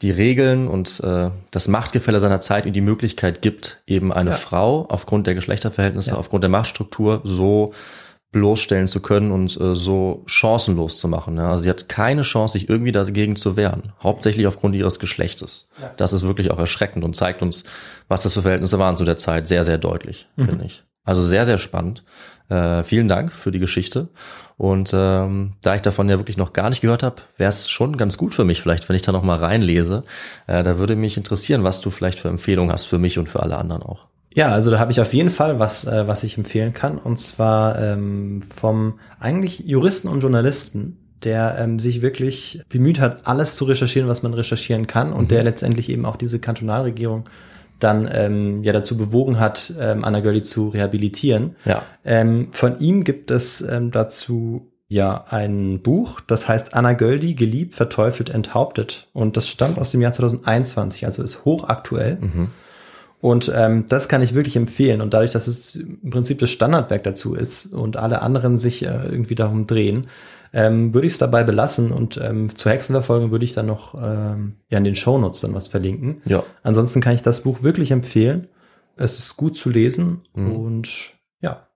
die 0.00 0.10
Regeln 0.10 0.66
und 0.66 1.00
äh, 1.00 1.30
das 1.50 1.68
Machtgefälle 1.68 2.18
seiner 2.18 2.40
Zeit 2.40 2.66
ihm 2.66 2.72
die 2.72 2.80
Möglichkeit 2.80 3.42
gibt, 3.42 3.82
eben 3.86 4.12
eine 4.12 4.30
ja. 4.30 4.36
Frau 4.36 4.86
aufgrund 4.88 5.26
der 5.26 5.34
Geschlechterverhältnisse, 5.34 6.10
ja. 6.10 6.16
aufgrund 6.16 6.42
der 6.42 6.50
Machtstruktur 6.50 7.20
so 7.24 7.72
bloßstellen 8.32 8.86
zu 8.86 9.00
können 9.00 9.30
und 9.30 9.58
äh, 9.60 9.76
so 9.76 10.22
chancenlos 10.26 10.98
zu 10.98 11.06
machen. 11.06 11.36
Ja? 11.36 11.50
Also 11.50 11.64
sie 11.64 11.70
hat 11.70 11.88
keine 11.88 12.22
Chance, 12.22 12.54
sich 12.58 12.68
irgendwie 12.68 12.92
dagegen 12.92 13.36
zu 13.36 13.56
wehren. 13.56 13.92
Hauptsächlich 14.02 14.46
aufgrund 14.46 14.74
ihres 14.74 14.98
Geschlechtes. 14.98 15.68
Ja. 15.80 15.92
Das 15.96 16.12
ist 16.12 16.22
wirklich 16.22 16.50
auch 16.50 16.58
erschreckend 16.58 17.04
und 17.04 17.14
zeigt 17.14 17.42
uns, 17.42 17.64
was 18.08 18.22
das 18.22 18.34
für 18.34 18.42
Verhältnisse 18.42 18.78
waren 18.78 18.96
zu 18.96 19.04
der 19.04 19.18
Zeit, 19.18 19.46
sehr, 19.46 19.64
sehr 19.64 19.78
deutlich, 19.78 20.28
mhm. 20.36 20.46
finde 20.46 20.64
ich. 20.64 20.82
Also 21.04 21.22
sehr, 21.22 21.44
sehr 21.44 21.58
spannend. 21.58 22.04
Äh, 22.48 22.84
vielen 22.84 23.08
Dank 23.08 23.32
für 23.32 23.50
die 23.50 23.58
Geschichte. 23.58 24.08
Und 24.56 24.92
ähm, 24.94 25.54
da 25.60 25.74
ich 25.74 25.82
davon 25.82 26.08
ja 26.08 26.18
wirklich 26.18 26.36
noch 26.36 26.52
gar 26.52 26.70
nicht 26.70 26.80
gehört 26.80 27.02
habe, 27.02 27.16
wäre 27.36 27.48
es 27.48 27.68
schon 27.68 27.96
ganz 27.96 28.16
gut 28.16 28.34
für 28.34 28.44
mich, 28.44 28.62
vielleicht, 28.62 28.88
wenn 28.88 28.96
ich 28.96 29.02
da 29.02 29.12
noch 29.12 29.22
mal 29.22 29.38
reinlese. 29.38 30.04
Äh, 30.46 30.62
da 30.62 30.78
würde 30.78 30.96
mich 30.96 31.16
interessieren, 31.16 31.64
was 31.64 31.80
du 31.80 31.90
vielleicht 31.90 32.20
für 32.20 32.28
Empfehlungen 32.28 32.72
hast 32.72 32.84
für 32.84 32.98
mich 32.98 33.18
und 33.18 33.28
für 33.28 33.42
alle 33.42 33.56
anderen 33.56 33.82
auch. 33.82 34.06
Ja, 34.34 34.48
also 34.52 34.70
da 34.70 34.78
habe 34.78 34.92
ich 34.92 35.00
auf 35.00 35.12
jeden 35.12 35.30
Fall 35.30 35.58
was, 35.58 35.84
äh, 35.84 36.06
was 36.06 36.22
ich 36.22 36.38
empfehlen 36.38 36.72
kann. 36.74 36.98
Und 36.98 37.18
zwar 37.20 37.80
ähm, 37.80 38.40
vom 38.42 38.98
eigentlich 39.20 39.60
Juristen 39.60 40.08
und 40.08 40.20
Journalisten, 40.20 40.98
der 41.22 41.56
ähm, 41.58 41.78
sich 41.78 42.02
wirklich 42.02 42.62
bemüht 42.68 42.98
hat, 43.00 43.26
alles 43.26 43.56
zu 43.56 43.64
recherchieren, 43.64 44.08
was 44.08 44.22
man 44.22 44.34
recherchieren 44.34 44.86
kann 44.86 45.12
und 45.12 45.24
Mhm. 45.24 45.28
der 45.28 45.42
letztendlich 45.44 45.88
eben 45.88 46.04
auch 46.06 46.16
diese 46.16 46.38
Kantonalregierung 46.40 47.28
dann 47.78 48.08
ähm, 48.12 48.62
ja 48.62 48.72
dazu 48.72 48.96
bewogen 48.96 49.40
hat, 49.40 49.72
ähm, 49.80 50.04
Anna 50.04 50.20
Gölli 50.20 50.42
zu 50.42 50.68
rehabilitieren. 50.68 51.56
Ja. 51.64 51.82
Ähm, 52.04 52.48
von 52.52 52.78
ihm 52.78 53.02
gibt 53.04 53.30
es 53.30 53.60
ähm, 53.60 53.90
dazu 53.90 54.68
ja 54.88 55.24
ein 55.28 55.80
Buch, 55.82 56.20
das 56.20 56.46
heißt 56.48 56.74
Anna 56.74 56.92
Göldi, 56.92 57.34
geliebt, 57.34 57.74
verteufelt, 57.74 58.30
enthauptet. 58.30 59.08
Und 59.12 59.36
das 59.36 59.48
stammt 59.48 59.78
aus 59.78 59.90
dem 59.90 60.00
Jahr 60.00 60.12
2021, 60.12 61.06
also 61.06 61.22
ist 61.22 61.44
hochaktuell. 61.44 62.18
Und 63.22 63.52
ähm, 63.54 63.84
das 63.88 64.08
kann 64.08 64.20
ich 64.20 64.34
wirklich 64.34 64.56
empfehlen. 64.56 65.00
Und 65.00 65.14
dadurch, 65.14 65.30
dass 65.30 65.46
es 65.46 65.76
im 65.76 66.10
Prinzip 66.10 66.40
das 66.40 66.50
Standardwerk 66.50 67.04
dazu 67.04 67.34
ist 67.34 67.66
und 67.66 67.96
alle 67.96 68.20
anderen 68.20 68.58
sich 68.58 68.84
äh, 68.84 69.06
irgendwie 69.08 69.36
darum 69.36 69.68
drehen, 69.68 70.08
ähm, 70.52 70.92
würde 70.92 71.06
ich 71.06 71.12
es 71.12 71.18
dabei 71.18 71.44
belassen. 71.44 71.92
Und 71.92 72.20
ähm, 72.20 72.52
zur 72.56 72.72
Hexenverfolgung 72.72 73.30
würde 73.30 73.44
ich 73.44 73.52
dann 73.52 73.66
noch 73.66 73.94
ähm, 73.94 74.56
ja 74.70 74.78
in 74.78 74.82
den 74.82 74.96
Shownotes 74.96 75.40
dann 75.40 75.54
was 75.54 75.68
verlinken. 75.68 76.20
Ja. 76.24 76.42
Ansonsten 76.64 77.00
kann 77.00 77.14
ich 77.14 77.22
das 77.22 77.42
Buch 77.42 77.62
wirklich 77.62 77.92
empfehlen. 77.92 78.48
Es 78.96 79.16
ist 79.20 79.36
gut 79.36 79.56
zu 79.56 79.70
lesen 79.70 80.22
und 80.34 81.14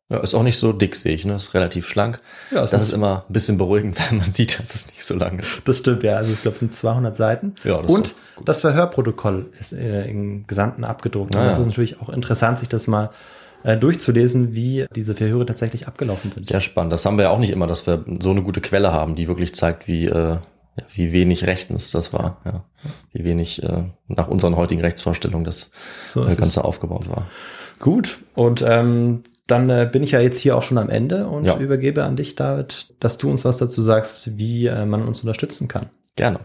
ja. 0.08 0.18
Ist 0.20 0.34
auch 0.34 0.42
nicht 0.42 0.58
so 0.58 0.72
dick, 0.72 0.94
sehe 0.96 1.14
ich, 1.14 1.24
ne? 1.24 1.34
Ist 1.34 1.54
relativ 1.54 1.88
schlank. 1.88 2.20
Ja, 2.50 2.60
das 2.62 2.72
ist- 2.74 2.90
immer 2.90 3.24
ein 3.28 3.32
bisschen 3.32 3.58
beruhigend, 3.58 3.98
wenn 4.10 4.18
man 4.18 4.32
sieht, 4.32 4.58
dass 4.60 4.74
es 4.74 4.86
nicht 4.88 5.04
so 5.04 5.14
lang 5.14 5.38
ist. 5.38 5.62
Das 5.66 5.78
stimmt, 5.78 6.02
ja. 6.02 6.16
Also 6.16 6.32
ich 6.32 6.42
glaube, 6.42 6.54
es 6.54 6.60
sind 6.60 6.72
200 6.72 7.16
Seiten. 7.16 7.54
Ja, 7.64 7.82
das 7.82 7.90
und 7.92 8.14
das 8.44 8.60
Verhörprotokoll 8.60 9.50
ist 9.58 9.72
äh, 9.72 10.08
im 10.08 10.46
Gesamten 10.46 10.84
abgedruckt. 10.84 11.34
Ah, 11.34 11.40
und 11.40 11.46
das 11.48 11.58
ja. 11.58 11.62
ist 11.62 11.68
natürlich 11.68 12.00
auch 12.00 12.08
interessant, 12.08 12.58
sich 12.58 12.68
das 12.68 12.86
mal 12.86 13.10
äh, 13.64 13.76
durchzulesen, 13.76 14.54
wie 14.54 14.86
diese 14.94 15.14
Verhöre 15.14 15.44
tatsächlich 15.46 15.88
abgelaufen 15.88 16.30
sind. 16.30 16.46
Sehr 16.46 16.60
spannend. 16.60 16.92
Das 16.92 17.04
haben 17.04 17.16
wir 17.16 17.24
ja 17.24 17.30
auch 17.30 17.38
nicht 17.38 17.50
immer, 17.50 17.66
dass 17.66 17.86
wir 17.86 18.04
so 18.20 18.30
eine 18.30 18.42
gute 18.42 18.60
Quelle 18.60 18.92
haben, 18.92 19.16
die 19.16 19.26
wirklich 19.26 19.54
zeigt, 19.54 19.88
wie, 19.88 20.06
äh, 20.06 20.38
wie 20.94 21.12
wenig 21.12 21.46
rechtens 21.46 21.90
das 21.90 22.12
war. 22.12 22.36
Ja. 22.44 22.64
Wie 23.12 23.24
wenig 23.24 23.62
äh, 23.62 23.84
nach 24.08 24.28
unseren 24.28 24.54
heutigen 24.56 24.82
Rechtsvorstellungen 24.82 25.44
das 25.44 25.70
So 26.04 26.22
äh, 26.22 26.26
ist 26.26 26.34
es. 26.34 26.38
Ganze 26.38 26.64
aufgebaut 26.64 27.08
war. 27.08 27.26
Gut. 27.80 28.18
Und 28.34 28.62
ähm, 28.66 29.24
dann 29.46 29.70
äh, 29.70 29.88
bin 29.90 30.02
ich 30.02 30.12
ja 30.12 30.20
jetzt 30.20 30.38
hier 30.38 30.56
auch 30.56 30.62
schon 30.62 30.78
am 30.78 30.90
Ende 30.90 31.26
und 31.26 31.44
Ja. 31.44 31.56
übergebe 31.58 32.04
an 32.04 32.16
dich, 32.16 32.34
David, 32.34 32.94
dass 33.00 33.18
du 33.18 33.30
uns 33.30 33.44
was 33.44 33.58
dazu 33.58 33.82
sagst, 33.82 34.38
wie 34.38 34.66
äh, 34.66 34.86
man 34.86 35.02
uns 35.06 35.20
unterstützen 35.22 35.68
kann. 35.68 35.86
Gerne. 36.16 36.40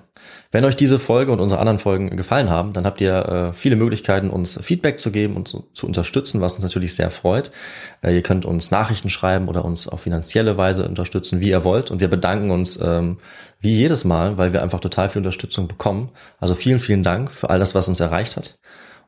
Wenn 0.51 0.65
euch 0.65 0.75
diese 0.75 0.99
Folge 0.99 1.31
und 1.31 1.39
unsere 1.39 1.61
anderen 1.61 1.79
Folgen 1.79 2.17
gefallen 2.17 2.49
haben, 2.49 2.73
dann 2.73 2.85
habt 2.85 2.99
ihr 2.99 3.25
äh, 3.25 3.53
viele 3.53 3.77
Möglichkeiten, 3.77 4.29
uns 4.29 4.59
Feedback 4.61 4.99
zu 4.99 5.11
geben 5.11 5.37
und 5.37 5.47
zu, 5.47 5.63
zu 5.73 5.87
unterstützen, 5.87 6.41
was 6.41 6.55
uns 6.55 6.63
natürlich 6.63 6.93
sehr 6.93 7.09
freut. 7.09 7.51
Äh, 8.01 8.13
ihr 8.13 8.21
könnt 8.21 8.43
uns 8.43 8.69
Nachrichten 8.69 9.09
schreiben 9.09 9.47
oder 9.47 9.63
uns 9.63 9.87
auf 9.87 10.01
finanzielle 10.01 10.57
Weise 10.57 10.85
unterstützen, 10.85 11.39
wie 11.39 11.49
ihr 11.51 11.63
wollt. 11.63 11.89
Und 11.89 12.01
wir 12.01 12.09
bedanken 12.09 12.51
uns 12.51 12.77
ähm, 12.81 13.19
wie 13.61 13.73
jedes 13.73 14.03
Mal, 14.03 14.37
weil 14.37 14.51
wir 14.51 14.61
einfach 14.61 14.81
total 14.81 15.07
viel 15.07 15.21
Unterstützung 15.21 15.69
bekommen. 15.69 16.09
Also 16.41 16.53
vielen, 16.53 16.79
vielen 16.79 17.01
Dank 17.01 17.31
für 17.31 17.49
all 17.49 17.59
das, 17.59 17.73
was 17.73 17.87
uns 17.87 18.01
erreicht 18.01 18.35
hat. 18.35 18.59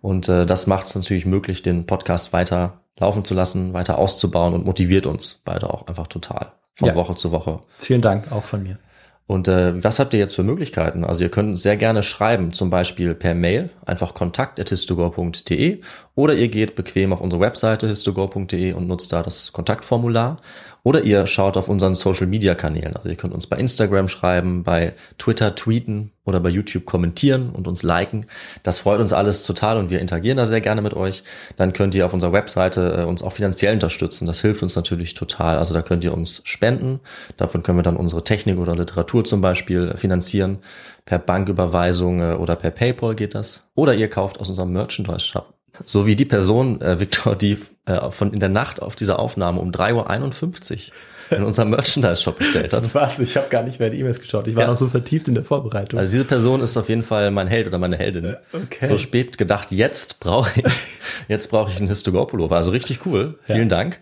Und 0.04 0.28
äh, 0.28 0.46
das 0.46 0.68
macht 0.68 0.86
es 0.86 0.96
natürlich 0.96 1.26
möglich, 1.26 1.62
den 1.62 1.86
Podcast 1.86 2.34
weiter 2.34 2.82
laufen 3.00 3.24
zu 3.24 3.34
lassen, 3.34 3.72
weiter 3.72 3.98
auszubauen 3.98 4.54
und 4.54 4.66
motiviert 4.66 5.06
uns 5.06 5.42
beide 5.46 5.70
auch 5.74 5.88
einfach 5.88 6.08
total 6.08 6.52
von 6.76 6.90
Ja. 6.90 6.96
Woche 6.96 7.16
zu 7.16 7.32
Woche. 7.32 7.62
Vielen 7.78 8.02
Dank 8.02 8.30
auch 8.30 8.44
von 8.44 8.64
mir. 8.64 8.80
Und 9.28 9.48
äh, 9.48 9.82
was 9.82 10.00
habt 10.00 10.14
ihr 10.14 10.20
jetzt 10.20 10.36
für 10.36 10.44
Möglichkeiten? 10.44 11.06
Also 11.06 11.24
ihr 11.24 11.30
könnt 11.30 11.58
sehr 11.58 11.78
gerne 11.78 12.04
schreiben, 12.04 12.52
zum 12.52 12.70
Beispiel 12.70 13.16
per 13.16 13.34
Mail, 13.34 13.70
einfach 13.86 14.14
kontakt.histogor.de 14.14 15.80
oder 16.16 16.34
ihr 16.34 16.50
geht 16.50 16.76
bequem 16.76 17.14
auf 17.14 17.22
unsere 17.22 17.40
Webseite 17.40 17.88
histogor.de 17.88 18.74
und 18.74 18.88
nutzt 18.88 19.14
da 19.14 19.24
das 19.24 19.54
Kontaktformular. 19.54 20.42
Oder 20.86 21.04
ihr 21.04 21.26
schaut 21.28 21.56
auf 21.56 21.70
unseren 21.70 21.96
Social-Media-Kanälen. 21.96 22.98
Also 22.98 23.08
ihr 23.08 23.16
könnt 23.16 23.34
uns 23.34 23.48
bei 23.48 23.56
Instagram 23.56 24.10
schreiben, 24.10 24.64
bei 24.64 24.94
Twitter 25.18 25.56
tweeten 25.56 26.12
oder 26.26 26.42
bei 26.42 26.50
YouTube 26.50 26.84
kommentieren 26.84 27.52
und 27.52 27.70
uns 27.70 27.84
liken. 27.84 28.26
Das 28.64 28.80
freut 28.80 29.00
uns 29.00 29.14
alles 29.14 29.46
total 29.46 29.78
und 29.78 29.90
wir 29.90 30.02
interagieren 30.02 30.36
da 30.36 30.46
sehr 30.46 30.60
gerne 30.60 30.82
mit 30.82 30.94
euch. 30.94 31.24
Dann 31.56 31.72
könnt 31.72 31.96
ihr 31.96 32.06
auf 32.06 32.14
unserer 32.14 32.34
Webseite 32.34 32.98
äh, 33.00 33.04
uns 33.06 33.24
auch 33.24 33.32
finanziell 33.32 33.74
unterstützen. 33.74 34.26
Das 34.26 34.42
hilft 34.42 34.62
uns 34.62 34.76
natürlich 34.76 35.14
total. 35.14 35.58
Also 35.58 35.74
da 35.74 35.82
könnt 35.82 36.04
ihr 36.04 36.14
uns 36.14 36.42
spenden. 36.44 37.00
Davon 37.38 37.64
können 37.64 37.78
wir 37.78 37.84
dann 37.84 37.96
unsere 37.96 38.26
Technik 38.26 38.58
oder 38.58 38.76
Literatur 38.76 39.24
zum 39.24 39.40
Beispiel 39.40 39.92
äh, 39.94 39.98
finanzieren. 39.98 40.60
Per 41.06 41.20
Banküberweisung 41.20 42.20
äh, 42.20 42.34
oder 42.34 42.58
per 42.58 42.72
PayPal 42.72 43.16
geht 43.16 43.36
das. 43.36 43.64
Oder 43.74 43.96
ihr 43.96 44.10
kauft 44.10 44.42
aus 44.42 44.50
unserem 44.50 44.74
Merchandise-Shop. 44.74 45.54
So 45.86 46.06
wie 46.06 46.16
die 46.16 46.26
Person, 46.26 46.82
äh, 46.82 47.00
Victor, 47.00 47.36
die 47.36 47.58
äh, 47.86 48.12
von 48.12 48.32
in 48.34 48.40
der 48.40 48.50
Nacht 48.50 48.82
auf 48.82 48.96
dieser 48.96 49.20
Aufnahme 49.20 49.60
um 49.60 49.72
3.51 49.72 50.90
Uhr 51.32 51.38
in 51.38 51.44
unserem 51.44 51.72
Merchandise-Shop 51.72 52.38
bestellt 52.38 52.74
hat. 52.74 52.94
Was? 52.96 53.18
Ich 53.18 53.36
habe 53.38 53.50
gar 53.50 53.64
nicht 53.64 53.80
mehr 53.80 53.90
die 53.90 54.00
E-Mails 54.00 54.20
geschaut. 54.20 54.48
Ich 54.48 54.56
war 54.56 54.64
Ja. 54.64 54.70
noch 54.70 54.76
so 54.76 54.88
vertieft 54.88 55.28
in 55.28 55.34
der 55.36 55.44
Vorbereitung. 55.44 56.00
Also 56.00 56.12
diese 56.12 56.26
Person 56.26 56.62
ist 56.62 56.78
auf 56.78 56.90
jeden 56.90 57.04
Fall 57.04 57.32
mein 57.32 57.48
Held 57.48 57.66
oder 57.68 57.80
meine 57.80 57.98
Heldin. 57.98 58.36
Okay. 58.52 58.86
So 58.88 58.98
spät 58.98 59.38
gedacht, 59.38 59.72
jetzt 59.72 60.20
brauche 60.20 60.52
ich, 60.60 60.64
jetzt 61.28 61.50
brauche 61.50 61.72
ich 61.72 61.80
einen 61.80 61.88
Histogor-Pullover. 61.88 62.56
Also 62.56 62.70
richtig 62.72 63.00
cool. 63.06 63.40
Vielen 63.44 63.70
Dank. 63.70 64.00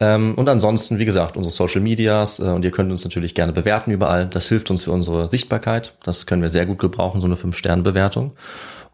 Ähm, 0.00 0.34
und 0.34 0.48
ansonsten, 0.48 0.98
wie 0.98 1.04
gesagt, 1.04 1.36
unsere 1.36 1.52
Social 1.54 1.80
Medias 1.82 2.40
äh, 2.40 2.44
und 2.44 2.64
ihr 2.64 2.72
könnt 2.72 2.90
uns 2.90 3.04
natürlich 3.04 3.34
gerne 3.36 3.52
bewerten 3.52 3.92
überall. 3.92 4.26
Das 4.26 4.48
hilft 4.48 4.70
uns 4.70 4.82
für 4.84 4.92
unsere 4.92 5.30
Sichtbarkeit. 5.30 5.94
Das 6.02 6.26
können 6.26 6.42
wir 6.42 6.50
sehr 6.50 6.66
gut 6.66 6.80
gebrauchen, 6.80 7.20
so 7.20 7.26
eine 7.26 7.36
5-Sterne-Bewertung. 7.36 8.32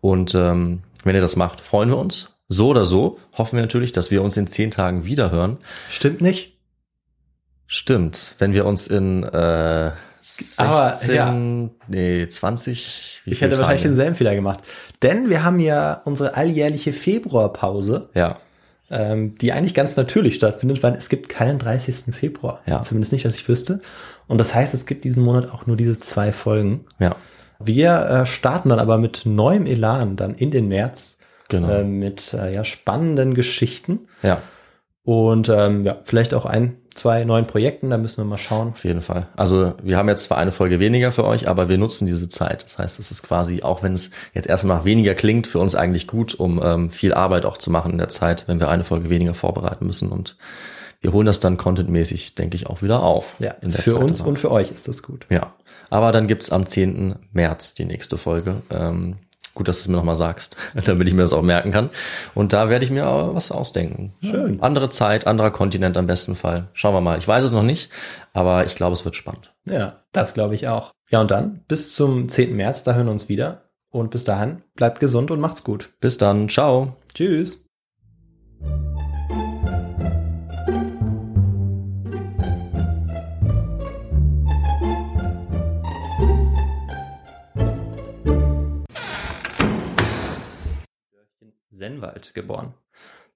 Und 0.00 0.34
ähm, 0.34 0.80
wenn 1.04 1.14
ihr 1.14 1.20
das 1.20 1.36
macht, 1.36 1.60
freuen 1.60 1.88
wir 1.88 1.96
uns. 1.98 2.34
So 2.48 2.68
oder 2.68 2.84
so 2.86 3.18
hoffen 3.36 3.56
wir 3.56 3.62
natürlich, 3.62 3.92
dass 3.92 4.10
wir 4.10 4.22
uns 4.22 4.36
in 4.36 4.46
zehn 4.46 4.70
Tagen 4.70 5.04
wiederhören. 5.04 5.58
Stimmt 5.90 6.20
nicht? 6.20 6.58
Stimmt, 7.66 8.34
wenn 8.38 8.54
wir 8.54 8.64
uns 8.64 8.86
in 8.86 9.22
äh, 9.24 9.90
16, 10.22 10.66
Aber, 10.66 10.98
ja. 11.12 11.32
nee, 11.88 12.26
20, 12.28 13.20
wie 13.24 13.30
Ich 13.32 13.40
hätte 13.42 13.56
wahrscheinlich 13.58 13.82
Tage? 13.82 13.90
denselben 13.90 14.16
Fehler 14.16 14.34
gemacht. 14.34 14.60
Denn 15.02 15.28
wir 15.28 15.44
haben 15.44 15.60
ja 15.60 16.00
unsere 16.04 16.34
alljährliche 16.34 16.92
Februarpause, 16.94 18.08
Ja, 18.14 18.38
ähm, 18.90 19.36
die 19.36 19.52
eigentlich 19.52 19.74
ganz 19.74 19.96
natürlich 19.96 20.34
stattfindet, 20.36 20.82
weil 20.82 20.94
es 20.94 21.10
gibt 21.10 21.28
keinen 21.28 21.58
30. 21.58 22.14
Februar. 22.14 22.62
Ja. 22.66 22.80
Zumindest 22.80 23.12
nicht, 23.12 23.26
dass 23.26 23.36
ich 23.36 23.46
wüsste. 23.46 23.82
Und 24.26 24.38
das 24.38 24.54
heißt, 24.54 24.72
es 24.72 24.86
gibt 24.86 25.04
diesen 25.04 25.22
Monat 25.22 25.50
auch 25.52 25.66
nur 25.66 25.76
diese 25.76 25.98
zwei 25.98 26.32
Folgen. 26.32 26.86
ja, 26.98 27.14
Wir 27.58 28.06
äh, 28.08 28.26
starten 28.26 28.68
dann 28.68 28.78
aber 28.78 28.98
mit 28.98 29.22
neuem 29.24 29.66
Elan 29.66 30.16
dann 30.16 30.34
in 30.34 30.50
den 30.50 30.68
März 30.68 31.18
genau. 31.48 31.68
äh, 31.68 31.84
mit 31.84 32.32
äh, 32.34 32.54
ja, 32.54 32.64
spannenden 32.64 33.34
Geschichten 33.34 34.08
ja, 34.22 34.40
und 35.08 35.48
ähm, 35.48 35.84
ja, 35.84 35.96
vielleicht 36.04 36.34
auch 36.34 36.44
ein, 36.44 36.76
zwei 36.94 37.24
neuen 37.24 37.46
Projekten. 37.46 37.88
Da 37.88 37.96
müssen 37.96 38.18
wir 38.18 38.26
mal 38.26 38.36
schauen. 38.36 38.68
auf 38.68 38.84
jeden 38.84 39.00
Fall. 39.00 39.28
Also 39.36 39.72
wir 39.82 39.96
haben 39.96 40.06
jetzt 40.08 40.24
zwar 40.24 40.36
eine 40.36 40.52
Folge 40.52 40.80
weniger 40.80 41.12
für 41.12 41.24
euch, 41.24 41.48
aber 41.48 41.70
wir 41.70 41.78
nutzen 41.78 42.06
diese 42.06 42.28
Zeit. 42.28 42.62
Das 42.64 42.78
heißt, 42.78 42.98
es 42.98 43.10
ist 43.10 43.22
quasi, 43.22 43.62
auch 43.62 43.82
wenn 43.82 43.94
es 43.94 44.10
jetzt 44.34 44.46
erstmal 44.46 44.76
nach 44.76 44.84
weniger 44.84 45.14
klingt, 45.14 45.46
für 45.46 45.60
uns 45.60 45.74
eigentlich 45.74 46.08
gut, 46.08 46.34
um 46.34 46.60
ähm, 46.62 46.90
viel 46.90 47.14
Arbeit 47.14 47.46
auch 47.46 47.56
zu 47.56 47.70
machen 47.70 47.92
in 47.92 47.98
der 47.98 48.10
Zeit, 48.10 48.46
wenn 48.48 48.60
wir 48.60 48.68
eine 48.68 48.84
Folge 48.84 49.08
weniger 49.08 49.32
vorbereiten 49.32 49.86
müssen. 49.86 50.12
Und 50.12 50.36
wir 51.00 51.14
holen 51.14 51.24
das 51.24 51.40
dann 51.40 51.56
contentmäßig, 51.56 52.34
denke 52.34 52.56
ich, 52.56 52.66
auch 52.66 52.82
wieder 52.82 53.02
auf. 53.02 53.34
Ja, 53.38 53.54
für 53.62 53.94
Zeit 53.94 53.94
uns 53.94 54.18
danach. 54.18 54.28
und 54.28 54.38
für 54.38 54.50
euch 54.50 54.70
ist 54.70 54.88
das 54.88 55.02
gut. 55.02 55.26
Ja, 55.30 55.54
aber 55.90 56.12
dann 56.12 56.26
gibt's 56.26 56.50
am 56.50 56.66
10. 56.66 57.16
März 57.32 57.74
die 57.74 57.84
nächste 57.84 58.18
Folge. 58.18 58.62
Ähm, 58.70 59.16
gut, 59.54 59.68
dass 59.68 59.78
du 59.78 59.80
es 59.82 59.88
mir 59.88 59.96
nochmal 59.96 60.16
sagst, 60.16 60.56
damit 60.86 61.08
ich 61.08 61.14
mir 61.14 61.22
das 61.22 61.32
auch 61.32 61.42
merken 61.42 61.72
kann. 61.72 61.90
Und 62.34 62.52
da 62.52 62.68
werde 62.68 62.84
ich 62.84 62.90
mir 62.90 63.08
auch 63.08 63.34
was 63.34 63.52
ausdenken. 63.52 64.14
Schön. 64.22 64.62
Andere 64.62 64.88
Zeit, 64.88 65.26
anderer 65.26 65.50
Kontinent 65.50 65.96
am 65.96 66.06
besten 66.06 66.36
Fall. 66.36 66.68
Schauen 66.72 66.94
wir 66.94 67.00
mal. 67.00 67.18
Ich 67.18 67.28
weiß 67.28 67.44
es 67.44 67.52
noch 67.52 67.62
nicht, 67.62 67.90
aber 68.32 68.64
ich 68.64 68.76
glaube, 68.76 68.94
es 68.94 69.04
wird 69.04 69.16
spannend. 69.16 69.52
Ja, 69.64 70.04
das 70.12 70.34
glaube 70.34 70.54
ich 70.54 70.68
auch. 70.68 70.92
Ja, 71.10 71.20
und 71.20 71.30
dann 71.30 71.64
bis 71.68 71.94
zum 71.94 72.28
10. 72.28 72.54
März, 72.56 72.82
da 72.82 72.94
hören 72.94 73.06
wir 73.06 73.12
uns 73.12 73.28
wieder. 73.28 73.62
Und 73.90 74.10
bis 74.10 74.24
dahin, 74.24 74.62
bleibt 74.74 75.00
gesund 75.00 75.30
und 75.30 75.40
macht's 75.40 75.64
gut. 75.64 75.90
Bis 76.00 76.18
dann. 76.18 76.48
Ciao. 76.48 76.96
Tschüss. 77.14 77.64
Sennwald 91.88 92.34
geboren. 92.34 92.74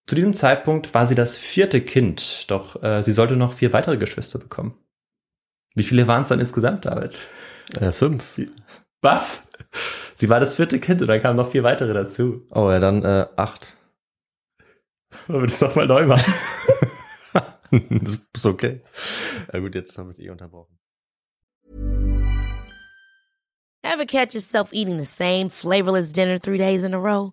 Zu 0.06 0.14
diesem 0.14 0.34
Zeitpunkt 0.34 0.92
war 0.94 1.06
sie 1.06 1.14
das 1.14 1.36
vierte 1.36 1.80
Kind, 1.80 2.50
doch 2.50 2.82
äh, 2.82 3.02
sie 3.02 3.12
sollte 3.12 3.36
noch 3.36 3.52
vier 3.52 3.72
weitere 3.72 3.96
Geschwister 3.96 4.38
bekommen. 4.38 4.76
Wie 5.74 5.84
viele 5.84 6.06
waren 6.06 6.22
es 6.22 6.28
dann 6.28 6.40
insgesamt, 6.40 6.84
David? 6.84 7.26
Äh, 7.80 7.92
fünf. 7.92 8.38
Was? 9.00 9.44
Sie 10.14 10.28
war 10.28 10.38
das 10.38 10.56
vierte 10.56 10.80
Kind 10.80 11.00
und 11.00 11.08
dann 11.08 11.22
kamen 11.22 11.36
noch 11.36 11.50
vier 11.50 11.62
weitere 11.62 11.94
dazu. 11.94 12.46
Oh 12.50 12.70
ja, 12.70 12.78
dann 12.78 13.04
äh, 13.04 13.26
acht. 13.36 13.76
Wollen 15.28 15.42
wir 15.42 15.46
das 15.46 15.60
doch 15.60 15.74
mal 15.74 15.86
neu 15.86 16.06
machen? 16.06 16.34
das 17.70 18.18
ist 18.34 18.46
okay. 18.46 18.82
Ja 19.52 19.60
gut, 19.60 19.74
jetzt 19.74 19.96
haben 19.96 20.06
wir 20.06 20.10
es 20.10 20.18
eh 20.18 20.28
unterbrochen. 20.30 20.78
Ever 23.84 24.04
catch 24.04 24.34
yourself 24.34 24.70
eating 24.72 24.98
the 24.98 25.04
same 25.04 25.48
flavorless 25.48 26.12
dinner 26.12 26.38
three 26.38 26.58
days 26.58 26.84
in 26.84 26.92
a 26.92 26.98
row? 26.98 27.32